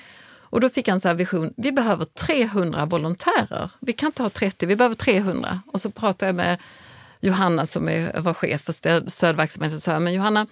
Och 0.54 0.62
då 0.62 0.70
fick 0.70 0.88
jag 0.88 0.94
en 0.94 1.02
så 1.02 1.13
vision, 1.13 1.54
vi 1.58 1.72
behöver 1.72 2.06
300 2.06 2.86
volontärer. 2.86 3.70
Vi 3.80 3.94
kan 3.94 4.08
inte 4.08 4.22
ha 4.22 4.30
30, 4.30 4.66
vi 4.66 4.76
behöver 4.76 4.96
300. 4.96 5.62
Och 5.68 5.82
så 5.82 5.92
pratade 5.92 6.26
jag 6.26 6.36
med 6.36 6.58
Johanna 7.22 7.66
som 7.66 7.89
är, 7.89 8.20
var 8.20 8.34
chef 8.34 8.62
för 8.62 8.74
stöd, 8.74 9.12
stödverksamheten 9.12 9.76
och 9.76 9.82
sa, 9.82 10.00
men 10.00 10.13
Johanna, 10.13 10.48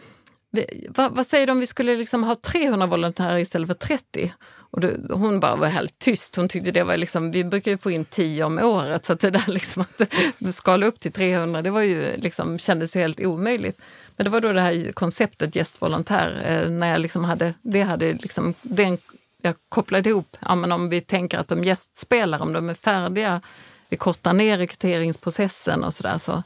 vi, 0.51 0.87
vad, 0.89 1.15
vad, 1.15 1.27
säger 1.27 1.45
du 1.47 1.51
om 1.51 1.59
vi 1.59 1.67
skulle 1.67 1.95
liksom 1.95 2.23
ha 2.23 2.35
300 2.35 2.85
volontärer 2.85 3.37
istället 3.37 3.67
för 3.67 3.73
30? 3.73 4.33
Och 4.53 4.81
då, 4.81 4.89
hon 5.09 5.39
bara 5.39 5.55
var 5.55 5.67
helt 5.67 5.99
tyst. 5.99 6.35
Hon 6.35 6.47
tyckte 6.47 6.71
det 6.71 6.83
var 6.83 6.97
liksom, 6.97 7.31
vi 7.31 7.43
brukar 7.43 7.71
ju 7.71 7.77
få 7.77 7.91
in 7.91 8.05
10 8.05 8.43
om 8.43 8.59
året 8.59 9.05
så 9.05 9.13
att 9.13 9.19
det 9.19 9.29
där 9.29 9.47
liksom 9.47 9.81
att 9.81 10.13
skala 10.55 10.85
upp 10.85 10.99
till 10.99 11.11
300, 11.11 11.61
det 11.61 11.69
var 11.69 11.81
ju 11.81 12.15
liksom, 12.15 12.59
kändes 12.59 12.95
ju 12.95 12.99
helt 12.99 13.19
omöjligt. 13.19 13.81
Men 14.15 14.23
det 14.23 14.29
var 14.29 14.41
då 14.41 14.53
det 14.53 14.61
här 14.61 14.91
konceptet 14.91 15.55
gästvolontär, 15.55 16.41
eh, 16.45 16.69
när 16.69 16.87
jag 16.87 16.99
liksom 16.99 17.23
hade, 17.23 17.53
det 17.61 17.81
hade 17.81 18.13
liksom, 18.13 18.53
den, 18.61 18.97
jag 19.41 19.55
kopplade 19.69 20.09
ihop, 20.09 20.37
ja, 20.39 20.55
men 20.55 20.71
om 20.71 20.89
vi 20.89 21.01
tänker 21.01 21.37
att 21.37 21.47
de 21.47 21.63
gästspelar, 21.63 22.39
om 22.39 22.53
de 22.53 22.69
är 22.69 22.73
färdiga, 22.73 23.41
vi 23.89 23.97
kortar 23.97 24.33
ner 24.33 24.57
rekryteringsprocessen 24.57 25.83
och 25.83 25.93
sådär. 25.93 26.17
Så, 26.17 26.43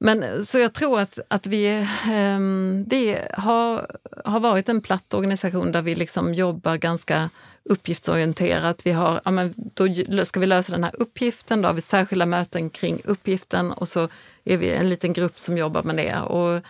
men, 0.00 0.44
så 0.44 0.58
jag 0.58 0.72
tror 0.72 1.00
att, 1.00 1.18
att 1.28 1.46
vi, 1.46 1.86
ehm, 2.06 2.84
Det 2.86 3.28
har, 3.32 3.96
har 4.24 4.40
varit 4.40 4.68
en 4.68 4.80
platt 4.80 5.14
organisation 5.14 5.72
där 5.72 5.82
vi 5.82 5.94
liksom 5.94 6.34
jobbar 6.34 6.76
ganska 6.76 7.30
uppgiftsorienterat. 7.64 8.86
Vi 8.86 8.92
har, 8.92 9.20
ja, 9.24 9.30
men 9.30 9.54
då 9.56 9.88
ska 10.24 10.40
vi 10.40 10.46
lösa 10.46 10.72
den 10.72 10.84
här 10.84 10.94
uppgiften, 10.98 11.62
då 11.62 11.68
har 11.68 11.74
vi 11.74 11.80
särskilda 11.80 12.26
möten 12.26 12.70
kring 12.70 13.00
uppgiften 13.04 13.72
och 13.72 13.88
så 13.88 14.08
är 14.44 14.56
vi 14.56 14.70
en 14.70 14.88
liten 14.88 15.12
grupp 15.12 15.38
som 15.38 15.58
jobbar 15.58 15.82
med 15.82 15.96
det. 15.96 16.20
Och, 16.20 16.60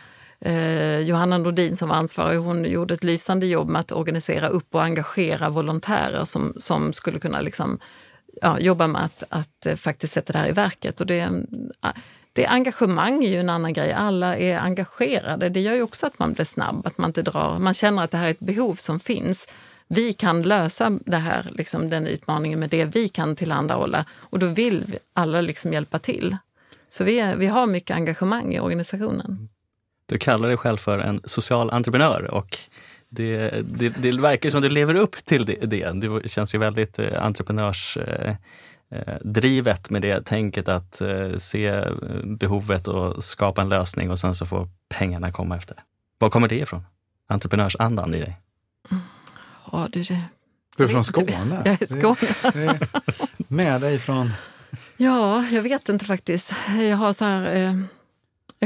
eh, 0.45 0.99
Johanna 0.99 1.39
Nordin 1.39 1.77
som 1.77 1.89
var 1.89 1.97
ansvarig, 1.97 2.39
hon 2.39 2.65
gjorde 2.65 2.95
ett 2.95 3.05
lysande 3.05 3.47
jobb 3.47 3.69
med 3.69 3.81
att 3.81 3.93
organisera 3.93 4.49
upp 4.49 4.75
och 4.75 4.83
engagera 4.83 5.49
volontärer 5.49 6.25
som, 6.25 6.55
som 6.57 6.93
skulle 6.93 7.19
kunna 7.19 7.41
liksom, 7.41 7.79
ja, 8.43 8.59
jobba 8.61 8.87
med 8.87 9.05
att, 9.05 9.23
att 9.29 9.67
eh, 9.67 9.75
faktiskt 9.75 10.13
sätta 10.13 10.33
det 10.33 10.39
här 10.39 10.49
i 10.49 10.53
verket. 10.53 11.01
Och 11.01 11.07
det, 11.07 11.29
det 12.33 12.47
engagemang 12.47 13.25
är 13.25 13.29
ju 13.29 13.41
en 13.41 13.51
annan 13.51 13.73
grej. 13.73 13.93
Alla 13.93 14.37
är 14.37 14.59
engagerade. 14.59 15.49
Det 15.49 15.61
gör 15.61 15.75
ju 15.75 15.83
också 15.83 16.07
att 16.07 16.19
man 16.19 16.33
blir 16.33 16.45
snabb, 16.45 16.87
att 16.87 16.99
man 16.99 17.11
inte 17.11 17.23
drar. 17.23 17.59
Man 17.59 17.75
känner 17.75 18.05
att 18.05 18.11
det 18.11 18.17
här 18.17 18.27
är 18.27 18.31
ett 18.31 18.41
behov 18.41 18.75
som 18.75 19.01
finns. 19.01 19.49
Vi 19.89 20.13
kan 20.13 20.43
lösa 20.43 20.99
det 21.07 21.17
här, 21.17 21.49
liksom, 21.51 21.89
den 21.89 22.07
utmaningen 22.07 22.61
med 22.61 22.71
det 22.71 22.85
vi 22.85 23.09
kan 23.09 23.37
tillhandahålla 23.37 24.05
och 24.13 24.39
då 24.39 24.47
vill 24.47 24.85
vi 24.87 24.99
alla 25.13 25.41
liksom 25.41 25.73
hjälpa 25.73 25.99
till. 25.99 26.37
Så 26.89 27.05
vi, 27.05 27.21
är, 27.21 27.37
vi 27.37 27.47
har 27.47 27.67
mycket 27.67 27.97
engagemang 27.97 28.55
i 28.55 28.61
organisationen. 28.61 29.49
Du 30.07 30.19
kallar 30.19 30.49
dig 30.49 30.57
själv 30.57 30.77
för 30.77 30.99
en 30.99 31.21
social 31.25 31.71
entreprenör 31.71 32.35
och 32.35 32.59
det, 33.09 33.51
det, 33.65 33.89
det 33.89 34.13
verkar 34.13 34.51
som 34.51 34.59
att 34.59 34.63
du 34.63 34.69
lever 34.69 34.95
upp 34.95 35.25
till 35.25 35.45
det. 35.45 35.93
Det 35.95 36.31
känns 36.31 36.55
ju 36.55 36.59
väldigt 36.59 36.99
eh, 36.99 37.25
entreprenörsdrivet 37.25 39.91
med 39.91 40.03
det 40.03 40.27
tänket 40.27 40.69
att 40.69 41.01
eh, 41.01 41.37
se 41.37 41.85
behovet 42.25 42.89
och 42.89 43.25
skapa 43.25 43.63
en 43.63 43.69
lösning 43.69 44.11
och 44.11 44.19
sen 44.19 44.35
så 44.35 44.47
får 44.47 44.69
pengarna 44.89 45.33
komma 45.33 45.57
efter 45.57 45.75
det. 45.75 45.83
Var 46.19 46.31
kommer 46.31 46.49
det 46.49 46.59
ifrån? 46.59 46.83
Entreprenörsandan 47.29 48.15
i 48.15 48.21
dig? 48.21 48.41
Ja, 49.73 49.89
du, 49.93 50.05
du 50.77 50.85
är 50.85 50.89
från 50.89 51.05
Skåne? 51.05 51.63
Jag 51.65 51.83
är 51.83 51.87
Skåne. 51.87 52.79
med 53.37 53.81
dig 53.81 53.99
från? 53.99 54.31
Ja, 54.97 55.47
jag 55.47 55.63
vet 55.63 55.89
inte 55.89 56.05
faktiskt. 56.05 56.53
Jag 56.79 56.97
har 56.97 57.13
så 57.13 57.25
här... 57.25 57.83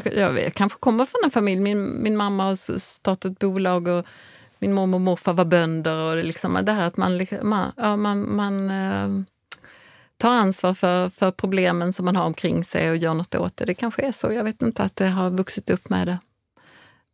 Jag, 0.05 0.15
jag, 0.15 0.43
jag, 0.43 0.55
kanske 0.55 0.79
kommer 0.79 1.05
från 1.05 1.21
en 1.25 1.31
familj. 1.31 1.61
Min, 1.61 2.03
min 2.03 2.17
mamma 2.17 2.45
har 2.45 2.79
startat 2.79 3.33
ett 3.33 3.39
bolag 3.39 3.89
och 3.89 4.07
min 4.59 4.73
mormor 4.73 4.97
och 4.97 5.01
morfar 5.01 5.33
var 5.33 5.45
bönder. 5.45 5.97
Och 5.97 6.25
liksom, 6.25 6.59
det 6.63 6.73
här 6.73 6.87
att 6.87 6.97
man, 6.97 7.27
man, 7.43 7.73
ja, 7.77 7.97
man, 7.97 8.37
man 8.37 8.71
eh, 8.71 9.23
tar 10.17 10.31
ansvar 10.31 10.75
för, 10.75 11.09
för 11.09 11.31
problemen 11.31 11.93
som 11.93 12.05
man 12.05 12.17
har 12.17 12.25
omkring 12.25 12.65
sig 12.65 12.91
och 12.91 12.97
gör 12.97 13.15
något 13.15 13.35
åt 13.35 13.57
det. 13.57 13.65
Det 13.65 13.75
kanske 13.75 14.03
är 14.03 14.13
så. 14.13 14.33
Jag 14.33 14.45
vet 14.45 14.63
inte 14.63 14.83
att 14.83 14.97
det 14.97 15.07
har 15.07 15.31
vuxit 15.31 15.71
upp 15.71 15.89
med 15.89 16.07
det. 16.07 16.19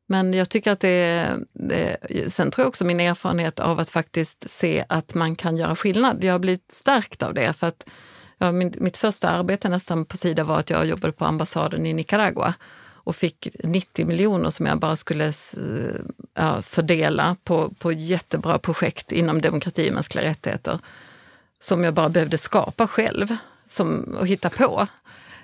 Men 0.07 0.35
jag 0.35 0.49
tycker 0.49 0.73
att 0.73 0.81
det, 0.81 1.29
det 1.53 1.97
Sen 2.29 2.51
tror 2.51 2.63
jag 2.63 2.69
också 2.69 2.85
min 2.85 3.01
erfarenhet 3.01 3.61
av 3.61 3.81
att 3.81 3.91
faktiskt 3.91 4.51
se 4.51 4.85
att 4.89 5.15
man 5.15 5.37
kan 5.37 5.57
göra 5.57 5.77
skillnad. 5.77 6.25
Jag 6.25 6.33
har 6.33 6.39
blivit 6.39 6.73
stärkt 6.73 7.23
av 7.23 7.35
det. 7.35 7.53
för 7.53 7.67
att 7.67 7.85
ja, 8.45 8.53
min, 8.53 8.75
Mitt 8.79 8.97
första 8.97 9.29
arbete 9.29 9.69
nästan 9.69 10.05
på 10.05 10.17
Sida 10.17 10.45
var 10.45 10.59
att 10.59 10.71
jag 10.71 10.87
jobbade 10.87 11.13
på 11.13 11.25
ambassaden 11.25 11.87
i 11.87 11.93
Nicaragua 11.93 12.55
och 13.05 13.17
fick 13.17 13.49
90 13.65 14.07
miljoner 14.07 14.51
som 14.51 14.67
jag 14.67 14.79
bara 14.79 14.97
skulle 14.97 15.33
ja, 16.35 16.63
fördela 16.63 17.37
på, 17.45 17.75
på 17.79 17.93
jättebra 17.93 18.59
projekt 18.59 19.13
inom 19.13 19.41
demokrati 19.41 19.91
och 19.91 19.95
mänskliga 19.95 20.25
rättigheter. 20.25 20.79
Som 21.59 21.85
jag 21.85 21.95
bara 21.95 22.09
behövde 22.09 22.39
skapa 22.39 22.87
själv 22.87 23.37
som, 23.67 24.17
och 24.21 24.27
hitta 24.27 24.51
på. 24.51 24.87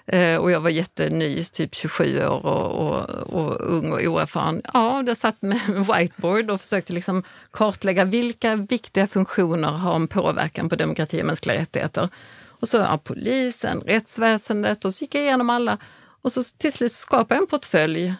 Eh, 0.07 0.37
och 0.37 0.51
jag 0.51 0.61
var 0.61 0.71
jätteny, 0.71 1.45
typ 1.45 1.75
27 1.75 2.27
år 2.27 2.47
och, 2.47 2.89
och, 2.89 3.11
och 3.11 3.77
ung 3.77 3.93
och 3.93 4.01
oerfaren. 4.01 4.63
Ja, 4.75 5.03
jag 5.07 5.17
satt 5.17 5.43
med 5.43 5.61
en 5.69 5.83
whiteboard 5.83 6.51
och 6.51 6.61
försökte 6.61 6.93
liksom 6.93 7.23
kartlägga 7.51 8.05
vilka 8.05 8.57
viktiga 8.57 9.07
funktioner 9.07 9.69
har 9.69 9.97
en 9.97 10.09
påverkan 10.09 10.69
på 10.69 10.77
demokrati 10.77 11.23
och 11.23 11.27
mänskliga 11.27 11.61
rättigheter. 11.61 12.09
Och 12.61 12.69
så 12.69 12.77
ja, 12.77 13.01
polisen, 13.05 13.81
rättsväsendet 13.81 14.85
och 14.85 14.95
så 14.95 15.05
gick 15.05 15.15
jag 15.15 15.23
igenom 15.23 15.51
alla. 15.51 15.79
Och 16.23 16.33
så 16.33 16.43
till 16.43 16.73
slut 16.73 16.93
skapade 16.93 17.35
jag 17.35 17.43
en 17.43 17.47
portfölj 17.47 18.15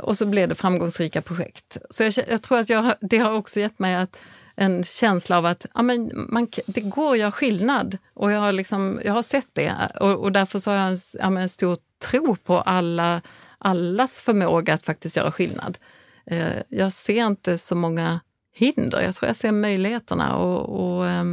och 0.00 0.16
så 0.16 0.26
blev 0.26 0.48
det 0.48 0.54
framgångsrika 0.54 1.22
projekt. 1.22 1.76
Så 1.90 2.02
jag, 2.02 2.12
jag 2.28 2.42
tror 2.42 2.58
att 2.58 2.68
jag, 2.68 2.94
det 3.00 3.18
har 3.18 3.32
också 3.32 3.60
gett 3.60 3.78
mig 3.78 3.94
att 3.94 4.18
en 4.56 4.84
känsla 4.84 5.38
av 5.38 5.46
att 5.46 5.66
ja, 5.74 5.82
men 5.82 6.10
man, 6.28 6.48
det 6.66 6.80
går 6.80 7.12
att 7.12 7.18
göra 7.18 7.32
skillnad. 7.32 7.98
Och 8.14 8.32
jag 8.32 8.40
har, 8.40 8.52
liksom, 8.52 9.00
jag 9.04 9.12
har 9.12 9.22
sett 9.22 9.48
det 9.52 9.92
och, 10.00 10.12
och 10.12 10.32
därför 10.32 10.58
så 10.58 10.70
har 10.70 10.78
jag 10.78 10.88
en, 10.92 10.98
ja, 11.12 11.40
en 11.40 11.48
stor 11.48 11.78
tro 12.10 12.36
på 12.36 12.60
alla, 12.60 13.22
allas 13.58 14.20
förmåga 14.22 14.74
att 14.74 14.82
faktiskt 14.82 15.16
göra 15.16 15.32
skillnad. 15.32 15.78
Eh, 16.26 16.62
jag 16.68 16.92
ser 16.92 17.26
inte 17.26 17.58
så 17.58 17.74
många 17.74 18.20
hinder. 18.54 19.00
Jag 19.00 19.14
tror 19.14 19.28
jag 19.28 19.36
ser 19.36 19.52
möjligheterna 19.52 20.36
och, 20.36 20.96
och 20.96 21.06
eh, 21.06 21.24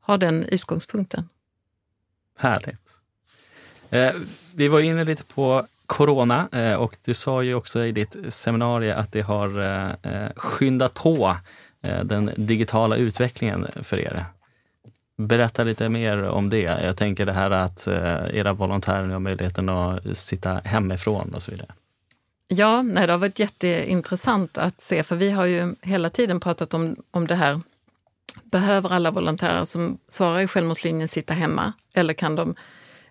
har 0.00 0.18
den 0.18 0.44
utgångspunkten. 0.44 1.28
Härligt. 2.36 3.00
Eh, 3.90 4.12
vi 4.54 4.68
var 4.68 4.80
inne 4.80 5.04
lite 5.04 5.24
på 5.24 5.66
corona 5.86 6.48
eh, 6.52 6.74
och 6.74 6.96
du 7.04 7.14
sa 7.14 7.42
ju 7.42 7.54
också 7.54 7.84
i 7.84 7.92
ditt 7.92 8.16
seminarium 8.28 8.98
att 8.98 9.12
det 9.12 9.20
har 9.20 9.60
eh, 9.60 10.12
eh, 10.12 10.30
skyndat 10.36 10.94
på 10.94 11.36
Eh, 11.86 12.04
den 12.04 12.30
digitala 12.36 12.96
utvecklingen 12.96 13.66
för 13.82 13.98
er. 13.98 14.24
Berätta 15.16 15.64
lite 15.64 15.88
mer 15.88 16.22
om 16.22 16.48
det. 16.48 16.60
Jag 16.60 16.96
tänker 16.96 17.26
det 17.26 17.32
här 17.32 17.50
att 17.50 17.86
eh, 17.86 18.36
era 18.36 18.52
volontärer 18.52 19.08
har 19.08 19.18
möjligheten 19.18 19.68
att 19.68 20.16
sitta 20.16 20.54
hemifrån 20.64 21.34
och 21.34 21.42
så 21.42 21.50
vidare. 21.50 21.68
Ja, 22.48 22.82
nej, 22.82 23.06
det 23.06 23.12
har 23.12 23.18
varit 23.18 23.38
jätteintressant 23.38 24.58
att 24.58 24.80
se, 24.80 25.02
för 25.02 25.16
vi 25.16 25.30
har 25.30 25.44
ju 25.44 25.74
hela 25.82 26.10
tiden 26.10 26.40
pratat 26.40 26.74
om, 26.74 26.96
om 27.10 27.26
det 27.26 27.34
här. 27.34 27.60
Behöver 28.42 28.92
alla 28.92 29.10
volontärer 29.10 29.64
som 29.64 29.98
svarar 30.08 30.40
i 30.40 30.46
självmordslinjen 30.46 31.08
sitta 31.08 31.34
hemma 31.34 31.72
eller 31.96 32.14
kan 32.14 32.36
de 32.36 32.54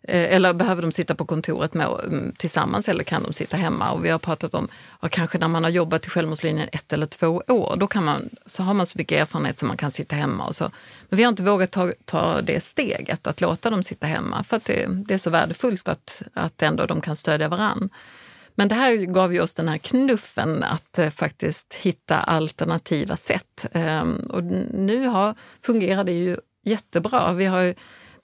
eh, 0.03 0.35
eller 0.35 0.53
behöver 0.53 0.81
de 0.81 0.91
sitta 0.91 1.15
på 1.15 1.25
kontoret 1.25 1.73
med, 1.73 1.87
mm, 2.03 2.33
tillsammans 2.37 2.89
eller 2.89 3.03
kan 3.03 3.23
de 3.23 3.33
sitta 3.33 3.57
hemma? 3.57 3.91
Och 3.91 4.05
vi 4.05 4.09
har 4.09 4.19
pratat 4.19 4.53
om, 4.53 4.67
att 4.99 5.11
kanske 5.11 5.37
när 5.37 5.47
man 5.47 5.63
har 5.63 5.71
jobbat 5.71 6.05
i 6.05 6.09
självmordslinjen 6.09 6.69
ett 6.71 6.93
eller 6.93 7.05
två 7.05 7.43
år, 7.47 7.75
då 7.77 7.87
kan 7.87 8.03
man, 8.03 8.29
så 8.45 8.63
har 8.63 8.73
man 8.73 8.85
så 8.85 8.97
mycket 8.97 9.21
erfarenhet 9.21 9.57
som 9.57 9.67
man 9.67 9.77
kan 9.77 9.91
sitta 9.91 10.15
hemma. 10.15 10.45
Och 10.47 10.55
så. 10.55 10.71
Men 11.09 11.17
vi 11.17 11.23
har 11.23 11.29
inte 11.29 11.43
vågat 11.43 11.71
ta, 11.71 11.91
ta 12.05 12.41
det 12.41 12.63
steget, 12.63 13.27
att 13.27 13.41
låta 13.41 13.69
dem 13.69 13.83
sitta 13.83 14.07
hemma, 14.07 14.43
för 14.43 14.57
att 14.57 14.65
det, 14.65 14.87
det 15.07 15.13
är 15.13 15.17
så 15.17 15.29
värdefullt 15.29 15.87
att, 15.87 16.21
att 16.33 16.61
ändå 16.61 16.85
de 16.85 17.01
kan 17.01 17.15
stödja 17.15 17.47
varann. 17.47 17.89
Men 18.55 18.67
det 18.67 18.75
här 18.75 18.95
gav 18.95 19.33
ju 19.33 19.41
oss 19.41 19.53
den 19.53 19.67
här 19.67 19.77
knuffen 19.77 20.63
att 20.63 20.99
eh, 20.99 21.09
faktiskt 21.09 21.73
hitta 21.73 22.17
alternativa 22.17 23.17
sätt. 23.17 23.65
Ehm, 23.71 24.15
och 24.15 24.43
nu 24.73 25.07
har, 25.07 25.35
fungerar 25.61 26.03
det 26.03 26.11
ju 26.11 26.37
jättebra. 26.63 27.33
Vi 27.33 27.45
har 27.45 27.61
ju, 27.61 27.75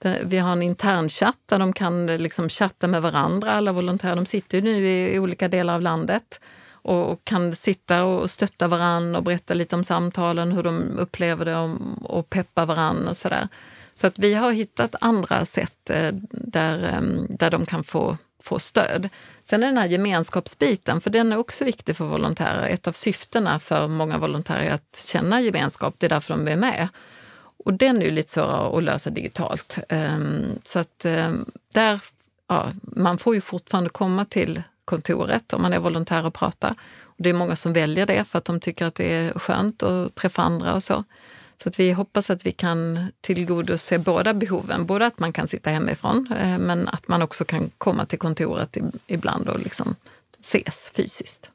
Eh, 0.05 0.17
vi 0.23 0.37
har 0.37 0.51
en 0.51 0.61
internchatt 0.61 1.39
där 1.45 1.59
de 1.59 1.73
kan 1.73 2.09
eh, 2.09 2.19
liksom 2.19 2.49
chatta 2.49 2.87
med 2.87 3.01
varandra, 3.01 3.51
alla 3.51 3.71
volontärer. 3.71 4.15
De 4.15 4.25
sitter 4.25 4.57
ju 4.57 4.63
nu 4.63 4.87
i, 4.87 5.19
olika 5.19 5.47
delar 5.47 5.75
av 5.75 5.81
landet 5.81 6.39
och, 6.83 7.25
kan 7.25 7.55
sitta 7.55 8.03
och 8.03 8.29
stötta 8.29 8.67
varandra 8.67 9.17
och 9.17 9.23
berätta 9.23 9.53
lite 9.53 9.75
om 9.75 9.83
samtalen, 9.83 10.51
hur 10.51 10.63
de 10.63 10.97
upplever 10.97 11.45
det 11.45 11.55
och, 11.55 11.77
och 12.01 12.29
peppa 12.29 12.65
varandra 12.65 13.09
och 13.09 13.17
sådär. 13.17 13.47
Så 13.93 14.07
att 14.07 14.19
vi 14.19 14.33
har 14.33 14.51
hittat 14.51 14.95
andra 15.01 15.45
sätt 15.45 15.89
eh, 15.89 16.09
där, 16.31 16.83
ehm, 16.83 17.27
där 17.29 17.51
de 17.51 17.65
kan 17.65 17.83
få, 17.83 18.17
få 18.43 18.59
stöd. 18.59 19.09
Sen 19.43 19.63
är 19.63 19.67
den 19.67 19.77
här 19.77 19.87
gemenskapsbiten, 19.87 21.01
för 21.01 21.09
den 21.09 21.31
är 21.31 21.37
också 21.37 21.65
viktig 21.65 21.95
för 21.97 22.05
volontärer. 22.05 22.67
Ett 22.67 22.87
av 22.87 22.91
syftena 22.91 23.59
för 23.59 23.87
många 23.87 24.17
volontärer 24.17 24.63
är 24.63 24.73
att 24.73 25.03
känna 25.07 25.41
gemenskap, 25.41 25.95
det 25.97 26.07
är 26.07 26.09
därför 26.09 26.33
de 26.33 26.47
är 26.47 26.57
med. 26.57 26.87
Och 27.65 27.73
den 27.73 27.97
är 27.97 28.05
ju 28.05 28.11
lite 28.11 28.31
svårare 28.31 28.77
att 28.77 28.83
lösa 28.83 29.09
digitalt. 29.09 29.77
Ehm, 29.89 30.59
så 30.63 30.79
att 30.79 31.05
ehm, 31.05 31.45
där, 31.73 32.01
ja, 32.47 32.71
man 32.81 33.17
får 33.17 33.35
ju 33.35 33.41
fortfarande 33.41 33.89
komma 33.89 34.25
till 34.25 34.63
kontoret 34.85 35.53
om 35.53 35.61
man 35.61 35.73
är 35.73 35.79
volontär 35.79 36.25
och 36.25 36.33
prata. 36.33 36.75
Och 37.03 37.23
det 37.23 37.29
är 37.29 37.33
många 37.33 37.55
som 37.55 37.73
väljer 37.73 38.05
det 38.05 38.23
för 38.23 38.37
att 38.37 38.45
de 38.45 38.59
tycker 38.59 38.85
att 38.85 38.95
det 38.95 39.13
är 39.13 39.39
skönt 39.39 39.83
att 39.83 40.15
träffa 40.15 40.41
andra 40.41 40.73
och 40.73 40.83
så. 40.83 41.03
Så 41.63 41.69
att 41.69 41.79
vi 41.79 41.91
hoppas 41.91 42.29
att 42.29 42.45
vi 42.45 42.51
kan 42.51 43.11
tillgodose 43.21 43.99
båda 43.99 44.33
behoven. 44.33 44.85
Både 44.85 45.05
att 45.05 45.19
man 45.19 45.33
kan 45.33 45.47
sitta 45.47 45.69
hemifrån, 45.69 46.33
eh, 46.37 46.57
men 46.59 46.87
att 46.87 47.07
man 47.07 47.21
också 47.21 47.45
kan 47.45 47.71
komma 47.77 48.05
till 48.05 48.19
kontoret 48.19 48.77
ibland 49.07 49.49
och 49.49 49.59
liksom 49.59 49.95
ses 50.39 50.91
fysiskt. 50.95 51.49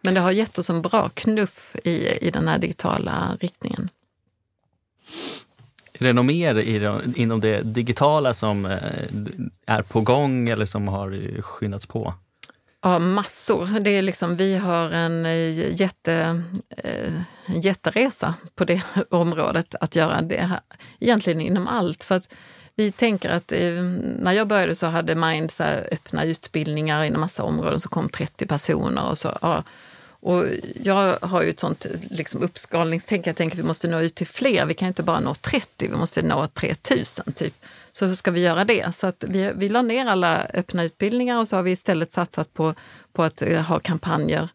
Men 0.00 0.14
det 0.14 0.20
har 0.20 0.30
gett 0.30 0.58
oss 0.58 0.70
en 0.70 0.82
bra 0.82 1.08
knuff 1.08 1.76
i, 1.84 2.08
i 2.26 2.30
den 2.30 2.48
här 2.48 2.58
digitala 2.58 3.36
riktningen. 3.40 3.88
Är 6.00 6.12
det 6.12 6.22
mer 6.22 6.58
i, 6.58 6.98
inom 7.16 7.40
det 7.40 7.60
digitala 7.60 8.34
som 8.34 8.66
eh, 8.66 8.78
är 9.66 9.82
på 9.82 10.00
gång 10.00 10.48
eller 10.48 10.66
som 10.66 10.88
har 10.88 11.42
skyndats 11.42 11.86
på? 11.86 12.14
Ja, 12.82 12.98
massor. 12.98 13.80
Det 13.80 13.90
är 13.90 14.02
liksom, 14.02 14.36
vi 14.36 14.56
har 14.56 14.90
en 14.90 15.26
eh, 15.26 15.80
jätte, 15.80 16.42
eh, 16.76 17.12
jätteresa 17.46 18.34
på 18.54 18.64
det 18.64 18.82
området 19.10 19.74
att 19.80 19.96
göra 19.96 20.22
det 20.22 20.40
här, 20.40 20.60
egentligen 21.00 21.40
inom 21.40 21.66
allt. 21.66 22.04
För 22.04 22.14
att 22.14 22.34
vi 22.74 22.92
tänker 22.92 23.30
att 23.30 23.52
eh, 23.52 23.82
när 24.18 24.32
jag 24.32 24.46
började 24.46 24.74
så 24.74 24.86
hade 24.86 25.14
Mind 25.14 25.50
så 25.50 25.62
öppna 25.64 26.24
utbildningar 26.24 27.04
inom 27.04 27.20
massa 27.20 27.42
områden, 27.42 27.80
så 27.80 27.88
kom 27.88 28.08
30 28.08 28.46
personer 28.46 29.10
och 29.10 29.18
så 29.18 29.38
ja, 29.42 29.64
och 30.20 30.46
jag 30.82 31.18
har 31.22 31.42
ju 31.42 31.50
ett 31.50 31.60
sånt 31.60 31.86
liksom 32.10 32.42
uppskalningstänk. 32.42 33.26
Jag 33.26 33.36
tänker 33.36 33.56
att 33.56 33.58
vi 33.58 33.66
måste 33.66 33.88
nå 33.88 34.00
ut 34.00 34.14
till 34.14 34.26
fler. 34.26 34.66
Vi 34.66 34.74
kan 34.74 34.88
inte 34.88 35.02
bara 35.02 35.20
nå 35.20 35.34
30, 35.34 35.88
vi 35.88 35.96
måste 35.96 36.22
nå 36.22 36.46
3000 36.46 37.32
typ. 37.32 37.54
Så 37.92 38.06
hur 38.06 38.14
ska 38.14 38.30
vi 38.30 38.40
göra 38.40 38.64
det? 38.64 38.94
Så 38.94 39.06
att 39.06 39.24
vi, 39.28 39.52
vi 39.56 39.68
la 39.68 39.82
ner 39.82 40.06
alla 40.06 40.46
öppna 40.54 40.84
utbildningar 40.84 41.38
och 41.38 41.48
så 41.48 41.56
har 41.56 41.62
vi 41.62 41.70
istället 41.70 42.12
satsat 42.12 42.54
på, 42.54 42.74
på 43.12 43.22
att 43.22 43.42
eh, 43.42 43.62
ha 43.62 43.78
kampanjer 43.78 44.48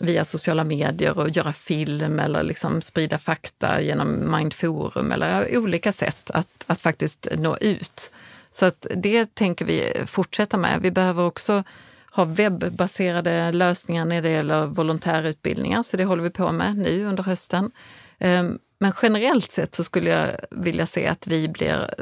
via 0.00 0.24
sociala 0.24 0.64
medier 0.64 1.18
och 1.18 1.30
göra 1.30 1.52
film 1.52 2.18
eller 2.18 2.42
liksom 2.42 2.82
sprida 2.82 3.18
fakta 3.18 3.80
genom 3.80 4.36
Mindforum 4.36 5.12
eller 5.12 5.56
olika 5.58 5.92
sätt 5.92 6.30
att, 6.30 6.64
att 6.66 6.80
faktiskt 6.80 7.28
nå 7.36 7.56
ut. 7.56 8.10
Så 8.50 8.66
att 8.66 8.86
det 8.96 9.34
tänker 9.34 9.64
vi 9.64 10.02
fortsätta 10.06 10.56
med. 10.56 10.82
Vi 10.82 10.90
behöver 10.90 11.22
också 11.22 11.64
ha 12.12 12.24
webbaserade 12.24 13.52
lösningar 13.52 14.04
när 14.04 14.22
det 14.22 14.30
gäller 14.30 14.66
volontärutbildningar, 14.66 15.82
så 15.82 15.96
det 15.96 16.04
håller 16.04 16.22
vi 16.22 16.30
på 16.30 16.52
med 16.52 16.76
nu 16.76 17.04
under 17.04 17.22
hösten. 17.22 17.70
Ehm, 18.18 18.58
men 18.78 18.92
generellt 19.02 19.52
sett 19.52 19.74
så 19.74 19.84
skulle 19.84 20.10
jag 20.10 20.30
vilja 20.50 20.86
se 20.86 21.06
att 21.06 21.26
vi 21.26 21.48
blir 21.48 21.94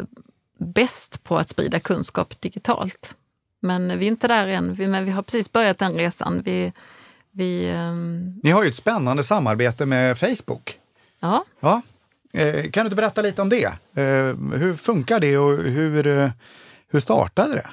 bäst 0.58 1.24
på 1.24 1.38
att 1.38 1.48
sprida 1.48 1.80
kunskap 1.80 2.40
digitalt. 2.40 3.14
Men 3.60 3.98
vi 3.98 4.04
är 4.04 4.08
inte 4.08 4.28
där 4.28 4.46
än, 4.46 4.76
men 4.78 5.04
vi 5.04 5.10
har 5.10 5.22
precis 5.22 5.52
börjat 5.52 5.78
den 5.78 5.94
resan. 5.94 6.42
Vi, 6.44 6.72
vi, 7.32 7.72
um... 7.72 8.40
Ni 8.42 8.50
har 8.50 8.62
ju 8.62 8.68
ett 8.68 8.74
spännande 8.74 9.22
samarbete 9.22 9.86
med 9.86 10.18
Facebook. 10.18 10.78
Ja. 11.20 11.44
ja. 11.60 11.82
Eh, 12.32 12.70
kan 12.70 12.84
du 12.84 12.86
inte 12.86 12.96
berätta 12.96 13.22
lite 13.22 13.42
om 13.42 13.48
det? 13.48 13.64
Eh, 13.94 14.36
hur 14.58 14.74
funkar 14.74 15.20
det 15.20 15.38
och 15.38 15.56
hur, 15.56 16.06
eh, 16.06 16.30
hur 16.88 17.00
startade 17.00 17.54
det? 17.54 17.70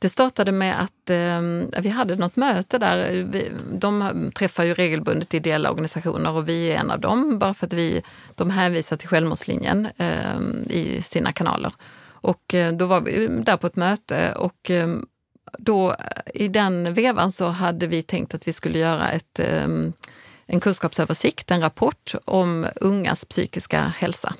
Det 0.00 0.08
startade 0.08 0.52
med 0.52 0.82
att 0.82 1.10
eh, 1.10 1.40
vi 1.82 1.88
hade 1.88 2.16
något 2.16 2.36
möte 2.36 2.78
där. 2.78 3.22
Vi, 3.22 3.50
de 3.72 4.30
träffar 4.38 4.64
ju 4.64 4.74
regelbundet 4.74 5.34
ideella 5.34 5.70
organisationer 5.70 6.30
och 6.30 6.48
vi 6.48 6.72
är 6.72 6.76
en 6.76 6.90
av 6.90 7.00
dem, 7.00 7.38
bara 7.38 7.54
för 7.54 7.66
att 7.66 7.72
vi, 7.72 8.02
de 8.34 8.50
hänvisar 8.50 8.96
till 8.96 9.08
Självmordslinjen 9.08 9.88
eh, 9.96 10.40
i 10.70 11.02
sina 11.02 11.32
kanaler. 11.32 11.72
Och 12.20 12.54
eh, 12.54 12.72
då 12.72 12.86
var 12.86 13.00
vi 13.00 13.26
där 13.26 13.56
på 13.56 13.66
ett 13.66 13.76
möte 13.76 14.32
och 14.32 14.70
ehm, 14.70 15.06
då 15.58 15.96
i 16.34 16.48
den 16.48 16.94
vevan 16.94 17.32
så 17.32 17.46
hade 17.46 17.86
vi 17.86 18.02
tänkt 18.02 18.34
att 18.34 18.48
vi 18.48 18.52
skulle 18.52 18.78
göra 18.78 19.10
ett, 19.10 19.38
ehm, 19.38 19.92
en 20.46 20.60
kunskapsöversikt, 20.60 21.50
en 21.50 21.60
rapport 21.60 22.14
om 22.24 22.66
ungas 22.74 23.24
psykiska 23.24 23.92
hälsa. 23.98 24.34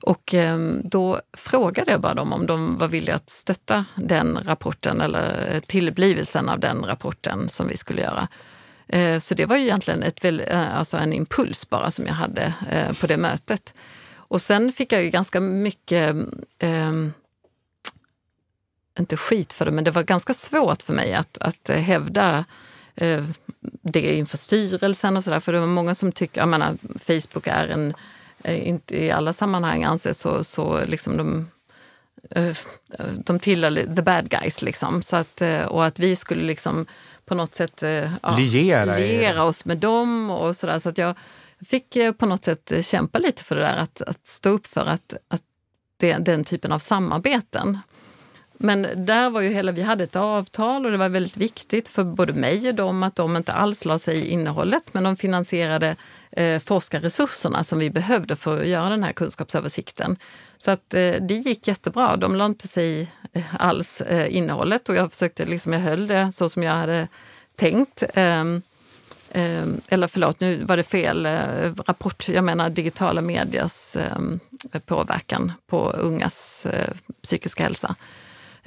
Och 0.00 0.34
ehm, 0.34 0.80
då 0.84 1.20
frågade 1.36 1.90
jag 1.90 2.00
bara 2.00 2.14
dem 2.14 2.32
om 2.32 2.46
de 2.46 2.78
var 2.78 2.88
villiga 2.88 3.14
att 3.14 3.30
stötta 3.30 3.84
den 3.94 4.38
rapporten 4.44 5.00
eller 5.00 5.54
eh, 5.54 5.60
tillblivelsen 5.60 6.48
av 6.48 6.60
den 6.60 6.84
rapporten 6.84 7.48
som 7.48 7.68
vi 7.68 7.76
skulle 7.76 8.02
göra. 8.02 8.28
Eh, 8.88 9.18
så 9.18 9.34
det 9.34 9.46
var 9.46 9.56
ju 9.56 9.62
egentligen 9.62 10.02
ett, 10.02 10.24
eh, 10.24 10.78
alltså 10.78 10.96
en 10.96 11.12
impuls 11.12 11.70
bara 11.70 11.90
som 11.90 12.06
jag 12.06 12.14
hade 12.14 12.52
på 13.00 13.06
det 13.06 13.16
mötet. 13.16 13.74
Och 14.28 14.42
sen 14.42 14.72
fick 14.72 14.92
jag 14.92 15.04
ju 15.04 15.10
ganska 15.10 15.40
mycket, 15.40 16.16
eh, 16.58 16.92
inte 18.98 19.16
skit 19.16 19.52
för 19.52 19.64
det, 19.64 19.70
men 19.70 19.84
det 19.84 19.90
var 19.90 20.02
ganska 20.02 20.34
svårt 20.34 20.82
för 20.82 20.94
mig 20.94 21.14
att, 21.14 21.38
att 21.38 21.68
hävda 21.68 22.44
eh, 22.94 23.24
det 23.82 24.16
inför 24.16 24.38
styrelsen 24.38 25.16
och 25.16 25.24
sådär. 25.24 25.40
För 25.40 25.52
det 25.52 25.60
var 25.60 25.66
många 25.66 25.94
som 25.94 26.12
tycker, 26.12 26.40
jag 26.40 26.48
menar, 26.48 26.76
Facebook 26.98 27.46
är 27.46 27.68
en, 27.68 27.90
eh, 27.90 27.96
inte 28.44 29.04
i 29.04 29.10
alla 29.10 29.32
sammanhang 29.32 29.84
anses 29.84 30.20
så, 30.20 30.44
så 30.44 30.84
liksom 30.84 31.16
de 31.16 31.50
eh, 32.30 32.56
de 33.24 33.38
tillhör 33.38 33.94
the 33.96 34.02
bad 34.02 34.30
guys. 34.30 34.62
Liksom. 34.62 35.02
Så 35.02 35.16
att, 35.16 35.40
eh, 35.40 35.62
och 35.62 35.84
att 35.84 35.98
vi 35.98 36.16
skulle 36.16 36.42
liksom 36.42 36.86
på 37.24 37.34
något 37.34 37.54
sätt 37.54 37.82
ja, 38.22 38.36
liera, 38.38 38.96
liera 38.96 39.44
oss 39.44 39.64
med 39.64 39.78
dem. 39.78 40.30
och 40.30 40.56
så, 40.56 40.66
där, 40.66 40.78
så 40.78 40.88
att 40.88 40.98
jag, 40.98 41.14
fick 41.66 41.96
eh, 41.96 42.12
på 42.12 42.26
något 42.26 42.44
sätt 42.44 42.72
eh, 42.72 42.82
kämpa 42.82 43.18
lite 43.18 43.44
för 43.44 43.54
det 43.54 43.62
där, 43.62 43.76
att, 43.76 44.02
att 44.02 44.26
stå 44.26 44.50
upp 44.50 44.66
för 44.66 44.86
att, 44.86 45.14
att 45.28 45.42
det, 45.96 46.12
den 46.12 46.44
typen 46.44 46.72
av 46.72 46.78
samarbeten. 46.78 47.78
Men 48.60 48.86
där 49.06 49.30
var 49.30 49.40
ju 49.40 49.48
hela, 49.48 49.72
vi 49.72 49.82
hade 49.82 50.04
ett 50.04 50.16
avtal 50.16 50.86
och 50.86 50.92
det 50.92 50.96
var 50.96 51.08
väldigt 51.08 51.36
viktigt 51.36 51.88
för 51.88 52.04
både 52.04 52.32
mig 52.32 52.68
och 52.68 52.74
dem 52.74 53.02
att 53.02 53.16
de 53.16 53.36
inte 53.36 53.52
alls 53.52 53.84
la 53.84 53.98
sig 53.98 54.18
i 54.18 54.28
innehållet, 54.28 54.94
men 54.94 55.04
de 55.04 55.16
finansierade 55.16 55.96
eh, 56.30 56.58
forskarresurserna 56.58 57.64
som 57.64 57.78
vi 57.78 57.90
behövde 57.90 58.36
för 58.36 58.60
att 58.60 58.66
göra 58.66 58.88
den 58.88 59.02
här 59.02 59.12
kunskapsöversikten. 59.12 60.16
Så 60.56 60.70
att 60.70 60.94
eh, 60.94 61.14
det 61.20 61.34
gick 61.34 61.68
jättebra. 61.68 62.16
De 62.16 62.34
la 62.34 62.46
inte 62.46 62.68
sig 62.68 63.00
i 63.00 63.08
alls 63.58 64.00
eh, 64.00 64.36
innehållet 64.36 64.88
och 64.88 64.96
jag 64.96 65.10
försökte 65.10 65.46
liksom, 65.46 65.72
jag 65.72 65.80
höll 65.80 66.06
det 66.06 66.32
så 66.32 66.48
som 66.48 66.62
jag 66.62 66.72
hade 66.72 67.08
tänkt. 67.56 68.02
Eh, 69.30 69.62
eller 69.88 70.06
förlåt, 70.06 70.40
nu 70.40 70.64
var 70.64 70.76
det 70.76 70.82
fel 70.82 71.26
eh, 71.26 71.72
rapport. 71.86 72.28
Jag 72.28 72.44
menar 72.44 72.70
digitala 72.70 73.20
medias 73.20 73.96
ehm, 73.96 74.40
påverkan 74.86 75.52
på 75.66 75.90
ungas 75.90 76.66
eh, 76.66 76.94
psykiska 77.22 77.62
hälsa. 77.62 77.96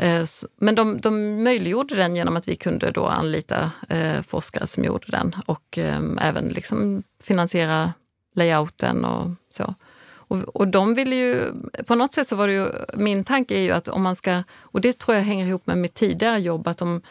Eh, 0.02 0.26
men 0.58 0.76
de, 0.76 1.02
de 1.02 1.44
möjliggjorde 1.44 1.96
den 1.96 2.16
genom 2.16 2.38
att 2.38 2.48
vi 2.48 2.56
kunde 2.56 2.92
då 2.92 3.06
anlita 3.06 3.72
eh, 3.90 4.22
forskare 4.22 4.68
som 4.68 4.84
gjorde 4.84 5.08
den 5.08 5.36
och 5.46 5.78
eh, 5.78 6.02
även 6.22 6.50
liksom 6.50 7.04
finansiera 7.24 7.94
layouten 8.36 9.06
och 9.06 9.32
så. 9.50 9.76
Och, 10.14 10.38
och 10.38 10.68
de 10.68 10.96
ville 10.96 11.16
ju, 11.16 11.54
på 11.88 11.96
något 11.96 12.14
sätt 12.14 12.28
så 12.28 12.36
var 12.36 12.48
det 12.48 12.54
ju, 12.54 12.68
min 12.94 13.24
tanke 13.24 13.56
är 13.56 13.62
ju 13.62 13.72
att 13.72 13.88
om 13.88 14.02
man 14.02 14.16
ska, 14.16 14.44
och 14.60 14.82
det 14.82 15.00
tror 15.00 15.18
jag 15.18 15.24
hänger 15.24 15.46
ihop 15.48 15.68
med 15.68 15.78
mitt 15.78 15.94
tidigare 15.94 16.40
jobb, 16.40 16.68
att 16.68 16.82
om 16.82 17.02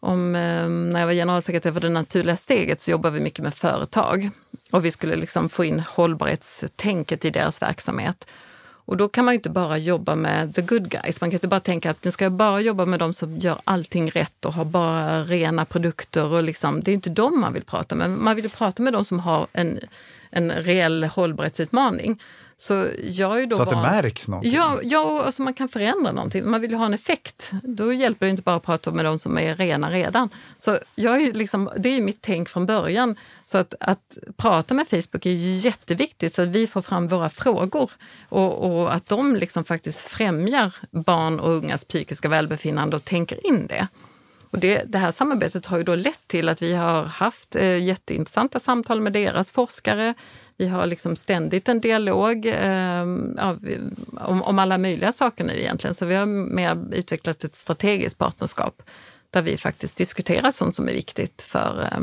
om, 0.00 0.32
när 0.92 1.00
jag 1.00 1.06
var 1.06 1.14
generalsekreterare 1.14 1.74
för 1.74 1.80
Det 1.80 1.88
naturliga 1.88 2.36
steget 2.36 2.80
så 2.80 2.90
jobbade 2.90 3.14
vi 3.14 3.20
mycket 3.20 3.44
med 3.44 3.54
företag 3.54 4.30
och 4.70 4.84
vi 4.84 4.90
skulle 4.90 5.16
liksom 5.16 5.48
få 5.48 5.64
in 5.64 5.82
hållbarhetstänket 5.96 7.24
i 7.24 7.30
deras 7.30 7.62
verksamhet. 7.62 8.28
Och 8.88 8.96
då 8.96 9.08
kan 9.08 9.24
man 9.24 9.34
inte 9.34 9.50
bara 9.50 9.78
jobba 9.78 10.14
med 10.14 10.54
the 10.54 10.62
good 10.62 10.90
guys. 10.90 11.20
Man 11.20 11.30
kan 11.30 11.36
inte 11.36 11.48
bara 11.48 11.60
tänka 11.60 11.90
att 11.90 12.04
nu 12.04 12.10
ska 12.10 12.24
jag 12.24 12.32
bara 12.32 12.60
jobba 12.60 12.84
med 12.84 12.98
de 12.98 13.14
som 13.14 13.38
gör 13.38 13.58
allting 13.64 14.10
rätt 14.10 14.44
och 14.44 14.54
har 14.54 14.64
bara 14.64 15.22
rena 15.24 15.64
produkter. 15.64 16.24
Och 16.24 16.42
liksom, 16.42 16.80
det 16.80 16.90
är 16.90 16.94
inte 16.94 17.10
dem 17.10 17.40
man 17.40 17.52
vill 17.52 17.64
prata 17.64 17.94
med. 17.94 18.10
Man 18.10 18.36
vill 18.36 18.50
prata 18.50 18.82
med 18.82 18.92
de 18.92 19.04
som 19.04 19.20
har 19.20 19.46
en, 19.52 19.78
en 20.30 20.50
reell 20.50 21.04
hållbarhetsutmaning. 21.04 22.22
Så, 22.60 22.88
jag 23.02 23.42
är 23.42 23.46
då 23.46 23.56
så 23.56 23.62
att 23.62 23.72
van... 23.72 23.82
det 23.82 23.90
märks 23.90 24.28
någonting? 24.28 24.52
Ja, 24.52 24.78
ja 24.82 25.22
alltså 25.22 25.42
man 25.42 25.54
kan 25.54 25.68
förändra 25.68 26.12
någonting. 26.12 26.50
Man 26.50 26.60
vill 26.60 26.70
ju 26.70 26.76
ha 26.76 26.86
en 26.86 26.94
effekt. 26.94 27.50
Då 27.62 27.92
hjälper 27.92 28.26
det 28.26 28.30
inte 28.30 28.42
bara 28.42 28.56
att 28.56 28.62
prata 28.62 28.90
med 28.90 29.04
de 29.04 29.18
som 29.18 29.38
är 29.38 29.54
rena 29.54 29.90
redan. 29.90 30.28
Så 30.56 30.78
jag 30.94 31.22
är 31.22 31.32
liksom, 31.32 31.70
det 31.76 31.88
är 31.88 32.02
mitt 32.02 32.18
tänk 32.20 32.48
från 32.48 32.66
början. 32.66 33.16
Så 33.44 33.58
att, 33.58 33.74
att 33.80 34.18
prata 34.36 34.74
med 34.74 34.88
Facebook 34.88 35.26
är 35.26 35.30
jätteviktigt 35.64 36.34
så 36.34 36.42
att 36.42 36.48
vi 36.48 36.66
får 36.66 36.82
fram 36.82 37.08
våra 37.08 37.30
frågor 37.30 37.90
och, 38.28 38.80
och 38.80 38.94
att 38.94 39.06
de 39.06 39.36
liksom 39.36 39.64
faktiskt 39.64 40.00
främjar 40.00 40.74
barn 40.90 41.40
och 41.40 41.52
ungas 41.52 41.84
psykiska 41.84 42.28
välbefinnande 42.28 42.96
och 42.96 43.04
tänker 43.04 43.46
in 43.46 43.66
det. 43.66 43.88
Och 44.50 44.58
det, 44.58 44.82
det, 44.86 44.98
här 44.98 45.10
samarbetet 45.10 45.66
har 45.66 45.78
ju 45.78 45.84
då 45.84 45.94
lett 45.94 46.28
till 46.28 46.48
att 46.48 46.62
vi 46.62 46.74
har 46.74 47.04
haft 47.04 47.56
eh, 47.56 47.84
jätteintressanta 47.84 48.60
samtal 48.60 49.00
med 49.00 49.12
deras 49.12 49.50
forskare. 49.50 50.14
Vi 50.58 50.66
har 50.66 50.86
liksom 50.86 51.16
ständigt 51.16 51.68
en 51.68 51.80
dialog 51.80 52.46
eh, 52.46 53.02
av, 53.38 53.68
om, 54.16 54.42
om, 54.42 54.58
alla 54.58 54.78
möjliga 54.78 55.12
saker 55.12 55.44
nu 55.44 55.60
egentligen. 55.60 55.94
Så 55.94 56.06
vi 56.06 56.14
har 56.14 56.26
mer 56.26 56.78
utvecklat 56.92 57.44
ett 57.44 57.54
strategiskt 57.54 58.18
partnerskap 58.18 58.82
där 59.30 59.42
vi 59.42 59.56
faktiskt 59.56 59.98
diskuterar 59.98 60.50
sånt 60.50 60.74
som 60.74 60.88
är 60.88 60.92
viktigt 60.92 61.42
för 61.42 61.88
eh, 61.92 62.00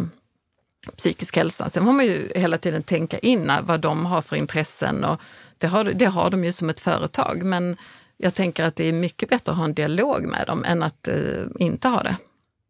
psykisk 0.98 1.38
hälsa. 1.38 1.70
Sen 1.70 1.86
får 1.86 1.94
man 1.94 2.06
ju 2.06 2.32
hela 2.36 2.58
tiden 2.58 2.84
tänka 2.84 3.20
in 3.20 3.52
vad 3.64 3.80
de 3.80 4.06
har 4.06 4.22
för 4.22 4.36
intressen 4.36 5.04
och 5.04 5.22
det 5.58 5.68
har, 5.68 5.84
det 5.84 6.06
har 6.06 6.30
de 6.30 6.44
ju 6.44 6.52
som 6.52 6.70
ett 6.70 6.80
företag. 6.80 7.44
Men 7.44 7.78
jag 8.18 8.34
tänker 8.34 8.64
att 8.64 8.76
det 8.76 8.86
är 8.86 8.94
mycket 8.94 9.30
bättre 9.30 9.52
att 9.52 9.58
ha 9.58 9.66
en 9.66 9.74
dialog 9.74 10.26
med 10.26 10.48
dem 10.48 10.64
än 10.64 10.84
att 10.84 11.08
eh, 11.08 11.44
inte 11.60 11.88
ha 11.88 12.04
det. 12.04 12.16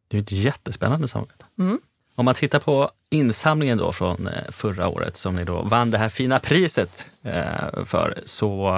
Det 0.07 0.17
är 0.17 0.21
ett 0.21 0.31
jättespännande 0.31 1.07
samarbete. 1.07 1.45
Mm. 1.59 1.79
Om 2.15 2.25
man 2.25 2.33
tittar 2.33 2.59
på 2.59 2.91
insamlingen 3.11 3.77
då 3.77 3.91
från 3.91 4.27
eh, 4.27 4.51
förra 4.51 4.87
året 4.87 5.17
som 5.17 5.35
ni 5.35 5.43
då 5.43 5.61
vann 5.61 5.91
det 5.91 5.97
här 5.97 6.09
fina 6.09 6.39
priset 6.39 7.11
eh, 7.23 7.85
för, 7.85 8.21
så 8.25 8.71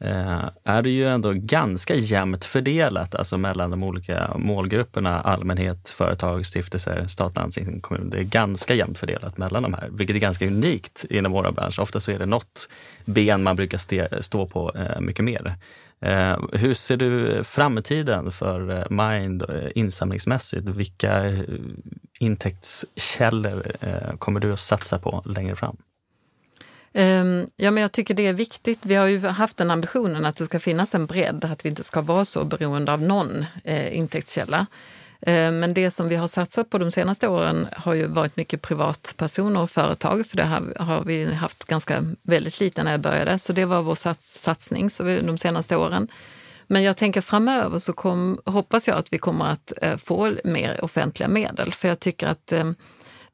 Eh, 0.00 0.44
är 0.64 0.82
det 0.82 0.90
ju 0.90 1.08
ändå 1.08 1.32
ganska 1.32 1.94
jämnt 1.94 2.44
fördelat 2.44 3.14
alltså 3.14 3.38
mellan 3.38 3.70
de 3.70 3.82
olika 3.82 4.30
målgrupperna, 4.36 5.20
allmänhet, 5.20 5.88
företag, 5.88 6.46
stiftelser, 6.46 7.06
stat, 7.06 7.36
landsting, 7.36 7.80
kommun. 7.80 8.10
Det 8.10 8.18
är 8.18 8.22
ganska 8.22 8.74
jämnt 8.74 8.98
fördelat 8.98 9.38
mellan 9.38 9.62
de 9.62 9.74
här, 9.74 9.88
vilket 9.92 10.16
är 10.16 10.20
ganska 10.20 10.46
unikt 10.46 11.04
inom 11.10 11.32
våra 11.32 11.52
bransch. 11.52 11.78
Ofta 11.78 12.00
så 12.00 12.10
är 12.10 12.18
det 12.18 12.26
något 12.26 12.68
ben 13.04 13.42
man 13.42 13.56
brukar 13.56 14.22
stå 14.22 14.46
på 14.46 14.72
eh, 14.74 15.00
mycket 15.00 15.24
mer. 15.24 15.54
Eh, 16.00 16.38
hur 16.52 16.74
ser 16.74 16.96
du 16.96 17.44
framtiden 17.44 18.30
för 18.30 18.86
Mind 18.90 19.44
insamlingsmässigt? 19.74 20.68
Vilka 20.68 21.22
intäktskällor 22.20 23.72
kommer 24.18 24.40
du 24.40 24.52
att 24.52 24.60
satsa 24.60 24.98
på 24.98 25.22
längre 25.26 25.56
fram? 25.56 25.76
Ehm, 26.92 27.46
ja, 27.56 27.70
men 27.70 27.80
jag 27.80 27.92
tycker 27.92 28.14
det 28.14 28.26
är 28.26 28.32
viktigt. 28.32 28.78
Vi 28.82 28.94
har 28.94 29.06
ju 29.06 29.26
haft 29.26 29.56
den 29.56 29.70
ambitionen 29.70 30.24
att 30.24 30.36
det 30.36 30.44
ska 30.44 30.60
finnas 30.60 30.94
en 30.94 31.06
bredd, 31.06 31.44
att 31.44 31.64
vi 31.64 31.68
inte 31.68 31.82
ska 31.82 32.00
vara 32.00 32.24
så 32.24 32.44
beroende 32.44 32.92
av 32.92 33.02
någon 33.02 33.46
eh, 33.64 33.96
intäktskälla. 33.96 34.66
Eh, 35.20 35.52
men 35.52 35.74
det 35.74 35.90
som 35.90 36.08
vi 36.08 36.16
har 36.16 36.28
satsat 36.28 36.70
på 36.70 36.78
de 36.78 36.90
senaste 36.90 37.28
åren 37.28 37.68
har 37.72 37.94
ju 37.94 38.06
varit 38.06 38.36
mycket 38.36 38.62
privatpersoner 38.62 39.60
och 39.60 39.70
företag, 39.70 40.26
för 40.26 40.36
det 40.36 40.44
har 40.78 41.04
vi 41.04 41.34
haft 41.34 41.64
ganska 41.64 42.04
väldigt 42.22 42.60
lite 42.60 42.82
när 42.82 42.90
jag 42.90 43.00
började. 43.00 43.38
Så 43.38 43.52
det 43.52 43.64
var 43.64 43.82
vår 43.82 44.14
satsning 44.20 44.88
de 45.26 45.38
senaste 45.38 45.76
åren. 45.76 46.08
Men 46.70 46.82
jag 46.82 46.96
tänker 46.96 47.20
framöver 47.20 47.78
så 47.78 47.92
kom, 47.92 48.38
hoppas 48.44 48.88
jag 48.88 48.96
att 48.96 49.12
vi 49.12 49.18
kommer 49.18 49.44
att 49.44 49.72
eh, 49.82 49.96
få 49.96 50.34
mer 50.44 50.84
offentliga 50.84 51.28
medel, 51.28 51.72
för 51.72 51.88
jag 51.88 52.00
tycker 52.00 52.26
att 52.26 52.52
eh, 52.52 52.70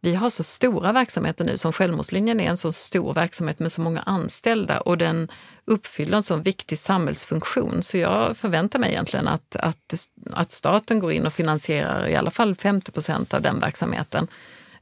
vi 0.05 0.15
har 0.15 0.31
så 0.31 0.43
stora 0.43 0.93
verksamheter 0.93 1.45
nu, 1.45 1.57
som 1.57 1.73
Självmordslinjen 1.73 2.41
är 2.41 2.51
en 2.51 2.57
så 2.57 2.73
stor 2.73 3.15
verksamhet 3.15 3.59
med 3.59 3.73
så 3.73 3.81
många 3.81 4.01
anställda 4.01 4.81
och 4.81 4.99
den 4.99 5.29
uppfyller 5.65 6.17
en 6.17 6.23
så 6.23 6.37
viktig 6.37 6.79
samhällsfunktion. 6.79 7.83
Så 7.83 7.99
jag 7.99 8.37
förväntar 8.37 8.79
mig 8.79 8.91
egentligen 8.91 9.29
att, 9.29 9.57
att, 9.57 9.95
att 10.31 10.53
staten 10.53 10.99
går 10.99 11.13
in 11.13 11.27
och 11.27 11.33
finansierar 11.33 12.09
i 12.09 12.17
alla 12.17 12.31
fall 12.31 12.55
50 12.55 12.93
procent 12.93 13.35
av 13.35 13.43
den 13.43 13.61
verksamheten. 13.61 14.29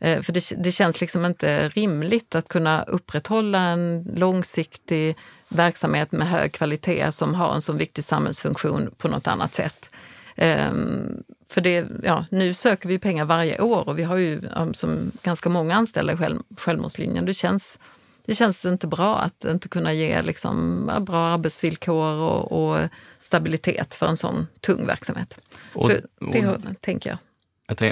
Eh, 0.00 0.22
för 0.22 0.32
det, 0.32 0.52
det, 0.56 0.72
känns 0.72 1.00
liksom 1.00 1.24
inte 1.24 1.68
rimligt 1.68 2.34
att 2.34 2.48
kunna 2.48 2.82
upprätthålla 2.82 3.58
en 3.58 4.12
långsiktig 4.14 5.16
verksamhet 5.48 6.12
med 6.12 6.28
hög 6.28 6.52
kvalitet 6.52 7.12
som 7.12 7.34
har 7.34 7.54
en 7.54 7.62
så 7.62 7.72
viktig 7.72 8.04
samhällsfunktion 8.04 8.90
på 8.98 9.08
något 9.08 9.26
annat 9.26 9.54
sätt. 9.54 9.90
Ehm, 10.36 11.22
för 11.52 11.60
det, 11.60 11.86
ja, 12.02 12.24
nu 12.30 12.54
söker 12.54 12.88
vi 12.88 12.98
pengar 12.98 13.24
varje 13.24 13.60
år 13.60 13.88
och 13.88 13.98
vi 13.98 14.02
har 14.02 14.16
ju 14.16 14.42
som 14.72 15.12
ganska 15.22 15.48
många 15.48 15.74
anställda 15.74 16.12
i 16.12 16.16
själv, 16.16 16.38
Självmordslinjen. 16.56 17.24
Det 17.24 17.34
känns, 17.34 17.78
det 18.26 18.34
känns 18.34 18.64
inte 18.64 18.86
bra 18.86 19.18
att 19.18 19.44
inte 19.44 19.68
kunna 19.68 19.92
ge 19.92 20.22
liksom, 20.22 20.86
bra 21.00 21.18
arbetsvillkor 21.18 22.14
och, 22.14 22.52
och 22.52 22.78
stabilitet 23.20 23.94
för 23.94 24.06
en 24.06 24.16
sån 24.16 24.46
tung 24.60 24.86
verksamhet. 24.86 25.38
Och, 25.72 25.84
Så 25.84 25.92
det 26.32 26.46
och, 26.46 26.56
tänker 26.80 27.10
jag. 27.10 27.18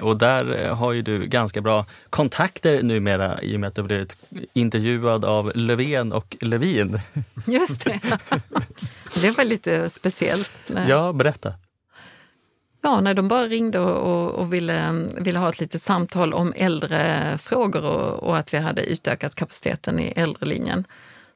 Och 0.02 0.18
där 0.18 0.64
eh, 0.64 0.76
har 0.76 0.92
ju 0.92 1.02
du 1.02 1.26
ganska 1.26 1.60
bra 1.60 1.86
kontakter 2.10 2.82
numera 2.82 3.42
i 3.42 3.56
och 3.56 3.60
med 3.60 3.68
att 3.68 3.74
du 3.74 3.82
blivit 3.82 4.16
intervjuad 4.52 5.24
av 5.24 5.52
Löfven 5.54 6.12
och 6.12 6.36
Levin. 6.40 7.00
Just 7.46 7.84
det. 7.84 8.00
Det 9.20 9.30
var 9.30 9.44
lite 9.44 9.90
speciellt. 9.90 10.50
Ja, 10.88 11.12
berätta. 11.12 11.54
Ja, 12.82 13.00
när 13.00 13.14
de 13.14 13.28
bara 13.28 13.46
ringde 13.46 13.78
och, 13.78 13.96
och, 13.96 14.30
och, 14.30 14.52
ville, 14.52 14.90
ville 15.16 15.38
ha 15.38 15.48
ett 15.48 15.60
litet 15.60 15.82
samtal 15.82 16.34
om 16.34 16.52
äldrefrågor 16.56 17.84
och, 17.84 18.22
och 18.22 18.36
att 18.36 18.54
vi 18.54 18.58
hade 18.58 18.82
utökat 18.82 19.34
kapaciteten 19.34 20.00
i 20.00 20.12
äldrelinjen. 20.16 20.84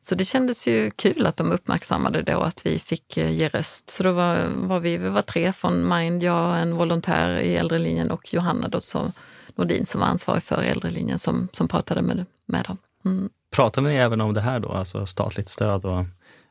Så 0.00 0.14
det 0.14 0.24
kändes 0.24 0.66
ju 0.66 0.90
kul 0.90 1.26
att 1.26 1.37
de 1.37 1.52
uppmärksammade 1.52 2.22
då 2.22 2.40
att 2.40 2.66
vi 2.66 2.78
fick 2.78 3.16
eh, 3.16 3.30
ge 3.30 3.48
röst. 3.48 3.90
Så 3.90 4.02
då 4.02 4.12
var, 4.12 4.46
var 4.54 4.80
vi, 4.80 4.96
vi 4.96 5.09
var 5.09 5.22
tre 5.22 5.52
från 5.52 5.88
Mind, 5.88 6.22
jag, 6.22 6.61
en 6.61 6.76
volontär 6.76 7.40
i 7.40 7.57
äldrelinjen 7.57 8.11
och 8.11 8.35
Johanna 8.35 8.68
då, 8.68 8.80
så 8.80 9.12
Nordin 9.54 9.87
som 9.87 10.00
var 10.00 10.09
ansvarig 10.09 10.42
för 10.42 10.62
äldrelinjen 10.62 11.18
som, 11.18 11.48
som 11.52 11.68
pratade 11.68 12.02
med, 12.02 12.26
med 12.46 12.64
dem. 12.64 12.76
Mm. 13.04 13.28
Pratade 13.50 13.88
ni 13.88 13.94
även 13.94 14.20
om 14.20 14.35
det 14.35 14.40
här 14.40 14.61
då, 14.61 14.72
alltså 14.72 15.07
statligt 15.07 15.48
stöd 15.48 15.85
och 15.85 16.04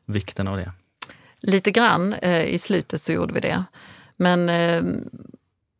vikten 0.06 0.48
av 0.48 0.56
det? 0.56 0.72
Lite 1.40 1.70
grann 1.70 2.12
eh, 2.12 2.44
i 2.44 2.58
slutet 2.58 3.00
så 3.00 3.12
gjorde 3.12 3.34
vi 3.34 3.40
det. 3.40 3.64
Men 4.16 4.48
ehm, 4.48 5.08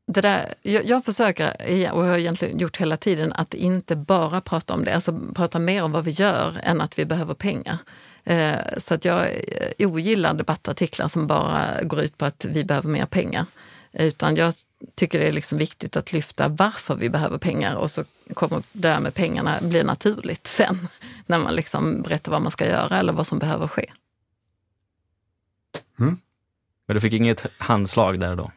det 0.06 0.20
där, 0.20 0.54
jag, 0.62 0.84
jag, 0.84 1.04
försöker, 1.04 1.92
och 1.92 2.04
har 2.04 2.18
egentligen 2.18 2.58
gjort 2.58 2.76
hela 2.76 2.96
tiden, 2.96 3.32
att 3.32 3.54
inte 3.54 3.96
bara 3.96 4.40
prata 4.40 4.74
om 4.74 4.84
det, 4.84 4.94
alltså 4.94 5.20
prata 5.34 5.58
mer 5.58 5.84
om 5.84 5.92
vad 5.92 6.04
vi 6.04 6.10
gör 6.10 6.60
än 6.62 6.80
att 6.80 6.98
vi 6.98 7.04
behöver 7.04 7.34
pengar. 7.34 7.78
Eh, 8.24 8.58
så 8.78 8.94
att 8.94 9.04
jag 9.04 9.26
eh, 9.26 9.88
ogillar 9.88 10.34
debattartiklar 10.34 11.08
som 11.08 11.26
bara 11.26 11.82
går 11.82 12.00
ut 12.00 12.18
på 12.18 12.24
att 12.24 12.44
vi 12.44 12.64
behöver 12.64 12.88
mer 12.88 13.06
pengar. 13.06 13.46
Utan 13.92 14.36
jag 14.36 14.54
tycker 14.94 15.20
det 15.20 15.28
är 15.28 15.32
liksom 15.32 15.58
viktigt 15.58 15.96
att 15.96 16.12
lyfta 16.12 16.48
varför 16.48 16.96
vi 16.96 17.10
behöver 17.10 17.38
pengar 17.38 17.76
och 17.76 17.90
så 17.90 18.04
kommer 18.34 18.62
det 18.72 18.88
där 18.88 19.00
med 19.00 19.14
pengarna 19.14 19.58
bli 19.62 19.84
naturligt 19.84 20.46
sen 20.46 20.88
när 21.26 21.38
man 21.38 21.54
liksom 21.54 22.02
berättar 22.02 22.32
vad 22.32 22.42
man 22.42 22.52
ska 22.52 22.66
göra 22.66 22.98
eller 22.98 23.12
vad 23.12 23.26
som 23.26 23.38
behöver 23.38 23.68
ske. 23.68 23.92
Mm. 25.98 26.18
Men 26.86 26.94
du 26.94 27.00
fick 27.00 27.12
inget 27.12 27.46
handslag 27.58 28.20
där 28.20 28.36
då? 28.36 28.50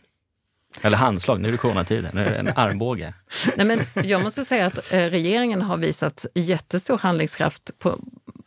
Eller 0.82 0.98
handslag, 0.98 1.42
nu 1.42 1.48
är 1.48 1.52
det 1.52 1.58
coronatider, 1.58 2.12
nu 2.14 2.26
är 2.26 2.32
det 2.32 2.38
en 2.38 2.48
armbåge. 2.56 3.14
Nej, 3.56 3.66
men 3.66 4.06
jag 4.08 4.24
måste 4.24 4.46
säga 4.46 4.66
att 4.66 4.94
eh, 4.94 5.00
regeringen 5.00 5.62
har 5.62 5.78
visat 5.78 6.26
jättestor 6.34 6.98
handlingskraft. 6.98 7.80
På, 7.80 8.00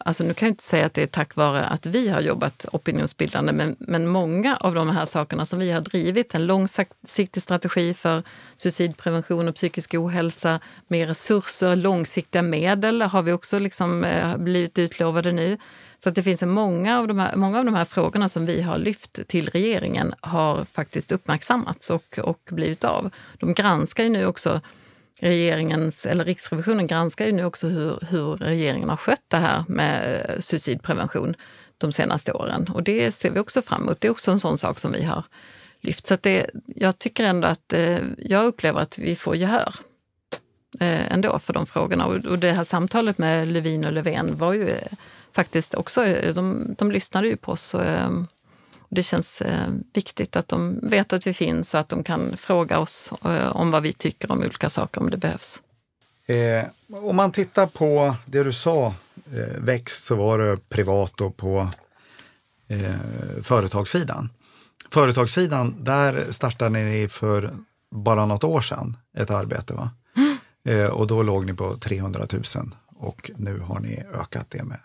alltså 0.05 0.25
nu 0.25 0.35
kan 0.35 0.47
jag 0.47 0.53
inte 0.53 0.63
säga 0.63 0.87
att 0.87 0.95
det 0.95 1.03
är 1.03 1.07
tack 1.07 1.37
vare 1.37 1.65
att 1.65 1.87
vi 1.87 2.09
har 2.09 2.21
jobbat 2.21 2.67
opinionsbildande, 2.73 3.53
men, 3.53 3.77
men 3.79 4.07
många 4.07 4.57
av 4.57 4.75
de 4.75 4.91
här 4.91 5.07
sakerna 5.07 5.47
som 5.47 5.59
vi 5.59 5.71
har 5.71 5.81
drivit, 5.81 6.35
en 6.35 6.47
långsiktig 6.47 7.43
strategi 7.43 7.95
för 7.95 8.23
suicidprevention 8.57 9.49
och 9.49 9.55
psykisk 9.55 9.95
ohälsa, 9.95 10.61
mer 10.89 11.07
resurser, 11.07 11.77
långsiktiga 11.77 12.43
medel 12.43 13.03
har 13.03 13.23
vi 13.23 13.33
också 13.33 13.59
liksom, 13.59 14.05
eh, 14.05 14.37
blivit 14.37 14.79
utlovade 14.79 15.33
nu. 15.33 15.59
Så 15.99 16.09
att 16.09 16.15
det 16.15 16.23
finns 16.23 16.43
många 16.43 16.99
av, 16.99 17.09
de 17.09 17.19
här, 17.19 17.37
många 17.37 17.59
av 17.59 17.65
de 17.65 17.75
här 17.75 17.85
frågorna 17.85 18.29
som 18.29 18.47
vi 18.47 18.63
har 18.63 18.79
lyft 18.79 19.29
till 19.29 19.49
regeringen 19.49 20.15
har 20.21 20.65
faktiskt 20.65 21.13
uppmärksammats 21.13 21.91
och, 21.91 22.19
och 22.23 22.41
blivit 22.51 22.85
av. 22.85 23.11
De 23.39 23.55
granskar 23.55 24.05
ju 24.05 24.11
nu 24.11 24.27
också 24.27 24.61
regeringens, 25.21 26.07
eller 26.07 26.25
Riksrevisionen 26.25 26.87
granskar 26.87 27.27
ju 27.27 27.33
nu 27.33 27.45
också 27.45 27.67
hur, 27.67 27.99
hur 28.11 28.37
regeringen 28.37 28.89
har 28.89 28.97
skött 28.97 29.25
det 29.29 29.37
här 29.37 29.65
med 29.69 30.25
eh, 30.29 30.41
suicidprevention 30.41 31.35
de 31.79 31.93
senaste 31.93 32.33
åren. 32.33 32.71
Och 32.75 32.83
det 32.83 33.13
ser 33.13 33.31
vi 33.31 33.41
också 33.41 33.63
fram 33.63 33.83
emot. 33.83 34.01
Det 34.01 34.09
är 34.09 34.13
också 34.13 34.31
en 34.31 34.41
sån 34.41 34.59
sak 34.59 34.79
som 34.79 34.93
vi 34.93 35.03
har 35.03 35.25
lyft. 35.81 36.07
Så 36.07 36.15
att 36.15 36.23
det, 36.23 36.51
jag 36.67 36.99
tycker 36.99 37.25
ändå 37.25 37.49
att 37.49 37.73
eh, 37.73 37.99
jag 38.19 38.45
upplever 38.45 38.81
att 38.81 38.99
vi 38.99 39.17
får 39.17 39.37
gehör 39.37 39.75
eh, 40.81 41.13
ändå 41.13 41.39
för 41.39 41.53
de 41.53 41.67
frågorna. 41.67 42.07
Och, 42.07 42.25
och 42.27 42.39
det 42.39 42.53
här 42.53 42.65
samtalet 42.65 43.19
med 43.19 43.49
Levin 43.49 43.85
och 43.85 43.93
Löfven 43.93 44.39
var 44.39 44.53
ju 44.53 44.69
eh, 44.69 44.93
faktiskt 45.33 45.75
också, 45.75 46.05
eh, 46.05 46.35
de, 46.35 46.75
de 46.79 46.93
lyssnade 46.93 47.29
ju 47.29 47.37
på 47.37 47.53
oss. 47.53 47.75
Ehm, 47.75 48.27
det 48.90 49.03
känns 49.03 49.40
eh, 49.40 49.68
viktigt 49.94 50.37
att 50.37 50.48
de 50.48 50.79
vet 50.83 51.12
att 51.12 51.26
vi 51.26 51.35
finns 51.35 51.74
och 51.74 51.81
att 51.81 51.88
de 51.88 52.05
kan 52.05 52.37
fråga 52.37 52.79
oss 52.79 53.12
eh, 53.24 53.57
om 53.57 53.70
vad 53.70 53.83
vi 53.83 53.92
tycker 53.92 54.33
om 54.33 54.38
olika 54.38 54.70
saker 54.70 55.00
om 55.00 55.11
det 55.11 55.16
behövs. 55.16 55.61
Eh, 56.26 56.64
om 56.88 57.16
man 57.16 57.33
tittar 57.33 57.66
på 57.66 58.16
det 58.26 58.42
du 58.42 58.53
sa, 58.53 58.94
eh, 59.33 59.59
växt, 59.59 60.05
så 60.05 60.14
var 60.16 60.38
det 60.38 60.68
privat 60.68 61.20
och 61.20 61.37
på 61.37 61.70
eh, 62.68 62.94
företagssidan. 63.42 64.31
Företagssidan, 64.90 65.85
där 65.85 66.33
startade 66.33 66.70
ni 66.70 67.09
för 67.09 67.55
bara 67.90 68.26
något 68.26 68.44
år 68.44 68.61
sedan 68.61 68.96
ett 69.16 69.31
arbete 69.31 69.74
va? 69.74 69.90
Mm. 70.16 70.37
Eh, 70.64 70.87
och 70.87 71.07
då 71.07 71.22
låg 71.22 71.46
ni 71.46 71.55
på 71.55 71.76
300 71.76 72.26
000 72.33 72.74
och 72.87 73.31
nu 73.37 73.59
har 73.59 73.81
ni 73.81 74.03
ökat 74.14 74.46
det 74.50 74.64
med 74.64 74.81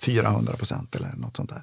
400 0.00 0.56
procent 0.56 0.96
eller 0.96 1.12
något 1.16 1.36
sånt 1.36 1.50
där. 1.50 1.62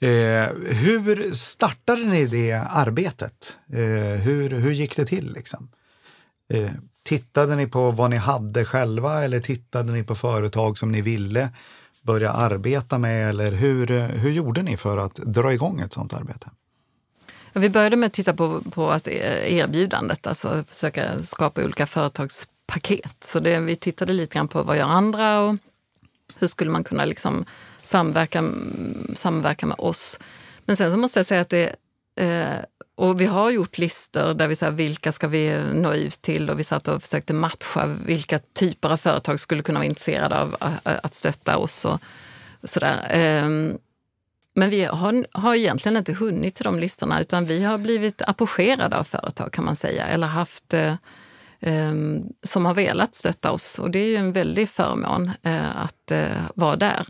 Eh, 0.00 0.48
hur 0.66 1.34
startade 1.34 2.04
ni 2.04 2.26
det 2.26 2.52
arbetet? 2.52 3.56
Eh, 3.72 4.20
hur, 4.20 4.50
hur 4.50 4.72
gick 4.72 4.96
det 4.96 5.06
till? 5.06 5.32
Liksom? 5.32 5.68
Eh, 6.52 6.70
tittade 7.02 7.56
ni 7.56 7.66
på 7.66 7.90
vad 7.90 8.10
ni 8.10 8.16
hade 8.16 8.64
själva 8.64 9.24
eller 9.24 9.40
tittade 9.40 9.92
ni 9.92 10.04
på 10.04 10.14
företag 10.14 10.78
som 10.78 10.92
ni 10.92 11.00
ville 11.00 11.48
börja 12.02 12.32
arbeta 12.32 12.98
med? 12.98 13.28
Eller 13.28 13.52
hur, 13.52 13.86
hur 14.08 14.30
gjorde 14.30 14.62
ni 14.62 14.76
för 14.76 14.96
att 14.96 15.14
dra 15.14 15.52
igång 15.52 15.80
ett 15.80 15.92
sånt 15.92 16.12
arbete? 16.12 16.50
Vi 17.52 17.70
började 17.70 17.96
med 17.96 18.06
att 18.06 18.12
titta 18.12 18.34
på, 18.34 18.60
på 18.60 18.90
att 18.90 19.08
e-, 19.08 19.54
erbjudandet, 19.54 20.26
alltså 20.26 20.64
försöka 20.68 21.22
skapa 21.22 21.64
olika 21.64 21.86
företagspaket. 21.86 23.16
Så 23.24 23.40
det, 23.40 23.60
vi 23.60 23.76
tittade 23.76 24.12
lite 24.12 24.34
grann 24.34 24.48
på 24.48 24.62
vad 24.62 24.76
gör 24.76 24.88
andra 24.88 25.40
och 25.40 25.56
hur 26.38 26.46
skulle 26.46 26.70
man 26.70 26.84
kunna 26.84 27.04
liksom 27.04 27.44
samverka, 27.82 28.44
samverka 29.14 29.66
med 29.66 29.76
oss? 29.78 30.18
Men 30.64 30.76
sen 30.76 30.90
så 30.90 30.96
måste 30.96 31.18
jag 31.18 31.26
säga 31.26 31.40
att 31.40 31.50
det 31.50 31.76
eh, 32.20 32.64
och 32.96 33.20
vi 33.20 33.26
har 33.26 33.50
gjort 33.50 33.78
listor 33.78 34.34
där 34.34 34.48
vi 34.48 34.56
sa 34.56 34.70
vilka 34.70 35.12
ska 35.12 35.28
vi 35.28 35.60
nå 35.74 35.94
ut 35.94 36.22
till 36.22 36.50
och 36.50 36.58
vi 36.58 36.64
satt 36.64 36.88
och 36.88 37.02
försökte 37.02 37.32
matcha 37.32 37.86
vilka 37.86 38.38
typer 38.38 38.88
av 38.88 38.96
företag 38.96 39.40
skulle 39.40 39.62
kunna 39.62 39.78
vara 39.78 39.86
intresserade 39.86 40.40
av 40.40 40.56
eh, 40.60 40.92
att 41.02 41.14
stötta 41.14 41.56
oss 41.56 41.84
och, 41.84 42.00
sådär. 42.62 43.06
Eh, 43.10 43.48
men 44.56 44.70
vi 44.70 44.84
har, 44.84 45.26
har 45.32 45.54
egentligen 45.54 45.96
inte 45.96 46.12
hunnit 46.12 46.54
till 46.54 46.64
de 46.64 46.78
listorna 46.78 47.20
utan 47.20 47.44
vi 47.44 47.64
har 47.64 47.78
blivit 47.78 48.22
approcherade 48.22 48.96
av 48.98 49.04
företag 49.04 49.52
kan 49.52 49.64
man 49.64 49.76
säga 49.76 50.06
eller 50.06 50.26
haft 50.26 50.74
eh, 50.74 50.94
Ehm, 51.66 52.22
som 52.42 52.66
har 52.66 52.74
velat 52.74 53.14
stötta 53.14 53.52
oss. 53.52 53.78
Och 53.78 53.90
det 53.90 53.98
är 53.98 54.06
ju 54.06 54.16
en 54.16 54.32
väldig 54.32 54.68
förmån 54.68 55.30
eh, 55.42 55.76
att 55.76 56.10
eh, 56.10 56.42
vara 56.54 56.76
där. 56.76 57.06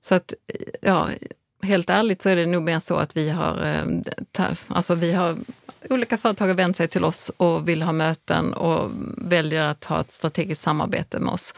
Så 0.00 0.14
att, 0.14 0.32
eh, 0.46 0.60
ja, 0.80 1.08
helt 1.62 1.90
ärligt 1.90 2.22
så 2.22 2.28
är 2.28 2.36
det 2.36 2.46
nog 2.46 2.62
mer 2.62 2.78
så 2.78 2.96
att 2.96 3.16
vi 3.16 3.30
har, 3.30 3.66
eh, 3.66 4.46
alltså 4.68 4.94
vi 4.94 5.12
har 5.12 5.36
olika 5.90 6.16
företag 6.16 6.46
har 6.46 6.54
vänt 6.54 6.76
sig 6.76 6.88
till 6.88 7.04
oss 7.04 7.30
och 7.36 7.68
vill 7.68 7.82
ha 7.82 7.92
möten 7.92 8.54
och 8.54 8.90
väljer 9.16 9.68
att 9.68 9.84
ha 9.84 10.00
ett 10.00 10.10
strategiskt 10.10 10.62
samarbete 10.62 11.18
med 11.18 11.32
oss. 11.32 11.54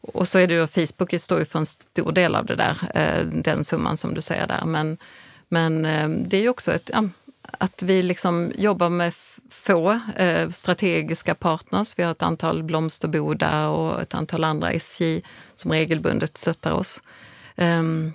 Och 0.00 0.28
så 0.28 0.38
är 0.38 0.46
det 0.46 0.54
ju, 0.54 0.66
Facebook 0.66 1.20
står 1.20 1.38
ju 1.38 1.44
för 1.44 1.58
en 1.58 1.66
stor 1.66 2.12
del 2.12 2.34
av 2.34 2.46
det 2.46 2.56
där, 2.56 2.76
eh, 2.94 3.26
den 3.26 3.64
summan 3.64 3.96
som 3.96 4.14
du 4.14 4.20
säger 4.20 4.46
där. 4.46 4.64
Men, 4.64 4.98
men 5.48 5.84
ehm, 5.84 6.28
det 6.28 6.36
är 6.36 6.42
ju 6.42 6.48
också 6.48 6.72
ett, 6.72 6.90
att 7.42 7.82
vi 7.82 8.02
liksom 8.02 8.52
jobbar 8.56 8.88
med 8.88 9.12
få 9.50 10.00
eh, 10.16 10.50
strategiska 10.50 11.34
partners. 11.34 11.94
Vi 11.96 12.02
har 12.02 12.10
ett 12.10 12.22
antal 12.22 12.62
Blomsterboda 12.62 13.68
och 13.68 14.02
ett 14.02 14.14
antal 14.14 14.44
andra 14.44 14.70
SJ 14.70 15.22
som 15.54 15.72
regelbundet 15.72 16.36
stöttar 16.36 16.72
oss. 16.72 17.02
Um, 17.56 18.12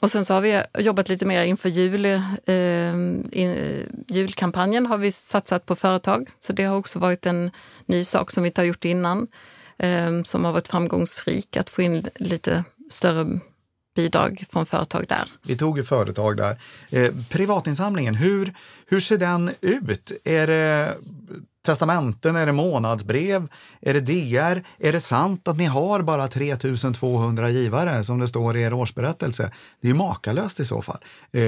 Och 0.00 0.10
sen 0.10 0.24
så 0.24 0.34
har 0.34 0.40
vi 0.40 0.62
jobbat 0.78 1.08
lite 1.08 1.26
mer 1.26 1.44
inför 1.44 1.68
jul. 1.68 2.04
Eh, 2.04 2.94
in, 3.32 4.04
julkampanjen 4.08 4.86
har 4.86 4.96
vi 4.96 5.12
satsat 5.12 5.66
på 5.66 5.76
företag, 5.76 6.28
så 6.38 6.52
det 6.52 6.64
har 6.64 6.76
också 6.76 6.98
varit 6.98 7.26
en 7.26 7.50
ny 7.86 8.04
sak 8.04 8.30
som 8.30 8.42
vi 8.42 8.46
inte 8.46 8.60
har 8.60 8.66
gjort 8.66 8.84
innan. 8.84 9.26
Eh, 9.78 10.22
som 10.22 10.44
har 10.44 10.52
varit 10.52 10.68
framgångsrik, 10.68 11.56
att 11.56 11.70
få 11.70 11.82
in 11.82 12.06
lite 12.14 12.64
större 12.90 13.40
bidrag 13.98 14.44
från 14.50 14.66
företag 14.66 15.04
där. 15.08 15.28
Vi 15.42 15.56
tog 15.56 15.78
ju 15.78 15.84
företag 15.84 16.36
där. 16.36 16.56
Eh, 16.90 17.12
privatinsamlingen, 17.28 18.14
hur, 18.14 18.54
hur 18.86 19.00
ser 19.00 19.18
den 19.18 19.50
ut? 19.60 20.12
Är 20.24 20.46
det 20.46 20.94
testamenten, 21.66 22.36
är 22.36 22.46
det 22.46 22.52
månadsbrev, 22.52 23.48
är 23.80 23.94
det 23.94 24.00
DR? 24.00 24.62
Är 24.78 24.92
det 24.92 25.00
sant 25.00 25.48
att 25.48 25.56
ni 25.56 25.64
har 25.64 26.02
bara 26.02 26.28
3200 26.28 27.50
givare 27.50 28.04
som 28.04 28.18
det 28.18 28.28
står 28.28 28.56
i 28.56 28.62
er 28.62 28.72
årsberättelse? 28.72 29.52
Det 29.80 29.88
är 29.88 29.92
ju 29.92 29.98
makalöst 29.98 30.60
i 30.60 30.64
så 30.64 30.82
fall. 30.82 30.98
Eh, 31.32 31.42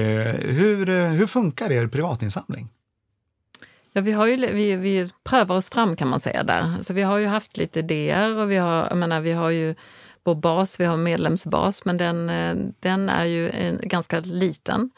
hur, 0.59 1.09
hur 1.09 1.25
funkar 1.25 1.71
er 1.71 1.87
privatinsamling? 1.87 2.69
Ja, 3.93 4.01
vi, 4.01 4.11
har 4.11 4.27
ju, 4.27 4.35
vi, 4.35 4.75
vi 4.75 5.09
prövar 5.23 5.55
oss 5.55 5.69
fram 5.69 5.95
kan 5.95 6.07
man 6.07 6.19
säga 6.19 6.43
där. 6.43 6.77
Så 6.81 6.93
vi 6.93 7.01
har 7.01 7.17
ju 7.17 7.27
haft 7.27 7.57
lite 7.57 7.81
DR 7.81 8.37
och 8.37 8.51
vi 8.51 8.57
har, 8.57 8.87
jag 8.89 8.97
menar, 8.97 9.21
vi 9.21 9.31
har 9.31 9.49
ju 9.49 9.75
vår 10.23 10.35
bas, 10.35 10.79
vi 10.79 10.85
har 10.85 10.97
medlemsbas, 10.97 11.85
men 11.85 11.97
den, 11.97 12.29
eh, 12.29 12.55
den 12.79 13.09
är 13.09 13.25
ju 13.25 13.51
ganska 13.81 14.19
liten. 14.19 14.89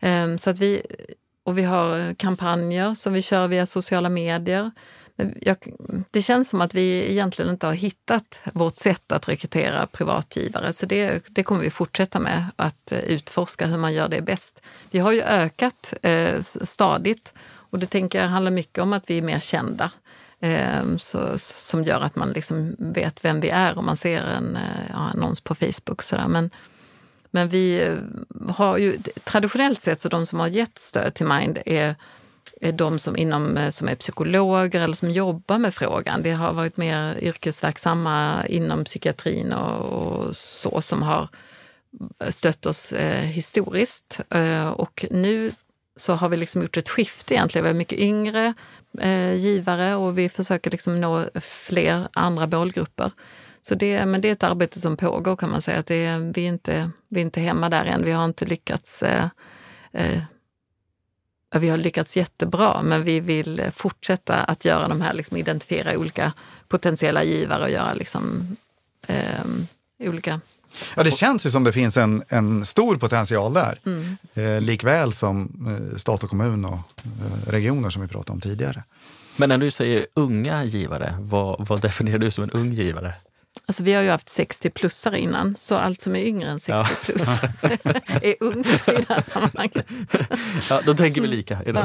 Ehm, 0.00 0.38
så 0.38 0.50
att 0.50 0.58
vi, 0.58 0.82
och 1.44 1.58
vi 1.58 1.62
har 1.62 2.14
kampanjer 2.14 2.94
som 2.94 3.12
vi 3.12 3.22
kör 3.22 3.48
via 3.48 3.66
sociala 3.66 4.08
medier. 4.08 4.70
Jag, 5.40 5.56
det 6.10 6.22
känns 6.22 6.48
som 6.48 6.60
att 6.60 6.74
vi 6.74 7.10
egentligen 7.10 7.50
inte 7.50 7.66
har 7.66 7.74
hittat 7.74 8.40
vårt 8.52 8.78
sätt 8.78 9.12
att 9.12 9.28
rekrytera 9.28 9.86
privatgivare, 9.86 10.72
så 10.72 10.86
det, 10.86 11.24
det 11.28 11.42
kommer 11.42 11.60
vi 11.60 11.70
fortsätta 11.70 12.18
med, 12.18 12.44
att 12.56 12.92
eh, 12.92 12.98
utforska 12.98 13.66
hur 13.66 13.78
man 13.78 13.94
gör 13.94 14.08
det 14.08 14.22
bäst. 14.22 14.60
Vi 14.90 14.98
har 14.98 15.12
ju 15.12 15.22
ökat 15.22 15.94
eh, 16.02 16.40
stadigt 16.40 17.34
och 17.70 17.78
det 17.78 17.86
tänker 17.86 18.22
jag 18.22 18.28
handlar 18.28 18.50
mycket 18.50 18.78
om 18.82 18.92
att 18.92 19.10
vi 19.10 19.18
är 19.18 19.22
mer 19.22 19.40
kända. 19.40 19.90
Eh, 20.40 20.96
så, 20.98 21.38
som 21.38 21.84
gör 21.84 22.00
att 22.00 22.16
man 22.16 22.30
liksom 22.30 22.76
vet 22.78 23.24
vem 23.24 23.40
vi 23.40 23.48
är 23.48 23.78
om 23.78 23.86
man 23.86 23.96
ser 23.96 24.22
en 24.22 24.56
eh, 24.56 24.96
annons 24.96 25.40
på 25.40 25.54
Facebook. 25.54 26.02
Så 26.02 26.16
där. 26.16 26.28
Men, 26.28 26.50
men 27.30 27.48
vi 27.48 27.82
eh, 27.82 28.52
har 28.54 28.78
ju 28.78 28.98
traditionellt 29.24 29.82
sett 29.82 30.00
så 30.00 30.08
de 30.08 30.26
som 30.26 30.40
har 30.40 30.48
gett 30.48 30.78
stöd 30.78 31.14
till 31.14 31.26
Mind 31.26 31.58
är, 31.66 31.94
är 32.60 32.72
de 32.72 32.98
som, 32.98 33.16
inom, 33.16 33.56
eh, 33.56 33.70
som 33.70 33.88
är 33.88 33.94
psykologer 33.94 34.80
eller 34.80 34.94
som 34.94 35.10
jobbar 35.10 35.58
med 35.58 35.74
frågan. 35.74 36.22
Det 36.22 36.32
har 36.32 36.52
varit 36.52 36.76
mer 36.76 37.18
yrkesverksamma 37.20 38.46
inom 38.46 38.84
psykiatrin 38.84 39.52
och, 39.52 40.02
och 40.02 40.36
så 40.36 40.80
som 40.80 41.02
har 41.02 41.28
stött 42.28 42.66
oss 42.66 42.92
eh, 42.92 43.22
historiskt. 43.22 44.20
Eh, 44.30 44.68
och 44.68 45.06
nu 45.10 45.50
så 45.96 46.12
har 46.12 46.28
vi 46.28 46.36
liksom 46.36 46.62
gjort 46.62 46.76
ett 46.76 46.88
skifte 46.88 47.34
egentligen. 47.34 47.64
Vi 47.64 47.70
är 47.70 47.74
mycket 47.74 47.98
yngre 47.98 48.54
eh, 49.00 49.34
givare 49.34 49.94
och 49.94 50.18
vi 50.18 50.28
försöker 50.28 50.70
liksom 50.70 51.00
nå 51.00 51.24
fler 51.40 52.08
andra 52.12 52.46
målgrupper. 52.46 53.10
Så 53.62 53.74
det, 53.74 54.06
men 54.06 54.20
det 54.20 54.28
är 54.28 54.32
ett 54.32 54.42
arbete 54.42 54.80
som 54.80 54.96
pågår 54.96 55.36
kan 55.36 55.50
man 55.50 55.62
säga. 55.62 55.78
Att 55.78 55.86
det, 55.86 56.18
vi, 56.34 56.44
är 56.44 56.48
inte, 56.48 56.90
vi 57.08 57.20
är 57.20 57.24
inte 57.24 57.40
hemma 57.40 57.68
där 57.68 57.84
än. 57.84 58.04
Vi 58.04 58.12
har 58.12 58.24
inte 58.24 58.46
lyckats 58.46 59.02
eh, 59.02 59.28
eh, 59.92 60.22
vi 61.58 61.68
har 61.68 61.76
lyckats 61.76 62.16
jättebra, 62.16 62.82
men 62.82 63.02
vi 63.02 63.20
vill 63.20 63.62
fortsätta 63.72 64.34
att 64.34 64.64
göra 64.64 64.88
de 64.88 65.00
här, 65.00 65.14
liksom 65.14 65.36
identifiera 65.36 65.98
olika 65.98 66.32
potentiella 66.68 67.24
givare 67.24 67.62
och 67.62 67.70
göra 67.70 67.94
liksom, 67.94 68.56
eh, 69.06 69.46
olika 69.98 70.40
Ja, 70.94 71.02
det 71.02 71.10
känns 71.10 71.46
ju 71.46 71.50
som 71.50 71.64
det 71.64 71.72
finns 71.72 71.96
en, 71.96 72.22
en 72.28 72.64
stor 72.64 72.96
potential 72.96 73.54
där. 73.54 73.78
Mm. 73.86 74.16
Eh, 74.34 74.60
likväl 74.60 75.12
som 75.12 75.66
eh, 75.92 75.98
stat 75.98 76.24
och 76.24 76.30
kommun 76.30 76.64
och 76.64 76.78
eh, 77.04 77.50
regioner 77.50 77.90
som 77.90 78.02
vi 78.02 78.08
pratade 78.08 78.32
om 78.32 78.40
tidigare. 78.40 78.82
Men 79.36 79.48
när 79.48 79.58
du 79.58 79.70
säger 79.70 80.06
unga 80.14 80.64
givare, 80.64 81.14
vad, 81.20 81.66
vad 81.68 81.80
definierar 81.80 82.18
du 82.18 82.30
som 82.30 82.44
en 82.44 82.50
ung 82.50 82.72
givare? 82.72 83.14
Alltså 83.66 83.82
vi 83.82 83.94
har 83.94 84.02
ju 84.02 84.10
haft 84.10 84.28
60-plussare 84.28 85.16
innan, 85.16 85.56
så 85.56 85.74
allt 85.74 86.00
som 86.00 86.16
är 86.16 86.20
yngre 86.20 86.50
än 86.50 86.60
60 86.60 86.72
ja. 86.72 86.86
är 88.22 88.34
ungt 88.40 88.66
i 88.66 88.80
det 88.86 89.08
här 89.08 89.20
sammanhanget. 89.20 89.88
Ja, 90.70 90.80
då 90.86 90.94
tänker 90.94 91.20
vi 91.20 91.26
lika 91.26 91.62
i 91.66 91.72
den 91.72 91.84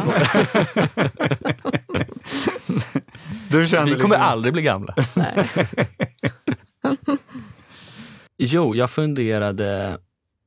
ja. 3.52 3.84
vi 3.86 3.92
kommer 3.92 4.16
lite... 4.16 4.18
aldrig 4.18 4.54
bli 4.54 4.62
gamla. 4.62 4.96
Nej. 5.14 5.50
Jo, 8.44 8.76
jag 8.76 8.90
funderade 8.90 9.98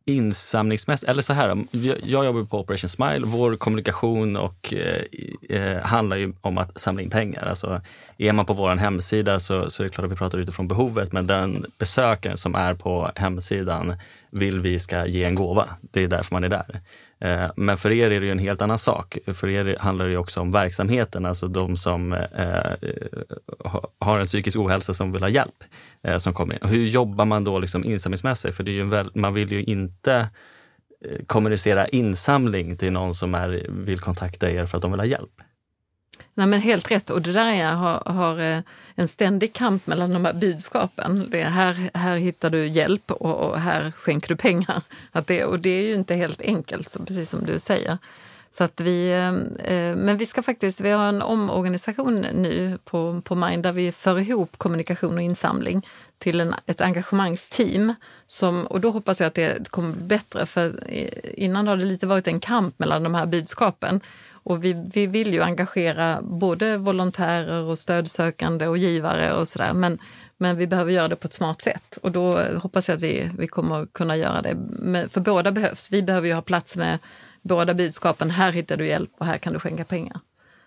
insamlingsmässigt, 0.06 1.10
eller 1.10 1.22
så 1.22 1.32
här, 1.32 1.64
jag 2.02 2.24
jobbar 2.24 2.44
på 2.44 2.58
Operation 2.58 2.88
Smile. 2.88 3.26
Vår 3.26 3.56
kommunikation 3.56 4.36
och, 4.36 4.74
eh, 4.74 5.02
eh, 5.58 5.82
handlar 5.82 6.16
ju 6.16 6.34
om 6.40 6.58
att 6.58 6.80
samla 6.80 7.02
in 7.02 7.10
pengar. 7.10 7.46
Alltså, 7.46 7.80
är 8.18 8.32
man 8.32 8.46
på 8.46 8.52
vår 8.52 8.76
hemsida 8.76 9.40
så, 9.40 9.70
så 9.70 9.82
är 9.82 9.84
det 9.84 9.90
klart 9.90 10.06
att 10.06 10.12
vi 10.12 10.16
pratar 10.16 10.38
utifrån 10.38 10.68
behovet, 10.68 11.12
men 11.12 11.26
den 11.26 11.64
besökaren 11.78 12.36
som 12.36 12.54
är 12.54 12.74
på 12.74 13.10
hemsidan 13.14 13.94
vill 14.34 14.60
vi 14.60 14.78
ska 14.78 15.06
ge 15.06 15.24
en 15.24 15.34
gåva. 15.34 15.68
Det 15.80 16.04
är 16.04 16.08
därför 16.08 16.34
man 16.34 16.44
är 16.44 16.48
där. 16.48 16.80
Eh, 17.20 17.50
men 17.56 17.76
för 17.76 17.92
er 17.92 18.10
är 18.10 18.20
det 18.20 18.26
ju 18.26 18.32
en 18.32 18.38
helt 18.38 18.62
annan 18.62 18.78
sak. 18.78 19.18
För 19.26 19.48
er 19.48 19.76
handlar 19.80 20.08
det 20.08 20.16
också 20.16 20.40
om 20.40 20.52
verksamheten, 20.52 21.26
alltså 21.26 21.48
de 21.48 21.76
som 21.76 22.12
eh, 22.12 22.20
eh, 22.32 22.72
har 23.98 24.18
en 24.18 24.26
psykisk 24.26 24.58
ohälsa 24.58 24.94
som 24.94 25.12
vill 25.12 25.22
ha 25.22 25.28
hjälp. 25.28 25.64
Som 26.18 26.34
kommer 26.34 26.54
in. 26.54 26.68
Hur 26.70 26.86
jobbar 26.86 27.24
man 27.24 27.44
då 27.44 27.58
liksom 27.58 27.84
insamlingsmässigt? 27.84 28.56
För 28.56 28.64
det 28.64 28.70
är 28.70 28.72
ju 28.72 28.84
väl, 28.84 29.10
man 29.14 29.34
vill 29.34 29.52
ju 29.52 29.64
inte 29.64 30.28
kommunicera 31.26 31.88
insamling 31.88 32.76
till 32.76 32.92
någon 32.92 33.14
som 33.14 33.34
är, 33.34 33.66
vill 33.68 34.00
kontakta 34.00 34.50
er 34.50 34.66
för 34.66 34.76
att 34.78 34.82
de 34.82 34.90
vill 34.90 35.00
ha 35.00 35.06
hjälp. 35.06 35.40
Nej, 36.34 36.46
men 36.46 36.60
helt 36.60 36.90
rätt. 36.90 37.10
Och 37.10 37.22
det 37.22 37.32
där 37.32 37.46
är, 37.46 37.72
har, 37.72 38.02
har 38.06 38.40
eh, 38.40 38.58
en 38.94 39.08
ständig 39.08 39.52
kamp 39.52 39.86
mellan 39.86 40.12
de 40.12 40.24
här 40.24 40.32
budskapen. 40.32 41.28
Det 41.30 41.42
här, 41.42 41.90
här 41.94 42.16
hittar 42.16 42.50
du 42.50 42.66
hjälp 42.66 43.10
och, 43.10 43.50
och 43.50 43.60
här 43.60 43.90
skänker 43.90 44.28
du 44.28 44.36
pengar. 44.36 44.82
Att 45.12 45.26
det, 45.26 45.44
och 45.44 45.60
det 45.60 45.70
är 45.70 45.86
ju 45.86 45.94
inte 45.94 46.14
helt 46.14 46.40
enkelt, 46.40 46.90
så 46.90 46.98
precis 47.04 47.30
som 47.30 47.46
du 47.46 47.58
säger. 47.58 47.98
Så 48.50 48.64
att 48.64 48.80
vi, 48.80 49.10
eh, 49.12 49.74
eh, 49.74 49.96
men 49.96 50.16
vi 50.16 50.26
ska 50.26 50.42
faktiskt, 50.42 50.80
vi 50.80 50.90
har 50.90 51.08
en 51.08 51.22
omorganisation 51.22 52.20
nu 52.20 52.78
på, 52.84 53.22
på 53.24 53.34
Mind 53.34 53.62
där 53.62 53.72
vi 53.72 53.92
för 53.92 54.18
ihop 54.18 54.58
kommunikation 54.58 55.14
och 55.14 55.22
insamling 55.22 55.86
till 56.18 56.40
en, 56.40 56.54
ett 56.66 56.80
engagemangsteam. 56.80 57.94
Som, 58.26 58.66
och 58.66 58.80
då 58.80 58.90
hoppas 58.90 59.20
jag 59.20 59.26
att 59.26 59.34
det 59.34 59.70
kommer 59.70 59.96
bättre, 59.96 60.46
för 60.46 60.90
innan 61.38 61.66
har 61.66 61.76
det 61.76 61.84
lite 61.84 62.06
varit 62.06 62.26
en 62.26 62.40
kamp 62.40 62.78
mellan 62.78 63.02
de 63.02 63.14
här 63.14 63.26
budskapen. 63.26 64.00
Och 64.44 64.64
vi, 64.64 64.90
vi 64.94 65.06
vill 65.06 65.32
ju 65.34 65.42
engagera 65.42 66.22
både 66.22 66.76
volontärer 66.76 67.62
och 67.62 67.78
stödsökande 67.78 68.66
och 68.66 68.78
givare 68.78 69.32
och 69.32 69.48
sådär. 69.48 69.72
Men, 69.72 69.98
men 70.36 70.56
vi 70.56 70.66
behöver 70.66 70.92
göra 70.92 71.08
det 71.08 71.16
på 71.16 71.26
ett 71.26 71.32
smart 71.32 71.62
sätt 71.62 71.98
och 72.02 72.12
då 72.12 72.38
hoppas 72.62 72.88
jag 72.88 72.96
att 72.96 73.02
vi, 73.02 73.30
vi 73.38 73.46
kommer 73.46 73.86
kunna 73.86 74.16
göra 74.16 74.42
det. 74.42 75.08
För 75.08 75.20
båda 75.20 75.52
behövs. 75.52 75.90
Vi 75.90 76.02
behöver 76.02 76.28
ju 76.28 76.34
ha 76.34 76.42
plats 76.42 76.76
med 76.76 76.98
båda 77.42 77.74
budskapen. 77.74 78.30
Här 78.30 78.52
hittar 78.52 78.76
du 78.76 78.86
hjälp 78.86 79.10
och 79.18 79.26
här 79.26 79.38
kan 79.38 79.52
du 79.52 79.58
skänka 79.58 79.84
pengar. 79.84 80.20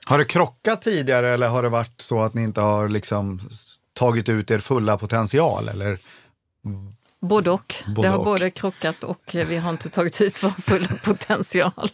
Har 0.05 0.17
det 0.17 0.25
krockat 0.25 0.81
tidigare 0.81 1.29
eller 1.29 1.47
har 1.47 1.63
det 1.63 1.69
varit 1.69 2.01
så 2.01 2.21
att 2.21 2.33
ni 2.33 2.43
inte 2.43 2.61
har 2.61 2.89
liksom 2.89 3.39
tagit 3.93 4.29
ut 4.29 4.51
er 4.51 4.59
fulla 4.59 4.97
potential? 4.97 5.69
Eller? 5.69 5.99
Både 7.21 7.51
och. 7.51 7.75
Både 7.87 8.07
det 8.07 8.11
har 8.11 8.17
och. 8.17 8.25
både 8.25 8.49
krockat 8.49 9.03
och 9.03 9.31
vi 9.33 9.57
har 9.57 9.69
inte 9.69 9.89
tagit 9.89 10.21
ut 10.21 10.43
vår 10.43 10.49
fulla 10.49 10.87
potential. 11.03 11.89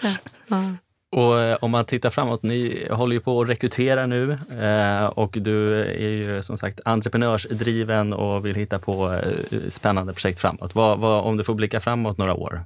ja. 0.48 0.76
Och 1.14 1.40
eh, 1.40 1.56
om 1.60 1.70
man 1.70 1.84
tittar 1.84 2.10
framåt, 2.10 2.42
ni 2.42 2.86
håller 2.90 3.14
ju 3.14 3.20
på 3.20 3.40
att 3.40 3.48
rekrytera 3.48 4.06
nu 4.06 4.32
eh, 4.60 5.06
och 5.06 5.36
du 5.40 5.80
är 5.80 6.08
ju 6.08 6.42
som 6.42 6.58
sagt 6.58 6.80
entreprenörsdriven 6.84 8.12
och 8.12 8.46
vill 8.46 8.56
hitta 8.56 8.78
på 8.78 9.12
eh, 9.12 9.58
spännande 9.68 10.12
projekt 10.12 10.40
framåt. 10.40 10.74
Vad, 10.74 10.98
vad, 10.98 11.24
om 11.24 11.36
du 11.36 11.44
får 11.44 11.54
blicka 11.54 11.80
framåt 11.80 12.18
några 12.18 12.34
år? 12.34 12.64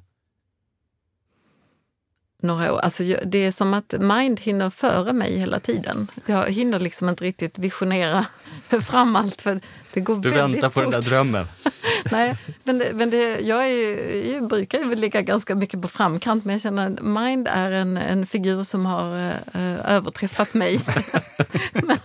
Några 2.42 2.72
år. 2.72 2.78
Alltså, 2.78 3.02
det 3.02 3.38
är 3.38 3.50
som 3.50 3.74
att 3.74 3.94
Mind 3.98 4.40
hinner 4.40 4.70
före 4.70 5.12
mig 5.12 5.38
hela 5.38 5.60
tiden. 5.60 6.10
Jag 6.26 6.50
hinner 6.50 6.80
liksom 6.80 7.08
inte 7.08 7.24
riktigt 7.24 7.58
visionera 7.58 8.26
fram 8.82 9.16
allt. 9.16 9.42
För 9.42 9.60
det 9.92 10.00
går 10.00 10.16
du 10.16 10.30
väntar 10.30 10.60
på 10.60 10.70
fort. 10.70 10.82
den 10.82 10.90
där 10.90 11.02
drömmen. 11.02 11.46
Nej, 12.12 12.36
men, 12.64 12.78
det, 12.78 12.92
men 12.94 13.10
det, 13.10 13.40
jag, 13.40 13.70
är, 13.70 14.32
jag 14.32 14.48
brukar 14.48 14.78
ju 14.78 14.94
ligga 14.94 15.22
ganska 15.22 15.54
mycket 15.54 15.82
på 15.82 15.88
framkant 15.88 16.44
men 16.44 16.54
jag 16.54 16.62
känner 16.62 16.86
att 16.86 17.02
Mind 17.02 17.48
är 17.48 17.70
en, 17.70 17.96
en 17.96 18.26
figur 18.26 18.62
som 18.62 18.86
har 18.86 19.32
eh, 19.54 19.94
överträffat 19.94 20.54
mig. 20.54 20.80
men, 21.72 21.98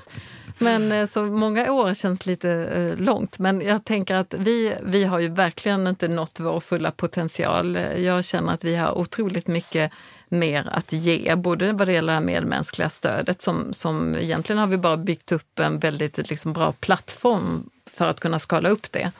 men 0.57 0.91
eh, 0.91 1.05
så 1.05 1.23
många 1.23 1.71
år 1.71 1.93
känns 1.93 2.25
lite 2.25 2.51
eh, 2.51 3.03
långt. 3.03 3.39
Men 3.39 3.61
jag 3.61 3.85
tänker 3.85 4.15
att 4.15 4.33
vi, 4.33 4.73
vi 4.83 5.03
har 5.03 5.19
ju 5.19 5.27
verkligen 5.27 5.87
inte 5.87 6.07
nått 6.07 6.39
vår 6.39 6.59
fulla 6.59 6.91
potential. 6.91 7.77
Jag 7.97 8.25
känner 8.25 8.53
att 8.53 8.63
vi 8.63 8.75
har 8.75 8.97
otroligt 8.97 9.47
mycket 9.47 9.91
mer 10.29 10.69
att 10.71 10.93
ge, 10.93 11.35
både 11.35 11.73
vad 11.73 11.87
det 11.87 11.93
gäller 11.93 12.19
medmänskliga 12.19 12.89
stödet 12.89 13.41
som, 13.41 13.73
som 13.73 14.15
egentligen 14.15 14.59
har 14.59 14.67
vi 14.67 14.77
bara 14.77 14.97
byggt 14.97 15.31
upp 15.31 15.59
en 15.59 15.79
väldigt 15.79 16.29
liksom, 16.29 16.53
bra 16.53 16.71
plattform 16.71 17.69
för 17.85 18.09
att 18.09 18.19
kunna 18.19 18.39
skala 18.39 18.69
upp 18.69 18.91
det. 18.91 19.11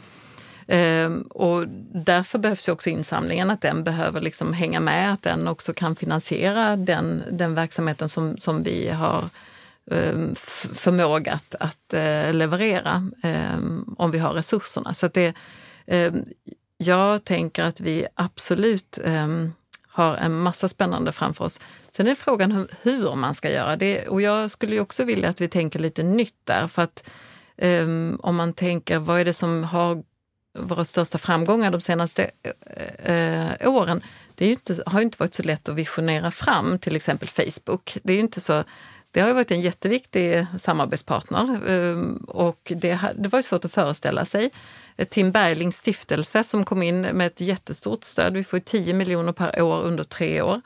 Ehm, 0.68 1.22
och 1.22 1.68
därför 1.94 2.40
behövs 2.40 2.68
ju 2.68 2.72
också 2.72 2.90
insamlingen, 2.90 3.50
att 3.50 3.62
den 3.62 3.84
behöver 3.84 4.22
liksom 4.22 4.54
hänga 4.54 4.80
med, 4.80 5.14
att 5.14 5.22
den 5.22 5.48
också 5.48 5.74
kan 5.74 5.96
finansiera 5.96 6.76
den, 6.76 7.24
den 7.32 7.56
verksamheten 7.56 8.10
som, 8.10 8.38
som 8.38 8.64
vi 8.64 8.90
har 8.90 9.24
ehm, 9.92 10.36
förmåga 10.74 11.34
att, 11.34 11.56
att 11.60 11.94
leverera 12.34 13.12
ehm, 13.24 13.96
om 13.98 14.12
vi 14.12 14.20
har 14.20 14.34
resurserna. 14.34 14.94
Så 14.94 15.08
det, 15.08 15.34
jag 16.78 17.24
tänker 17.24 17.64
att 17.64 17.82
vi 17.82 18.08
absolut 18.16 19.00
har 19.88 20.16
en 20.16 20.40
massa 20.40 20.68
spännande 20.68 21.12
framför 21.12 21.46
oss. 21.46 21.60
Sen 21.90 22.08
är 22.08 22.16
frågan 22.16 22.68
hur 22.82 23.16
man 23.16 23.36
ska 23.36 23.52
göra 23.52 23.76
det 23.76 24.08
och 24.08 24.22
jag 24.22 24.52
skulle 24.52 24.80
också 24.80 25.04
vilja 25.04 25.30
att 25.30 25.42
vi 25.42 25.48
tänker 25.48 25.80
lite 25.80 26.04
nytt 26.04 26.36
där 26.44 26.68
för 26.68 26.82
att 26.82 27.10
om 28.20 28.36
man 28.36 28.54
tänker 28.54 29.00
vad 29.00 29.20
är 29.20 29.26
det 29.26 29.34
som 29.34 29.64
har 29.64 30.04
våra 30.60 30.86
största 30.86 31.18
framgångar 31.18 31.72
de 31.72 31.82
senaste 31.82 32.32
eh, 33.04 33.52
eh 33.62 33.70
åren? 33.70 34.02
Det 34.36 34.46
är 34.46 34.50
inte, 34.50 34.84
har 34.86 35.02
inte 35.02 35.18
varit 35.20 35.34
så 35.34 35.44
lätt 35.44 35.70
att 35.70 35.76
visionera 35.76 36.32
fram 36.32 36.80
till 36.80 36.96
exempel 36.96 37.30
Facebook. 37.30 37.98
Det 38.04 38.14
är 38.14 38.20
inte 38.20 38.42
så 38.42 38.64
det 39.14 39.22
har 39.22 39.34
varit 39.34 39.52
en 39.52 39.62
jätteviktig 39.62 40.46
samarbetspartner 40.58 41.72
eh, 41.72 41.98
och 42.28 42.72
det, 42.76 43.00
det 43.16 43.30
var 43.30 43.42
svårt 43.42 43.66
att 43.66 43.74
föreställa 43.74 44.26
sig. 44.26 44.52
Tim 45.10 45.32
Berglings 45.32 45.78
stiftelse 45.78 46.44
som 46.44 46.66
kom 46.66 46.84
in 46.84 47.02
med 47.02 47.28
ett 47.28 47.42
jättestort 47.42 48.04
stöd. 48.04 48.34
Vi 48.34 48.44
får 48.44 48.60
10 48.60 48.94
miljoner 48.94 49.32
per 49.32 49.62
år 49.62 49.82
under 49.82 50.04
tre 50.04 50.42
år. 50.42 50.62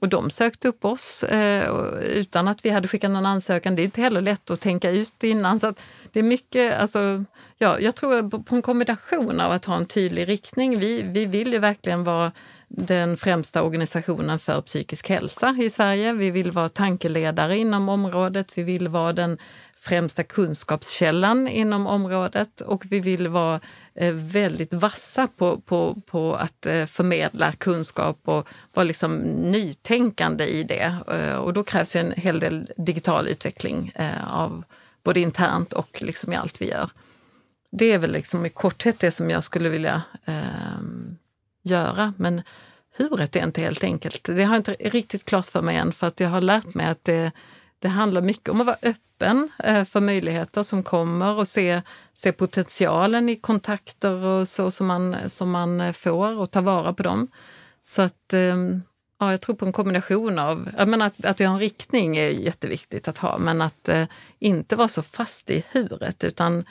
Och 0.00 0.08
de 0.08 0.30
sökte 0.30 0.68
upp 0.68 0.84
oss 0.84 1.22
eh, 1.22 1.74
utan 2.02 2.48
att 2.48 2.64
vi 2.64 2.70
hade 2.70 2.88
skickat 2.88 3.10
någon 3.10 3.26
ansökan. 3.26 3.76
Det 3.76 3.82
är 3.82 3.84
inte 3.84 4.00
heller 4.00 4.20
lätt 4.20 4.50
att 4.50 4.60
tänka 4.60 4.90
ut 4.90 5.24
innan. 5.24 5.60
Så 5.60 5.74
det 6.12 6.18
är 6.18 6.22
mycket, 6.22 6.80
alltså, 6.80 7.24
ja, 7.58 7.80
jag 7.80 7.96
tror 7.96 8.42
på 8.42 8.54
en 8.54 8.62
kombination 8.62 9.40
av 9.40 9.52
att 9.52 9.64
ha 9.64 9.76
en 9.76 9.86
tydlig 9.86 10.28
riktning. 10.28 10.78
Vi, 10.78 11.02
vi 11.02 11.26
vill 11.26 11.52
ju 11.52 11.58
verkligen 11.58 12.04
vara 12.04 12.32
den 12.68 13.16
främsta 13.16 13.62
organisationen 13.62 14.38
för 14.38 14.60
psykisk 14.62 15.08
hälsa 15.08 15.56
i 15.60 15.70
Sverige. 15.70 16.12
Vi 16.12 16.30
vill 16.30 16.52
vara 16.52 16.68
tankeledare 16.68 17.56
inom 17.56 17.88
området. 17.88 18.58
Vi 18.58 18.62
vill 18.62 18.88
vara 18.88 19.12
den 19.12 19.38
främsta 19.80 20.22
kunskapskällan 20.22 21.48
inom 21.48 21.86
området 21.86 22.60
och 22.60 22.84
vi 22.90 23.00
vill 23.00 23.28
vara 23.28 23.60
eh, 23.94 24.14
väldigt 24.14 24.74
vassa 24.74 25.26
på, 25.26 25.60
på, 25.60 26.02
på 26.06 26.34
att 26.34 26.66
eh, 26.66 26.86
förmedla 26.86 27.52
kunskap 27.52 28.18
och 28.24 28.48
vara 28.74 28.84
liksom 28.84 29.16
nytänkande 29.26 30.44
i 30.44 30.62
det. 30.62 30.94
Eh, 31.12 31.34
och 31.34 31.52
då 31.52 31.64
krävs 31.64 31.96
en 31.96 32.12
hel 32.12 32.40
del 32.40 32.70
digital 32.76 33.28
utveckling 33.28 33.92
av 34.30 34.64
både 35.04 35.20
internt 35.20 35.72
och 35.72 36.02
liksom 36.02 36.32
i 36.32 36.36
allt 36.36 36.62
vi 36.62 36.68
gör. 36.68 36.90
Det 37.72 37.92
är 37.92 37.98
väl 37.98 38.12
liksom 38.12 38.46
i 38.46 38.48
korthet 38.48 38.98
det 38.98 39.10
som 39.10 39.30
jag 39.30 39.44
skulle 39.44 39.68
vilja 39.68 40.02
eh, 40.24 40.80
göra. 41.62 42.14
Men 42.16 42.42
huret 42.96 43.36
är 43.36 43.44
inte 43.44 43.60
helt 43.60 43.84
enkelt. 43.84 44.24
Det 44.24 44.44
har 44.44 44.54
jag 44.54 44.60
inte 44.60 44.76
riktigt 44.80 45.24
klart 45.24 45.46
för 45.46 45.62
mig 45.62 45.76
än 45.76 45.92
för 45.92 46.06
att 46.06 46.20
jag 46.20 46.28
har 46.28 46.40
lärt 46.40 46.74
mig 46.74 46.86
att 46.86 47.04
det, 47.04 47.32
det 47.80 47.88
handlar 47.88 48.22
mycket 48.22 48.48
om 48.48 48.60
att 48.60 48.66
vara 48.66 48.76
öppen 48.82 49.48
eh, 49.58 49.84
för 49.84 50.00
möjligheter 50.00 50.62
som 50.62 50.82
kommer 50.82 51.34
och 51.34 51.48
se, 51.48 51.82
se 52.12 52.32
potentialen 52.32 53.28
i 53.28 53.36
kontakter 53.36 54.14
och 54.24 54.48
så 54.48 54.70
som 54.70 54.86
man, 54.86 55.16
som 55.26 55.50
man 55.50 55.80
eh, 55.80 55.92
får 55.92 56.38
och 56.38 56.50
ta 56.50 56.60
vara 56.60 56.92
på 56.92 57.02
dem. 57.02 57.28
Så 57.82 58.02
att 58.02 58.32
ehm, 58.32 58.82
ja, 59.20 59.30
jag 59.30 59.40
tror 59.40 59.56
på 59.56 59.66
en 59.66 59.72
kombination 59.72 60.38
av, 60.38 60.70
jag 60.78 60.88
menar 60.88 61.06
att, 61.06 61.24
att 61.24 61.40
vi 61.40 61.44
har 61.44 61.54
en 61.54 61.60
riktning 61.60 62.16
är 62.16 62.28
jätteviktigt 62.28 63.08
att 63.08 63.18
ha, 63.18 63.38
men 63.38 63.62
att 63.62 63.88
eh, 63.88 64.04
inte 64.38 64.76
vara 64.76 64.88
så 64.88 65.02
fast 65.02 65.50
i 65.50 65.64
huret 65.70 66.24
utan 66.24 66.64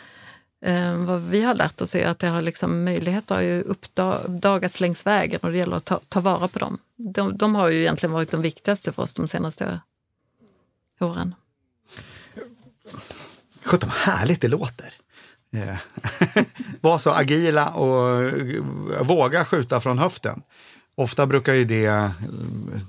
eh, 0.65 0.95
vad 0.95 1.21
vi 1.21 1.41
har 1.41 1.53
lärt 1.53 1.81
oss 1.81 1.95
är 1.95 2.07
att 2.07 2.19
det 2.19 2.27
har 2.27 2.41
liksom, 2.41 2.83
möjligheter 2.83 3.35
har 3.35 3.41
ju 3.41 3.61
uppdagats 3.61 4.79
längs 4.79 5.05
vägen 5.05 5.39
och 5.43 5.51
det 5.51 5.57
gäller 5.57 5.77
att 5.77 5.85
ta, 5.85 5.99
ta 6.09 6.19
vara 6.19 6.47
på 6.47 6.59
dem. 6.59 6.77
De, 6.95 7.37
de 7.37 7.55
har 7.55 7.69
ju 7.69 7.79
egentligen 7.79 8.13
varit 8.13 8.31
de 8.31 8.41
viktigaste 8.41 8.91
för 8.91 9.03
oss 9.03 9.13
de 9.13 9.27
senaste 9.27 9.79
åren. 11.01 11.35
Sjutton 13.63 13.89
vad 13.89 14.15
härligt 14.15 14.41
det 14.41 14.47
låter. 14.47 14.93
Eh, 15.53 15.59
yeah. 15.63 15.77
Var 16.81 16.97
så 16.97 17.09
agila 17.09 17.69
och 17.69 18.23
eh, 18.23 19.03
våga 19.03 19.45
skjuta 19.45 19.79
från 19.79 19.99
höften. 19.99 20.41
Ofta 20.95 21.25
brukar 21.25 21.53
ju 21.53 21.65
det, 21.65 21.85
eh, 21.85 22.11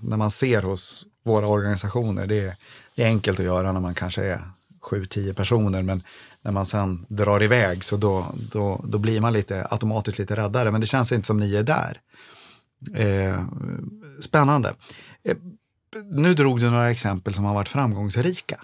när 0.03 0.17
man 0.17 0.31
ser 0.31 0.63
hos 0.63 1.07
våra 1.25 1.47
organisationer, 1.47 2.27
det 2.27 2.41
är, 2.41 2.57
det 2.95 3.03
är 3.03 3.07
enkelt 3.07 3.39
att 3.39 3.45
göra 3.45 3.73
när 3.73 3.81
man 3.81 3.95
kanske 3.95 4.25
är 4.25 4.51
sju, 4.81 5.07
tio 5.07 5.35
personer, 5.35 5.83
men 5.83 6.03
när 6.43 6.53
man 6.53 6.67
sen 6.67 7.07
drar 7.09 7.43
iväg 7.43 7.85
så 7.85 7.97
då, 7.97 8.27
då, 8.53 8.85
då 8.85 8.99
blir 8.99 9.21
man 9.21 9.33
lite 9.33 9.67
automatiskt 9.71 10.19
lite 10.19 10.37
räddare. 10.37 10.71
Men 10.71 10.81
det 10.81 10.87
känns 10.87 11.13
inte 11.13 11.27
som 11.27 11.39
ni 11.39 11.55
är 11.55 11.63
där. 11.63 12.01
Eh, 12.95 13.45
spännande. 14.21 14.75
Eh, 15.25 15.37
nu 16.11 16.35
drog 16.35 16.61
du 16.61 16.71
några 16.71 16.91
exempel 16.91 17.35
som 17.35 17.45
har 17.45 17.55
varit 17.55 17.69
framgångsrika. 17.69 18.61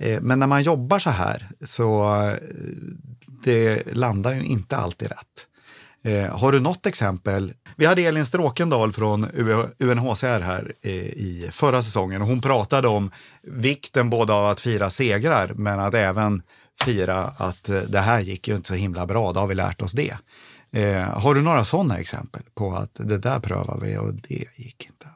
Eh, 0.00 0.20
men 0.20 0.38
när 0.38 0.46
man 0.46 0.62
jobbar 0.62 0.98
så 0.98 1.10
här 1.10 1.48
så 1.64 2.18
eh, 2.26 2.36
det 3.44 3.96
landar 3.96 4.32
ju 4.32 4.42
inte 4.42 4.76
alltid 4.76 5.08
rätt. 5.08 5.46
Eh, 6.04 6.38
har 6.38 6.52
du 6.52 6.60
något 6.60 6.86
exempel? 6.86 7.52
Vi 7.76 7.86
hade 7.86 8.02
Elin 8.02 8.26
Stråkendal 8.26 8.92
från 8.92 9.26
UNHCR 9.78 10.40
här 10.40 10.74
i 10.86 11.48
förra 11.52 11.82
säsongen 11.82 12.22
och 12.22 12.28
hon 12.28 12.40
pratade 12.40 12.88
om 12.88 13.10
vikten 13.42 14.10
både 14.10 14.32
av 14.32 14.46
att 14.46 14.60
fira 14.60 14.90
segrar 14.90 15.52
men 15.54 15.80
att 15.80 15.94
även 15.94 16.42
fira 16.84 17.24
att 17.36 17.70
det 17.88 18.00
här 18.00 18.20
gick 18.20 18.48
ju 18.48 18.56
inte 18.56 18.68
så 18.68 18.74
himla 18.74 19.06
bra, 19.06 19.32
då 19.32 19.40
har 19.40 19.46
vi 19.46 19.54
lärt 19.54 19.82
oss 19.82 19.92
det. 19.92 20.16
har 21.14 21.34
du 21.34 21.42
några 21.42 21.64
sådana 21.64 21.98
exempel 21.98 22.42
på 22.54 22.72
att 22.72 22.94
det 22.94 23.18
där 23.18 23.40
prövar 23.40 23.78
vi 23.82 23.96
och 23.96 24.14
det 24.14 24.44
gick 24.56 24.86
inte? 24.86 25.06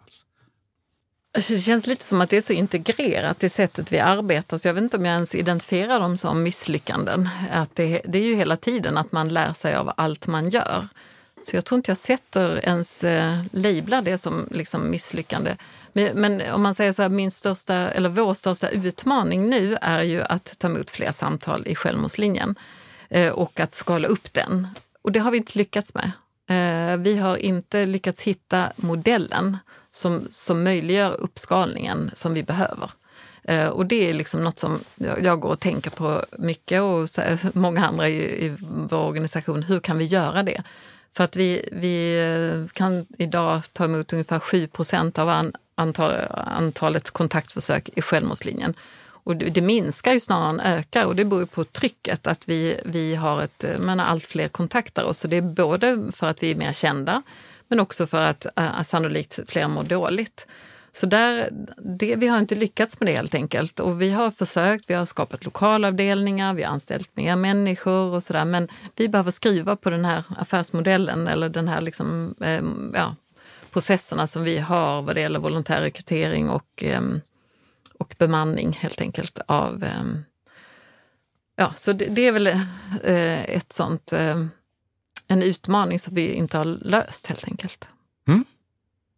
Alltså, 1.37 1.53
det 1.53 1.59
känns 1.59 1.87
lite 1.87 2.05
som 2.05 2.21
att 2.21 2.31
det 2.31 2.37
är 2.37 2.41
så 2.41 2.53
integrerat 2.53 3.45
i 3.45 3.49
sättet 3.49 3.93
vi 3.93 3.99
arbetar 3.99 4.59
så 4.59 4.69
jag 4.69 4.75
vet 4.75 4.83
inte 4.83 4.97
om 4.97 5.05
jag 5.05 5.15
ens 5.15 5.35
identifierar 5.35 6.01
dem 6.01 6.19
som 6.19 6.43
misslyckanden. 6.43 7.29
Att 7.53 7.77
det, 7.77 8.01
det 8.05 8.19
är 8.19 8.23
ju 8.23 8.35
hela 8.35 8.57
tiden 8.57 8.97
att 8.97 9.13
man 9.13 9.29
lär 9.29 9.53
sig 9.53 9.75
av 9.75 9.93
allt 9.97 10.27
man 10.27 10.49
gör. 10.49 10.89
Så 11.43 11.57
jag 11.57 11.65
tror 11.65 11.77
inte 11.77 11.91
jag 11.91 11.99
sätter 11.99 12.65
ens 12.65 13.05
eh, 13.05 13.41
lablar 13.51 14.03
det 14.03 14.19
som 14.19 14.49
liksom 14.51 14.91
misslyckande. 14.91 15.57
Men, 15.93 16.21
men, 16.21 16.53
om 16.53 16.63
man 16.63 16.75
säger 16.75 16.93
så 16.93 17.03
här, 17.03 17.09
min 17.09 17.31
största, 17.31 17.75
eller 17.75 18.09
vår 18.09 18.35
största 18.35 18.69
utmaning 18.69 19.51
nu 19.51 19.77
är 19.81 20.03
ju 20.03 20.23
att 20.23 20.59
ta 20.59 20.69
emot 20.69 20.91
fler 20.91 21.13
samtal 21.13 21.67
i 21.67 21.75
Självmordslinjen 21.75 22.55
eh, 23.09 23.33
och 23.33 23.61
att 23.61 23.75
skala 23.75 24.09
upp 24.09 24.33
den. 24.33 24.69
Och 25.03 25.13
det 25.13 25.21
har 25.21 25.31
vi 25.31 25.37
inte 25.37 25.59
lyckats 25.59 25.95
med. 25.95 26.11
Eh, 26.47 26.97
vi 26.97 27.19
har 27.19 27.37
inte 27.37 27.87
lyckats 27.87 28.23
hitta 28.23 28.73
modellen 28.77 29.57
som, 29.91 30.27
som 30.31 30.65
möjliggör 30.65 31.21
uppskalningen 31.21 32.11
som 32.15 32.35
vi 32.35 32.43
behöver. 32.43 32.91
Eh, 33.45 33.69
och 33.69 33.87
det 33.87 34.11
är 34.11 34.15
liksom 34.15 34.45
något 34.45 34.59
som 34.59 34.81
jag 35.23 35.41
går 35.41 35.51
och 35.51 35.61
tänker 35.61 35.91
på 35.91 36.23
mycket 36.39 36.83
och 36.83 37.09
många 37.53 37.87
andra 37.87 38.09
i, 38.09 38.47
i 38.47 38.57
vår 38.61 39.05
organisation. 39.07 39.63
Hur 39.63 39.81
kan 39.81 39.99
vi 39.99 40.05
göra 40.05 40.43
det? 40.43 40.63
För 41.17 41.25
att 41.25 41.37
vi, 41.37 41.69
vi 41.73 42.23
eh, 42.23 42.73
kan 42.73 43.07
idag 43.19 43.63
ta 43.73 43.85
emot 43.85 44.13
ungefär 44.13 44.39
7 44.39 44.67
procent 44.67 45.19
av 45.19 45.29
an, 45.29 45.53
antal, 45.75 46.13
antalet 46.31 47.11
kontaktförsök 47.11 47.89
i 47.95 48.03
självmordslinjen. 48.03 48.75
Och 49.25 49.37
det, 49.37 49.51
det 49.51 49.61
minskar 49.61 50.13
ju 50.13 50.21
snarare 50.21 50.51
än 50.51 50.61
ökar 50.61 51.05
och 51.05 51.17
det 51.17 51.25
beror 51.25 51.47
på 51.47 51.65
trycket 51.65 52.27
att 52.27 52.49
vi, 52.49 52.81
vi 52.85 53.15
har 53.15 53.43
ett, 53.43 53.65
eh, 53.65 53.79
menar, 53.79 54.05
allt 54.05 54.25
fler 54.25 54.49
kontaktar 54.49 55.05
oss. 55.05 55.19
Så 55.19 55.29
det 55.29 55.37
är 55.37 55.43
både 55.43 56.13
för 56.13 56.27
att 56.27 56.43
vi 56.43 56.51
är 56.51 56.55
mer 56.55 56.73
kända 56.73 57.23
men 57.69 57.81
också 57.81 58.07
för 58.07 58.21
att 58.21 58.47
äh, 58.57 58.83
sannolikt 58.83 59.39
fler 59.47 59.69
mår 59.69 59.83
dåligt. 59.83 60.47
Så 60.93 61.07
där, 61.07 61.49
det, 61.99 62.17
vi 62.17 62.27
har 62.27 62.39
inte 62.39 62.55
lyckats 62.55 63.01
med 63.01 63.09
det 63.09 63.17
helt 63.17 63.35
enkelt. 63.35 63.81
Och 63.81 64.03
vi 64.03 64.11
har 64.11 64.31
försökt, 64.31 64.91
vi 64.91 64.95
har 64.95 65.05
skapat 65.05 65.45
lokalavdelningar, 65.45 66.55
vi 66.55 66.63
har 66.63 66.73
anställt 66.73 67.17
mer 67.17 67.37
människor 67.37 68.15
och 68.15 68.23
sådär. 68.23 68.45
Men 68.45 68.69
vi 68.97 69.09
behöver 69.09 69.31
skruva 69.31 69.77
på 69.77 69.91
den 69.91 70.05
här 70.05 70.25
affärsmodellen 70.39 71.29
eller 71.29 71.49
den 71.49 71.69
här 71.69 71.81
liksom, 71.81 72.35
eh, 72.41 72.63
ja, 72.95 73.17
processerna 73.73 74.27
som 74.27 74.43
vi 74.43 74.59
har 74.59 75.03
vad 75.03 75.15
det 75.15 75.21
gäller 75.21 75.39
volontärrekrytering 75.39 76.51
och, 76.51 76.85
eh, 76.85 77.01
och 78.05 78.15
bemanning 78.19 78.73
helt 78.81 79.01
enkelt 79.01 79.39
av 79.47 79.85
eh, 79.85 80.05
Ja, 81.57 81.73
så 81.77 81.93
det, 81.93 82.07
det 82.07 82.27
är 82.27 82.33
väl 82.33 82.47
eh, 82.47 83.45
ett 83.45 83.73
sånt 83.73 84.13
en 85.27 85.43
utmaning 85.43 85.99
som 85.99 86.15
vi 86.15 86.33
inte 86.33 86.59
har 86.59 86.65
löst 86.65 87.27
helt 87.27 87.45
enkelt. 87.45 87.89
Mm. 88.29 88.45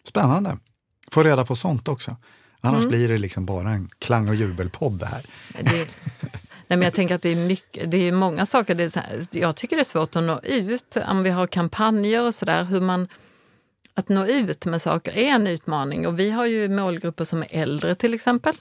Spännande. 0.04 0.58
Få 1.10 1.22
reda 1.22 1.44
på 1.44 1.56
sånt 1.56 1.88
också. 1.88 2.16
Annars 2.60 2.78
mm. 2.78 2.88
blir 2.88 3.08
det 3.08 3.18
liksom 3.18 3.46
bara 3.46 3.70
en 3.70 3.90
klang 3.98 4.28
och 4.28 4.34
jubelpodd 4.34 4.98
det 4.98 5.06
här. 5.06 5.22
Det, 5.60 5.70
nej 5.70 5.86
men 6.66 6.82
jag 6.82 6.94
tänker 6.94 7.14
att 7.14 7.22
det 7.22 7.28
är, 7.28 7.46
mycket, 7.46 7.90
det 7.90 7.96
är 7.96 8.12
många 8.12 8.46
saker. 8.46 8.74
Det 8.74 8.96
är 8.96 9.00
här, 9.00 9.26
jag 9.30 9.56
tycker 9.56 9.76
det 9.76 9.82
är 9.82 9.84
svårt 9.84 10.16
att 10.16 10.22
nå 10.22 10.40
ut. 10.42 10.96
Om 11.08 11.22
vi 11.22 11.30
har 11.30 11.46
kampanjer 11.46 12.26
och 12.26 12.34
sådär, 12.34 12.64
hur 12.64 12.80
man... 12.80 13.08
Att 13.98 14.08
nå 14.08 14.26
ut 14.26 14.66
med 14.66 14.82
saker 14.82 15.12
är 15.18 15.28
en 15.28 15.46
utmaning 15.46 16.06
och 16.06 16.18
vi 16.18 16.30
har 16.30 16.46
ju 16.46 16.68
målgrupper 16.68 17.24
som 17.24 17.42
är 17.42 17.48
äldre 17.50 17.94
till 17.94 18.14
exempel 18.14 18.54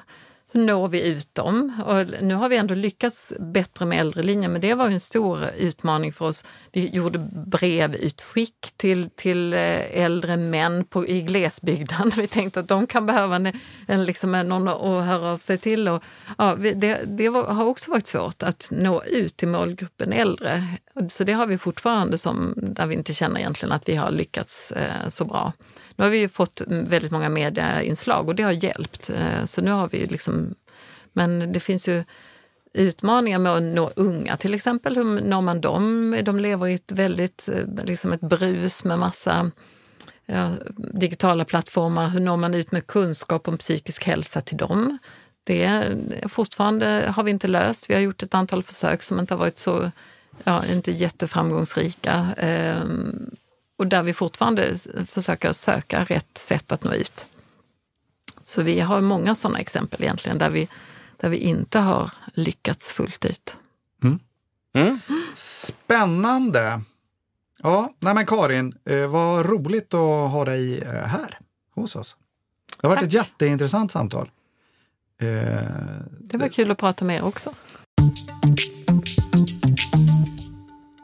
når 0.56 0.88
vi 0.88 1.08
ut 1.08 1.36
dem? 1.36 1.82
Och 1.86 2.24
nu 2.24 2.34
har 2.34 2.50
vi 2.50 2.58
ändå 2.58 2.76
lyckats 2.76 3.34
bättre 3.40 3.86
med 3.86 4.00
äldrelinjen, 4.00 4.52
men 4.52 4.62
det 4.62 4.74
var 4.74 4.90
en 4.90 5.00
stor 5.00 5.50
utmaning 5.58 6.14
för 6.14 6.26
oss. 6.26 6.46
Vi 6.72 6.88
gjorde 6.88 7.20
brevutskick 7.32 8.74
till, 8.78 9.10
till 9.10 9.54
eh, 9.54 10.02
äldre 10.02 10.38
män 10.38 10.86
på, 10.86 11.08
i 11.08 11.22
glesbygden. 11.22 12.12
Vi 12.18 12.28
tänkte 12.28 12.60
att 12.60 12.68
de 12.68 12.88
kan 12.88 13.06
behöva 13.06 13.36
en, 13.36 13.52
en, 13.88 14.06
liksom 14.06 14.32
någon 14.32 14.68
att 14.68 15.06
höra 15.06 15.32
av 15.32 15.38
sig 15.38 15.58
till. 15.58 15.88
Och, 15.88 16.04
ja, 16.38 16.56
det 16.56 17.00
det 17.06 17.30
var, 17.30 17.44
har 17.44 17.66
också 17.66 17.92
varit 17.92 18.08
svårt 18.08 18.44
att 18.44 18.68
nå 18.72 19.04
ut 19.04 19.38
till 19.38 19.48
målgruppen 19.48 20.14
äldre. 20.14 20.64
Så 21.10 21.24
det 21.24 21.34
har 21.34 21.46
vi 21.46 21.58
fortfarande 21.58 22.18
som, 22.18 22.54
där 22.56 22.86
vi 22.86 22.96
inte 22.96 23.14
känner 23.14 23.40
egentligen 23.40 23.72
att 23.72 23.90
vi 23.90 23.96
har 23.96 24.12
lyckats 24.12 24.72
eh, 24.72 25.10
så 25.10 25.26
bra. 25.26 25.54
Nu 25.96 26.04
har 26.04 26.12
vi 26.12 26.18
ju 26.18 26.30
fått 26.30 26.62
väldigt 26.68 27.12
många 27.12 27.30
mediainslag 27.30 28.28
och 28.28 28.36
det 28.36 28.44
har 28.44 28.52
hjälpt. 28.52 29.10
Eh, 29.10 29.46
så 29.46 29.62
nu 29.62 29.72
har 29.72 29.90
vi 29.92 30.06
liksom, 30.06 30.45
men 31.16 31.54
det 31.54 31.60
finns 31.60 31.88
ju 31.88 32.04
utmaningar 32.74 33.40
med 33.40 33.52
att 33.52 33.64
nå 33.64 33.92
unga 33.96 34.38
till 34.38 34.54
exempel. 34.54 34.96
Hur 34.96 35.22
når 35.22 35.42
man 35.42 35.62
dem? 35.62 36.18
De 36.24 36.40
lever 36.40 36.68
i 36.68 36.74
ett 36.74 36.92
väldigt, 36.92 37.50
eh, 37.50 37.86
liksom 37.86 38.14
ett 38.14 38.22
brus 38.22 38.84
med 38.84 39.00
massa 39.00 39.52
ja, 40.26 40.52
digitala 40.78 41.46
plattformar. 41.46 42.10
Hur 42.10 42.20
når 42.20 42.38
man 42.38 42.54
ut 42.54 42.72
med 42.72 42.88
kunskap 42.88 43.48
om 43.48 43.58
psykisk 43.58 44.06
hälsa 44.06 44.42
till 44.42 44.58
dem? 44.58 44.98
Det 45.44 45.64
är, 45.64 45.98
eh, 46.12 46.28
fortfarande 46.28 47.14
har 47.16 47.24
vi 47.24 47.32
inte 47.32 47.48
löst. 47.48 47.90
Vi 47.90 47.94
har 47.94 48.02
gjort 48.02 48.24
ett 48.24 48.34
antal 48.34 48.64
försök 48.64 49.04
som 49.04 49.20
inte 49.20 49.34
har 49.34 49.40
varit 49.40 49.58
så, 49.58 49.92
ja, 50.44 50.66
inte 50.66 50.92
jätteframgångsrika. 50.92 52.34
Ehm, 52.38 53.30
och 53.78 53.88
där 53.88 54.04
vi 54.04 54.14
fortfarande 54.14 54.76
försöker 55.06 55.54
söka 55.54 56.04
rätt 56.04 56.38
sätt 56.38 56.72
att 56.72 56.84
nå 56.84 56.94
ut. 56.94 57.26
Så 58.42 58.62
vi 58.62 58.80
har 58.80 59.02
många 59.02 59.36
sådana 59.36 59.60
exempel 59.60 60.04
egentligen 60.04 60.38
där 60.38 60.50
vi, 60.50 60.68
där 61.18 61.30
vi 61.30 61.38
inte 61.38 61.80
har 61.80 62.12
lyckats 62.34 62.92
fullt 62.92 63.26
ut. 63.26 63.58
Mm. 64.04 64.20
Mm. 64.74 65.00
Spännande! 65.36 66.82
Ja, 67.64 67.90
nej 68.00 68.14
men 68.14 68.26
Karin, 68.26 68.76
eh, 68.86 69.08
vad 69.08 69.46
roligt 69.46 69.94
att 69.94 70.32
ha 70.32 70.46
dig 70.46 70.80
eh, 70.80 70.90
här 70.94 71.40
hos 71.76 71.96
oss. 71.96 72.16
Det 72.82 72.88
har 72.88 72.90
varit 72.90 73.00
Tack. 73.00 73.08
ett 73.08 73.14
jätteintressant 73.14 73.92
samtal. 73.92 74.32
Eh, 75.22 75.28
det 76.20 76.38
var 76.38 76.48
kul 76.48 76.72
att 76.72 76.78
prata 76.78 77.06
med 77.06 77.16
er 77.16 77.24
också. 77.24 77.54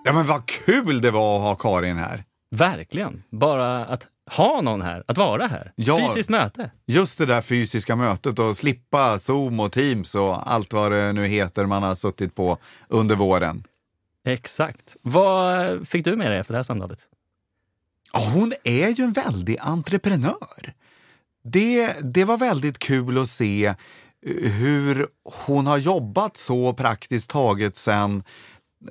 Ja 0.03 0.14
men 0.14 0.26
vad 0.26 0.45
kul 0.45 1.01
det 1.01 1.12
var 1.12 1.36
att 1.36 1.41
ha 1.41 1.55
Karin 1.55 1.97
här. 1.97 2.24
Verkligen. 2.55 3.24
Bara 3.30 3.86
att 3.86 4.07
ha 4.38 4.61
någon 4.61 4.82
här, 4.82 5.03
att 5.07 5.17
vara 5.17 5.47
här. 5.47 5.71
Ja, 5.75 6.07
Fysiskt 6.07 6.29
möte. 6.29 6.71
Just 6.86 7.17
det 7.17 7.25
där 7.25 7.41
fysiska 7.41 7.95
mötet 7.95 8.39
och 8.39 8.57
slippa 8.57 9.19
Zoom 9.19 9.59
och 9.59 9.71
Teams 9.71 10.15
och 10.15 10.51
allt 10.51 10.73
vad 10.73 10.91
det 10.91 11.13
nu 11.13 11.25
heter 11.25 11.65
man 11.65 11.84
har 11.84 11.95
suttit 11.95 12.36
på 12.36 12.57
under 12.88 13.15
våren. 13.15 13.63
Exakt. 14.25 14.95
Vad 15.01 15.88
fick 15.88 16.05
du 16.05 16.15
med 16.15 16.32
dig 16.32 16.39
efter 16.39 16.53
det 16.53 16.57
här 16.57 16.63
samtalet? 16.63 16.99
Hon 18.13 18.53
är 18.63 18.89
ju 18.89 19.03
en 19.03 19.13
väldig 19.13 19.57
entreprenör. 19.59 20.73
Det, 21.43 21.95
det 22.01 22.25
var 22.25 22.38
väldigt 22.38 22.79
kul 22.79 23.17
att 23.17 23.29
se 23.29 23.65
eh, 23.65 24.51
hur 24.51 25.07
hon 25.45 25.67
har 25.67 25.77
jobbat 25.77 26.38
så 26.38 26.73
praktiskt 26.73 27.29
taget 27.29 27.75
sen 27.75 28.23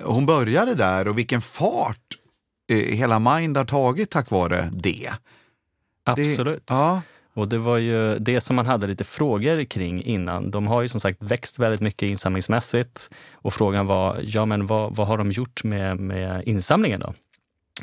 hon 0.03 0.25
började 0.25 0.75
där 0.75 1.07
och 1.07 1.17
vilken 1.17 1.41
fart 1.41 2.17
hela 2.75 3.19
Mind 3.19 3.57
har 3.57 3.65
tagit 3.65 4.09
tack 4.09 4.31
vare 4.31 4.69
det. 4.73 5.09
Absolut. 6.03 6.67
Det, 6.67 6.73
ja. 6.73 7.01
Och 7.33 7.47
det 7.47 7.57
var 7.57 7.77
ju 7.77 8.19
det 8.19 8.41
som 8.41 8.55
man 8.55 8.65
hade 8.65 8.87
lite 8.87 9.03
frågor 9.03 9.63
kring 9.63 10.03
innan. 10.03 10.51
De 10.51 10.67
har 10.67 10.81
ju 10.81 10.87
som 10.87 10.99
sagt 10.99 11.17
växt 11.21 11.59
väldigt 11.59 11.81
mycket 11.81 12.09
insamlingsmässigt 12.09 13.09
och 13.33 13.53
frågan 13.53 13.87
var, 13.87 14.19
ja 14.21 14.45
men 14.45 14.67
vad, 14.67 14.95
vad 14.95 15.07
har 15.07 15.17
de 15.17 15.31
gjort 15.31 15.63
med, 15.63 15.99
med 15.99 16.43
insamlingen 16.47 16.99
då? 16.99 17.13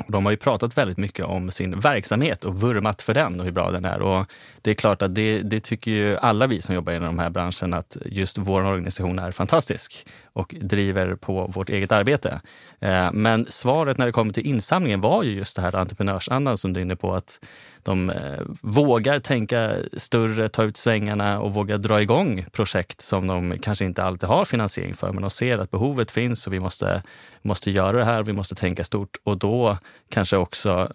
De 0.07 0.25
har 0.25 0.31
ju 0.31 0.37
pratat 0.37 0.77
väldigt 0.77 0.97
mycket 0.97 1.25
om 1.25 1.51
sin 1.51 1.79
verksamhet 1.79 2.45
och 2.45 2.61
vurmat 2.61 3.01
för 3.01 3.13
den 3.13 3.39
och 3.39 3.45
hur 3.45 3.51
bra 3.51 3.71
den 3.71 3.85
är. 3.85 4.01
Och 4.01 4.25
det 4.61 4.71
är 4.71 4.75
klart 4.75 5.01
att 5.01 5.15
det, 5.15 5.41
det 5.41 5.59
tycker 5.59 5.91
ju 5.91 6.17
alla 6.17 6.47
vi 6.47 6.61
som 6.61 6.75
jobbar 6.75 6.93
inom 6.93 7.15
de 7.15 7.19
här 7.19 7.29
branschen 7.29 7.73
att 7.73 7.97
just 8.05 8.37
vår 8.37 8.63
organisation 8.63 9.19
är 9.19 9.31
fantastisk 9.31 10.07
och 10.33 10.55
driver 10.61 11.15
på 11.15 11.47
vårt 11.47 11.69
eget 11.69 11.91
arbete. 11.91 12.41
Eh, 12.79 13.11
men 13.13 13.45
svaret 13.49 13.97
när 13.97 14.05
det 14.05 14.11
kommer 14.11 14.33
till 14.33 14.45
insamlingen 14.45 15.01
var 15.01 15.23
ju 15.23 15.31
just 15.31 15.55
det 15.55 15.61
här 15.61 15.75
entreprenörsandan 15.75 16.57
som 16.57 16.73
du 16.73 16.79
är 16.79 16.81
inne 16.81 16.95
på. 16.95 17.13
Att 17.13 17.39
de 17.89 18.09
eh, 18.09 18.41
vågar 18.61 19.19
tänka 19.19 19.73
större, 19.97 20.49
ta 20.49 20.63
ut 20.63 20.77
svängarna 20.77 21.39
och 21.39 21.53
våga 21.53 21.77
dra 21.77 22.01
igång 22.01 22.45
projekt 22.51 23.01
som 23.01 23.27
de 23.27 23.57
kanske 23.61 23.85
inte 23.85 24.03
alltid 24.03 24.29
har 24.29 24.45
finansiering 24.45 24.93
för. 24.93 25.13
Men 25.13 25.21
de 25.21 25.31
ser 25.31 25.57
att 25.57 25.71
behovet 25.71 26.11
finns 26.11 26.47
och 26.47 26.53
vi 26.53 26.59
måste, 26.59 27.03
måste 27.41 27.71
göra 27.71 27.97
det 27.97 28.05
här. 28.05 28.23
Vi 28.23 28.33
måste 28.33 28.55
tänka 28.55 28.83
stort 28.83 29.17
och 29.23 29.37
då 29.37 29.77
kanske 30.09 30.37
också 30.37 30.91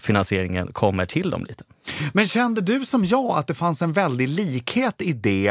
finansieringen 0.00 0.72
kommer 0.72 1.06
till 1.06 1.30
dem 1.30 1.44
lite. 1.48 1.64
Men 2.12 2.26
kände 2.26 2.60
du 2.60 2.84
som 2.84 3.04
jag 3.04 3.38
att 3.38 3.46
det 3.46 3.54
fanns 3.54 3.82
en 3.82 3.92
väldig 3.92 4.28
likhet 4.28 5.02
i 5.02 5.12
det 5.12 5.48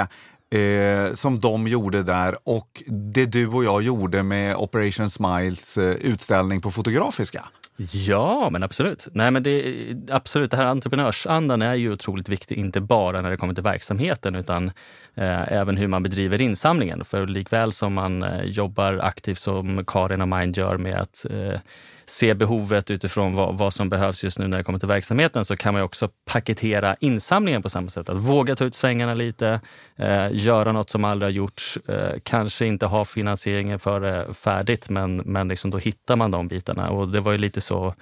eh, 0.59 1.13
som 1.13 1.39
de 1.39 1.67
gjorde 1.67 2.03
där 2.03 2.35
och 2.43 2.83
det 2.87 3.25
du 3.25 3.47
och 3.47 3.63
jag 3.63 3.81
gjorde 3.81 4.23
med 4.23 4.55
Operation 4.55 5.09
Smiles 5.09 5.77
eh, 5.77 5.95
utställning 5.95 6.61
på 6.61 6.71
Fotografiska? 6.71 7.49
Ja, 7.77 8.49
men 8.49 8.63
absolut. 8.63 9.07
Nej, 9.11 9.31
men 9.31 9.43
det, 9.43 9.75
absolut, 10.09 10.51
det 10.51 10.57
här 10.57 10.65
entreprenörsandan 10.65 11.61
är 11.61 11.75
ju 11.75 11.91
otroligt 11.91 12.29
viktig, 12.29 12.57
inte 12.57 12.81
bara 12.81 13.21
när 13.21 13.31
det 13.31 13.37
kommer 13.37 13.53
till 13.53 13.63
verksamheten 13.63 14.35
utan 14.35 14.67
eh, 15.15 15.53
även 15.53 15.77
hur 15.77 15.87
man 15.87 16.03
bedriver 16.03 16.41
insamlingen. 16.41 17.05
För 17.05 17.27
likväl 17.27 17.71
som 17.71 17.93
man 17.93 18.23
eh, 18.23 18.43
jobbar 18.43 18.99
aktivt 19.01 19.39
som 19.39 19.85
Karin 19.85 20.21
och 20.21 20.27
Mind 20.27 20.57
gör 20.57 20.77
med 20.77 20.99
att 20.99 21.25
eh, 21.29 21.59
se 22.05 22.33
behovet 22.33 22.91
utifrån 22.91 23.35
vad, 23.35 23.57
vad, 23.57 23.73
som 23.73 23.89
behövs 23.89 24.23
just 24.23 24.39
nu 24.39 24.47
när 24.47 24.57
det 24.57 24.63
kommer 24.63 24.79
till 24.79 24.87
verksamheten 24.87 25.45
så 25.45 25.57
kan 25.57 25.73
man 25.73 25.83
också 25.83 26.09
paketera 26.25 26.95
insamlingen 26.99 27.61
på 27.61 27.69
samma 27.69 27.89
sätt. 27.89 28.09
Att 28.09 28.17
våga 28.17 28.55
ta 28.55 28.65
ut 28.65 28.75
svängarna 28.75 29.13
lite, 29.13 29.61
eh, 29.95 30.27
göra 30.31 30.71
något 30.71 30.89
som 30.89 31.03
aldrig 31.05 31.27
har 31.27 31.31
gjorts. 31.31 31.77
Eh, 31.87 32.19
kanske 32.23 32.65
inte 32.65 32.85
ha 32.85 33.05
finansieringen 33.05 33.79
för 33.79 34.01
det 34.01 34.33
färdigt 34.33 34.89
men, 34.89 35.15
men 35.17 35.47
liksom 35.47 35.71
då 35.71 35.77
hittar 35.77 36.15
man 36.15 36.31
de 36.31 36.47
bitarna. 36.47 36.89
Och 36.89 37.07
det 37.07 37.19
var 37.19 37.31
ju 37.31 37.37
lite 37.37 37.61
så 37.61 37.95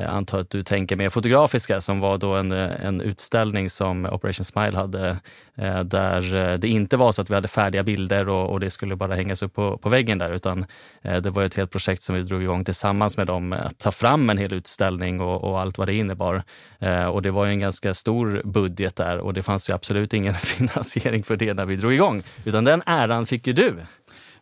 jag 0.00 0.10
antar 0.10 0.40
att 0.40 0.50
du 0.50 0.62
tänker 0.62 0.96
mer 0.96 1.10
fotografiska 1.10 1.80
som 1.80 2.00
var 2.00 2.18
då 2.18 2.34
en, 2.34 2.52
eh, 2.52 2.84
en 2.84 3.00
utställning 3.00 3.70
som 3.70 4.06
Operation 4.06 4.44
Smile 4.44 4.76
hade 4.76 5.16
eh, 5.54 5.80
där 5.80 6.58
det 6.58 6.68
inte 6.68 6.96
var 6.96 7.12
så 7.12 7.22
att 7.22 7.30
vi 7.30 7.34
hade 7.34 7.48
färdiga 7.48 7.82
bilder 7.82 8.28
och, 8.28 8.50
och 8.50 8.60
det 8.60 8.70
skulle 8.70 8.96
bara 8.96 9.14
hängas 9.14 9.42
upp 9.42 9.54
på, 9.54 9.78
på 9.78 9.88
väggen 9.88 10.18
där 10.18 10.32
utan 10.32 10.66
det 11.02 11.30
var 11.30 11.42
ett 11.42 11.54
helt 11.54 11.70
projekt 11.70 12.02
som 12.02 12.14
vi 12.14 12.22
drog 12.22 12.42
igång 12.42 12.64
tillsammans 12.64 13.16
med 13.16 13.26
dem 13.26 13.52
att 13.52 13.78
ta 13.78 13.92
fram 13.92 14.30
en 14.30 14.38
hel 14.38 14.52
utställning 14.52 15.20
och, 15.20 15.44
och 15.44 15.60
allt 15.60 15.78
vad 15.78 15.88
det 15.88 15.94
innebar. 15.94 16.42
Och 17.12 17.22
det 17.22 17.30
var 17.30 17.46
en 17.46 17.60
ganska 17.60 17.94
stor 17.94 18.42
budget 18.44 18.96
där 18.96 19.18
och 19.18 19.34
det 19.34 19.42
fanns 19.42 19.70
ju 19.70 19.74
absolut 19.74 20.12
ingen 20.12 20.34
finansiering 20.34 21.22
för 21.22 21.36
det 21.36 21.54
när 21.54 21.66
vi 21.66 21.76
drog 21.76 21.92
igång 21.92 22.22
utan 22.44 22.64
den 22.64 22.82
äran 22.86 23.26
fick 23.26 23.46
ju 23.46 23.52
du. 23.52 23.74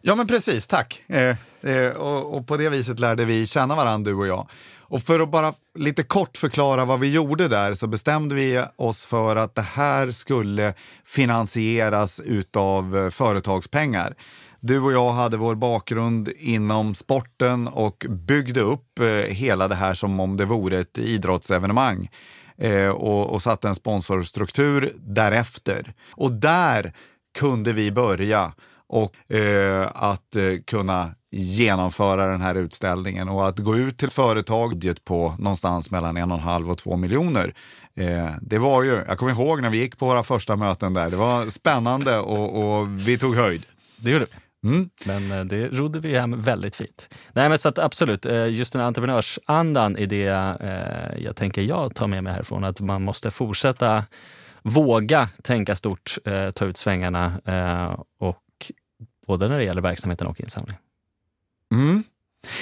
Ja 0.06 0.14
men 0.14 0.26
precis, 0.26 0.66
tack. 0.66 1.02
Eh, 1.06 1.36
eh, 1.72 1.90
och, 1.96 2.36
och, 2.36 2.46
på 2.46 2.56
det 2.56 2.68
viset 2.68 3.00
lärde 3.00 3.24
vi 3.24 3.46
känna 3.46 3.76
varandra 3.76 4.10
du 4.10 4.16
och 4.16 4.26
jag. 4.26 4.48
Och 4.94 5.02
för 5.02 5.20
att 5.20 5.30
bara 5.30 5.54
lite 5.78 6.02
kort 6.02 6.36
förklara 6.36 6.84
vad 6.84 7.00
vi 7.00 7.12
gjorde 7.12 7.48
där 7.48 7.74
så 7.74 7.86
bestämde 7.86 8.34
vi 8.34 8.64
oss 8.76 9.04
för 9.04 9.36
att 9.36 9.54
det 9.54 9.62
här 9.62 10.10
skulle 10.10 10.74
finansieras 11.04 12.20
utav 12.20 12.96
eh, 12.96 13.10
företagspengar. 13.10 14.14
Du 14.60 14.80
och 14.80 14.92
jag 14.92 15.12
hade 15.12 15.36
vår 15.36 15.54
bakgrund 15.54 16.28
inom 16.38 16.94
sporten 16.94 17.68
och 17.68 18.06
byggde 18.08 18.60
upp 18.60 18.98
eh, 18.98 19.06
hela 19.34 19.68
det 19.68 19.74
här 19.74 19.94
som 19.94 20.20
om 20.20 20.36
det 20.36 20.44
vore 20.44 20.78
ett 20.78 20.98
idrottsevenemang 20.98 22.10
eh, 22.58 22.88
och, 22.88 23.32
och 23.32 23.42
satte 23.42 23.68
en 23.68 23.74
sponsorstruktur 23.74 24.92
därefter. 24.96 25.94
Och 26.10 26.32
där 26.32 26.92
kunde 27.38 27.72
vi 27.72 27.92
börja 27.92 28.52
och 28.94 29.34
eh, 29.36 29.90
att 29.94 30.36
eh, 30.36 30.42
kunna 30.66 31.14
genomföra 31.30 32.26
den 32.26 32.40
här 32.40 32.54
utställningen 32.54 33.28
och 33.28 33.48
att 33.48 33.58
gå 33.58 33.76
ut 33.76 33.98
till 33.98 34.10
företag 34.10 34.94
på 35.04 35.34
någonstans 35.38 35.90
mellan 35.90 36.16
en 36.16 36.30
och 36.30 36.38
en 36.38 36.44
halv 36.44 36.70
och 36.70 36.78
två 36.78 36.96
miljoner. 36.96 37.54
Eh, 37.96 38.30
det 38.40 38.58
var 38.58 38.82
ju, 38.82 39.04
jag 39.08 39.18
kommer 39.18 39.32
ihåg 39.32 39.62
när 39.62 39.70
vi 39.70 39.78
gick 39.78 39.98
på 39.98 40.06
våra 40.06 40.22
första 40.22 40.56
möten 40.56 40.94
där, 40.94 41.10
det 41.10 41.16
var 41.16 41.46
spännande 41.46 42.18
och, 42.18 42.80
och 42.80 43.08
vi 43.08 43.18
tog 43.18 43.34
höjd. 43.34 43.66
Det 43.96 44.10
gjorde 44.10 44.26
vi. 44.30 44.68
Mm. 44.68 44.90
Men 45.06 45.32
eh, 45.32 45.44
det 45.44 45.68
rodde 45.68 46.00
vi 46.00 46.18
hem 46.18 46.42
väldigt 46.42 46.76
fint. 46.76 47.14
Nej, 47.32 47.48
men 47.48 47.58
så 47.58 47.68
att 47.68 47.78
absolut, 47.78 48.26
eh, 48.26 48.48
just 48.48 48.72
den 48.72 48.80
här 48.80 48.86
entreprenörsandan 48.86 49.96
är 49.96 50.06
det 50.06 50.26
eh, 50.60 51.24
jag 51.24 51.36
tänker 51.36 51.62
jag 51.62 51.94
tar 51.94 52.06
med 52.06 52.24
mig 52.24 52.32
härifrån. 52.32 52.64
Att 52.64 52.80
man 52.80 53.02
måste 53.02 53.30
fortsätta 53.30 54.04
våga 54.62 55.28
tänka 55.42 55.76
stort, 55.76 56.18
ta 56.54 56.64
ut 56.64 56.76
svängarna 56.76 57.32
och 58.20 58.43
både 59.26 59.48
när 59.48 59.58
det 59.58 59.64
gäller 59.64 59.82
verksamheten 59.82 60.26
och 60.26 60.40
insamling. 60.40 60.76
Mm. 61.72 62.02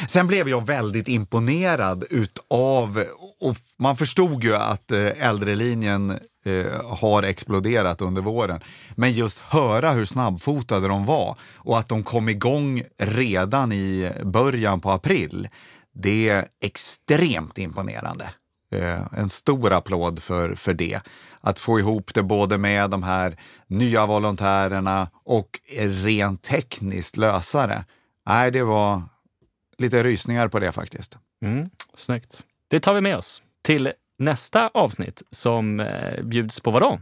Sen 0.09 0.27
blev 0.27 0.49
jag 0.49 0.67
väldigt 0.67 1.09
imponerad 1.09 2.05
utav, 2.11 3.05
och 3.41 3.57
man 3.77 3.97
förstod 3.97 4.45
ju 4.45 4.57
att 4.57 4.91
eh, 4.91 5.29
äldrelinjen 5.29 6.11
eh, 6.45 6.97
har 6.99 7.23
exploderat 7.23 8.01
under 8.01 8.23
våren. 8.23 8.61
Men 8.95 9.13
just 9.13 9.39
höra 9.39 9.91
hur 9.93 10.05
snabbfotade 10.05 10.89
de 10.89 11.07
var 11.07 11.39
och 11.55 11.79
att 11.79 11.89
de 11.89 12.03
kom 12.03 12.29
igång 12.29 12.83
redan 12.99 13.73
i 13.73 14.11
början 14.25 14.81
på 14.81 14.91
april. 14.91 15.49
Det 15.95 16.29
är 16.29 16.47
extremt 16.65 17.59
imponerande. 17.59 18.31
Eh, 18.73 19.01
en 19.17 19.29
stor 19.29 19.73
applåd 19.73 20.23
för, 20.23 20.55
för 20.55 20.75
det. 20.75 21.01
Att 21.41 21.59
få 21.59 21.79
ihop 21.79 22.15
det 22.15 22.23
både 22.23 22.59
med 22.59 22.91
de 22.91 23.03
här 23.03 23.37
nya 23.67 24.07
volontärerna 24.07 25.11
och 25.25 25.61
rent 25.79 26.43
tekniskt 26.43 27.17
lösa 27.17 27.67
det. 27.67 27.85
Nej, 28.27 28.51
det 28.51 28.63
var 28.63 29.03
lite 29.79 30.03
rysningar 30.03 30.49
på 30.49 30.59
det 30.59 30.73
faktiskt. 30.73 31.19
Mm, 31.45 31.71
snyggt. 31.95 32.45
Det 32.69 32.81
tar 32.81 32.95
vi 32.95 33.01
med 33.01 33.17
oss 33.17 33.43
till 33.63 33.93
nästa 34.19 34.69
avsnitt 34.69 35.23
som 35.31 35.81
eh, 35.81 36.23
bjuds 36.23 36.61
på 36.61 36.71
vadå? 36.71 37.01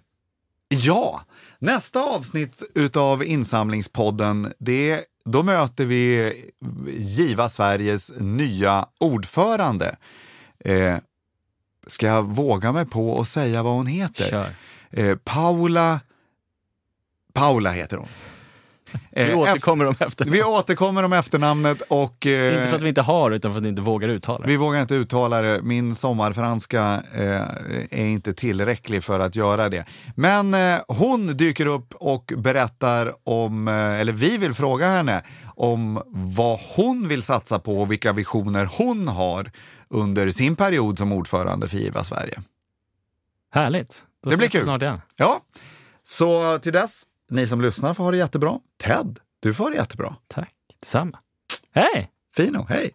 Ja, 0.69 1.25
nästa 1.59 2.03
avsnitt 2.03 2.63
utav 2.75 3.25
insamlingspodden, 3.25 4.53
det, 4.59 5.05
då 5.25 5.43
möter 5.43 5.85
vi 5.85 6.33
Giva 6.87 7.49
Sveriges 7.49 8.13
nya 8.19 8.87
ordförande. 9.01 9.97
Eh, 10.65 10.97
ska 11.91 12.07
jag 12.07 12.23
våga 12.23 12.73
mig 12.73 12.87
på 12.87 13.21
att 13.21 13.29
säga 13.29 13.63
vad 13.63 13.73
hon 13.73 13.87
heter? 13.87 14.55
Eh, 14.91 15.17
Paula... 15.25 16.01
Paula 17.35 17.71
heter 17.71 17.97
hon. 17.97 18.09
Vi 19.13 19.23
Eh, 19.31 19.39
återkommer 19.39 19.85
om 19.85 19.93
eft- 19.95 20.07
efternamn. 20.07 20.33
vi 20.33 20.43
återkommer 20.43 21.03
om 21.03 21.13
efternamnet 21.13 21.83
och... 21.89 22.27
eh, 22.27 22.55
Inte 22.55 22.67
för 22.69 22.77
att 22.77 22.83
vi 22.83 22.89
inte 22.89 23.03
har, 23.03 23.31
utan 23.31 23.51
för 23.53 23.59
att 23.59 23.65
vi 23.65 23.69
inte 23.69 23.83
vågar 23.83 24.09
uttala 24.09 24.39
det. 24.39 24.47
Vi 24.51 24.57
vågar 24.57 24.81
inte 24.81 24.95
uttala 24.95 25.43
det. 25.43 25.63
Min 25.63 25.95
sommarfranska 25.95 27.03
eh, 27.15 27.41
är 27.91 28.07
inte 28.07 28.33
tillräcklig 28.35 29.05
för 29.05 29.21
att 29.21 29.37
göra 29.37 29.69
det. 29.69 29.85
Men 30.15 30.55
eh, 30.55 30.79
hon 30.89 31.27
dyker 31.37 31.67
upp 31.67 31.95
och 31.95 32.33
berättar 32.37 33.15
om, 33.25 33.69
eh, 33.69 33.75
eller 33.75 34.13
vi 34.13 34.37
vill 34.39 34.55
fråga 34.55 34.89
henne 34.89 35.23
om 35.57 36.03
vad 36.15 36.59
hon 36.77 37.09
vill 37.09 37.23
satsa 37.23 37.59
på 37.59 37.81
och 37.81 37.91
vilka 37.91 38.13
visioner 38.13 38.69
hon 38.79 39.09
har 39.09 39.51
under 39.91 40.31
sin 40.31 40.57
period 40.57 40.99
som 40.99 41.13
ordförande 41.13 41.69
för 41.69 41.77
Giva 41.77 42.05
Sverige. 42.05 42.43
Härligt. 43.53 44.07
Då 44.23 44.31
Det 44.31 44.37
blir 44.37 44.49
kul. 44.49 44.63
snart 44.65 44.83
igen. 44.83 45.01
Ja, 45.17 45.41
så 46.03 46.59
till 46.59 46.73
dess, 46.73 47.03
ni 47.31 47.47
som 47.47 47.61
lyssnar 47.61 47.95
får 47.95 48.05
ha 48.05 48.11
det 48.11 48.17
jättebra. 48.17 48.59
Ted, 48.83 49.19
du 49.41 49.55
får 49.55 49.65
ha 49.65 49.71
det 49.71 49.77
jättebra. 49.77 50.17
Tack. 50.29 50.55
Detsamma. 50.81 51.19
Hej! 51.73 52.11
Fino, 52.37 52.67
hej! 52.69 52.91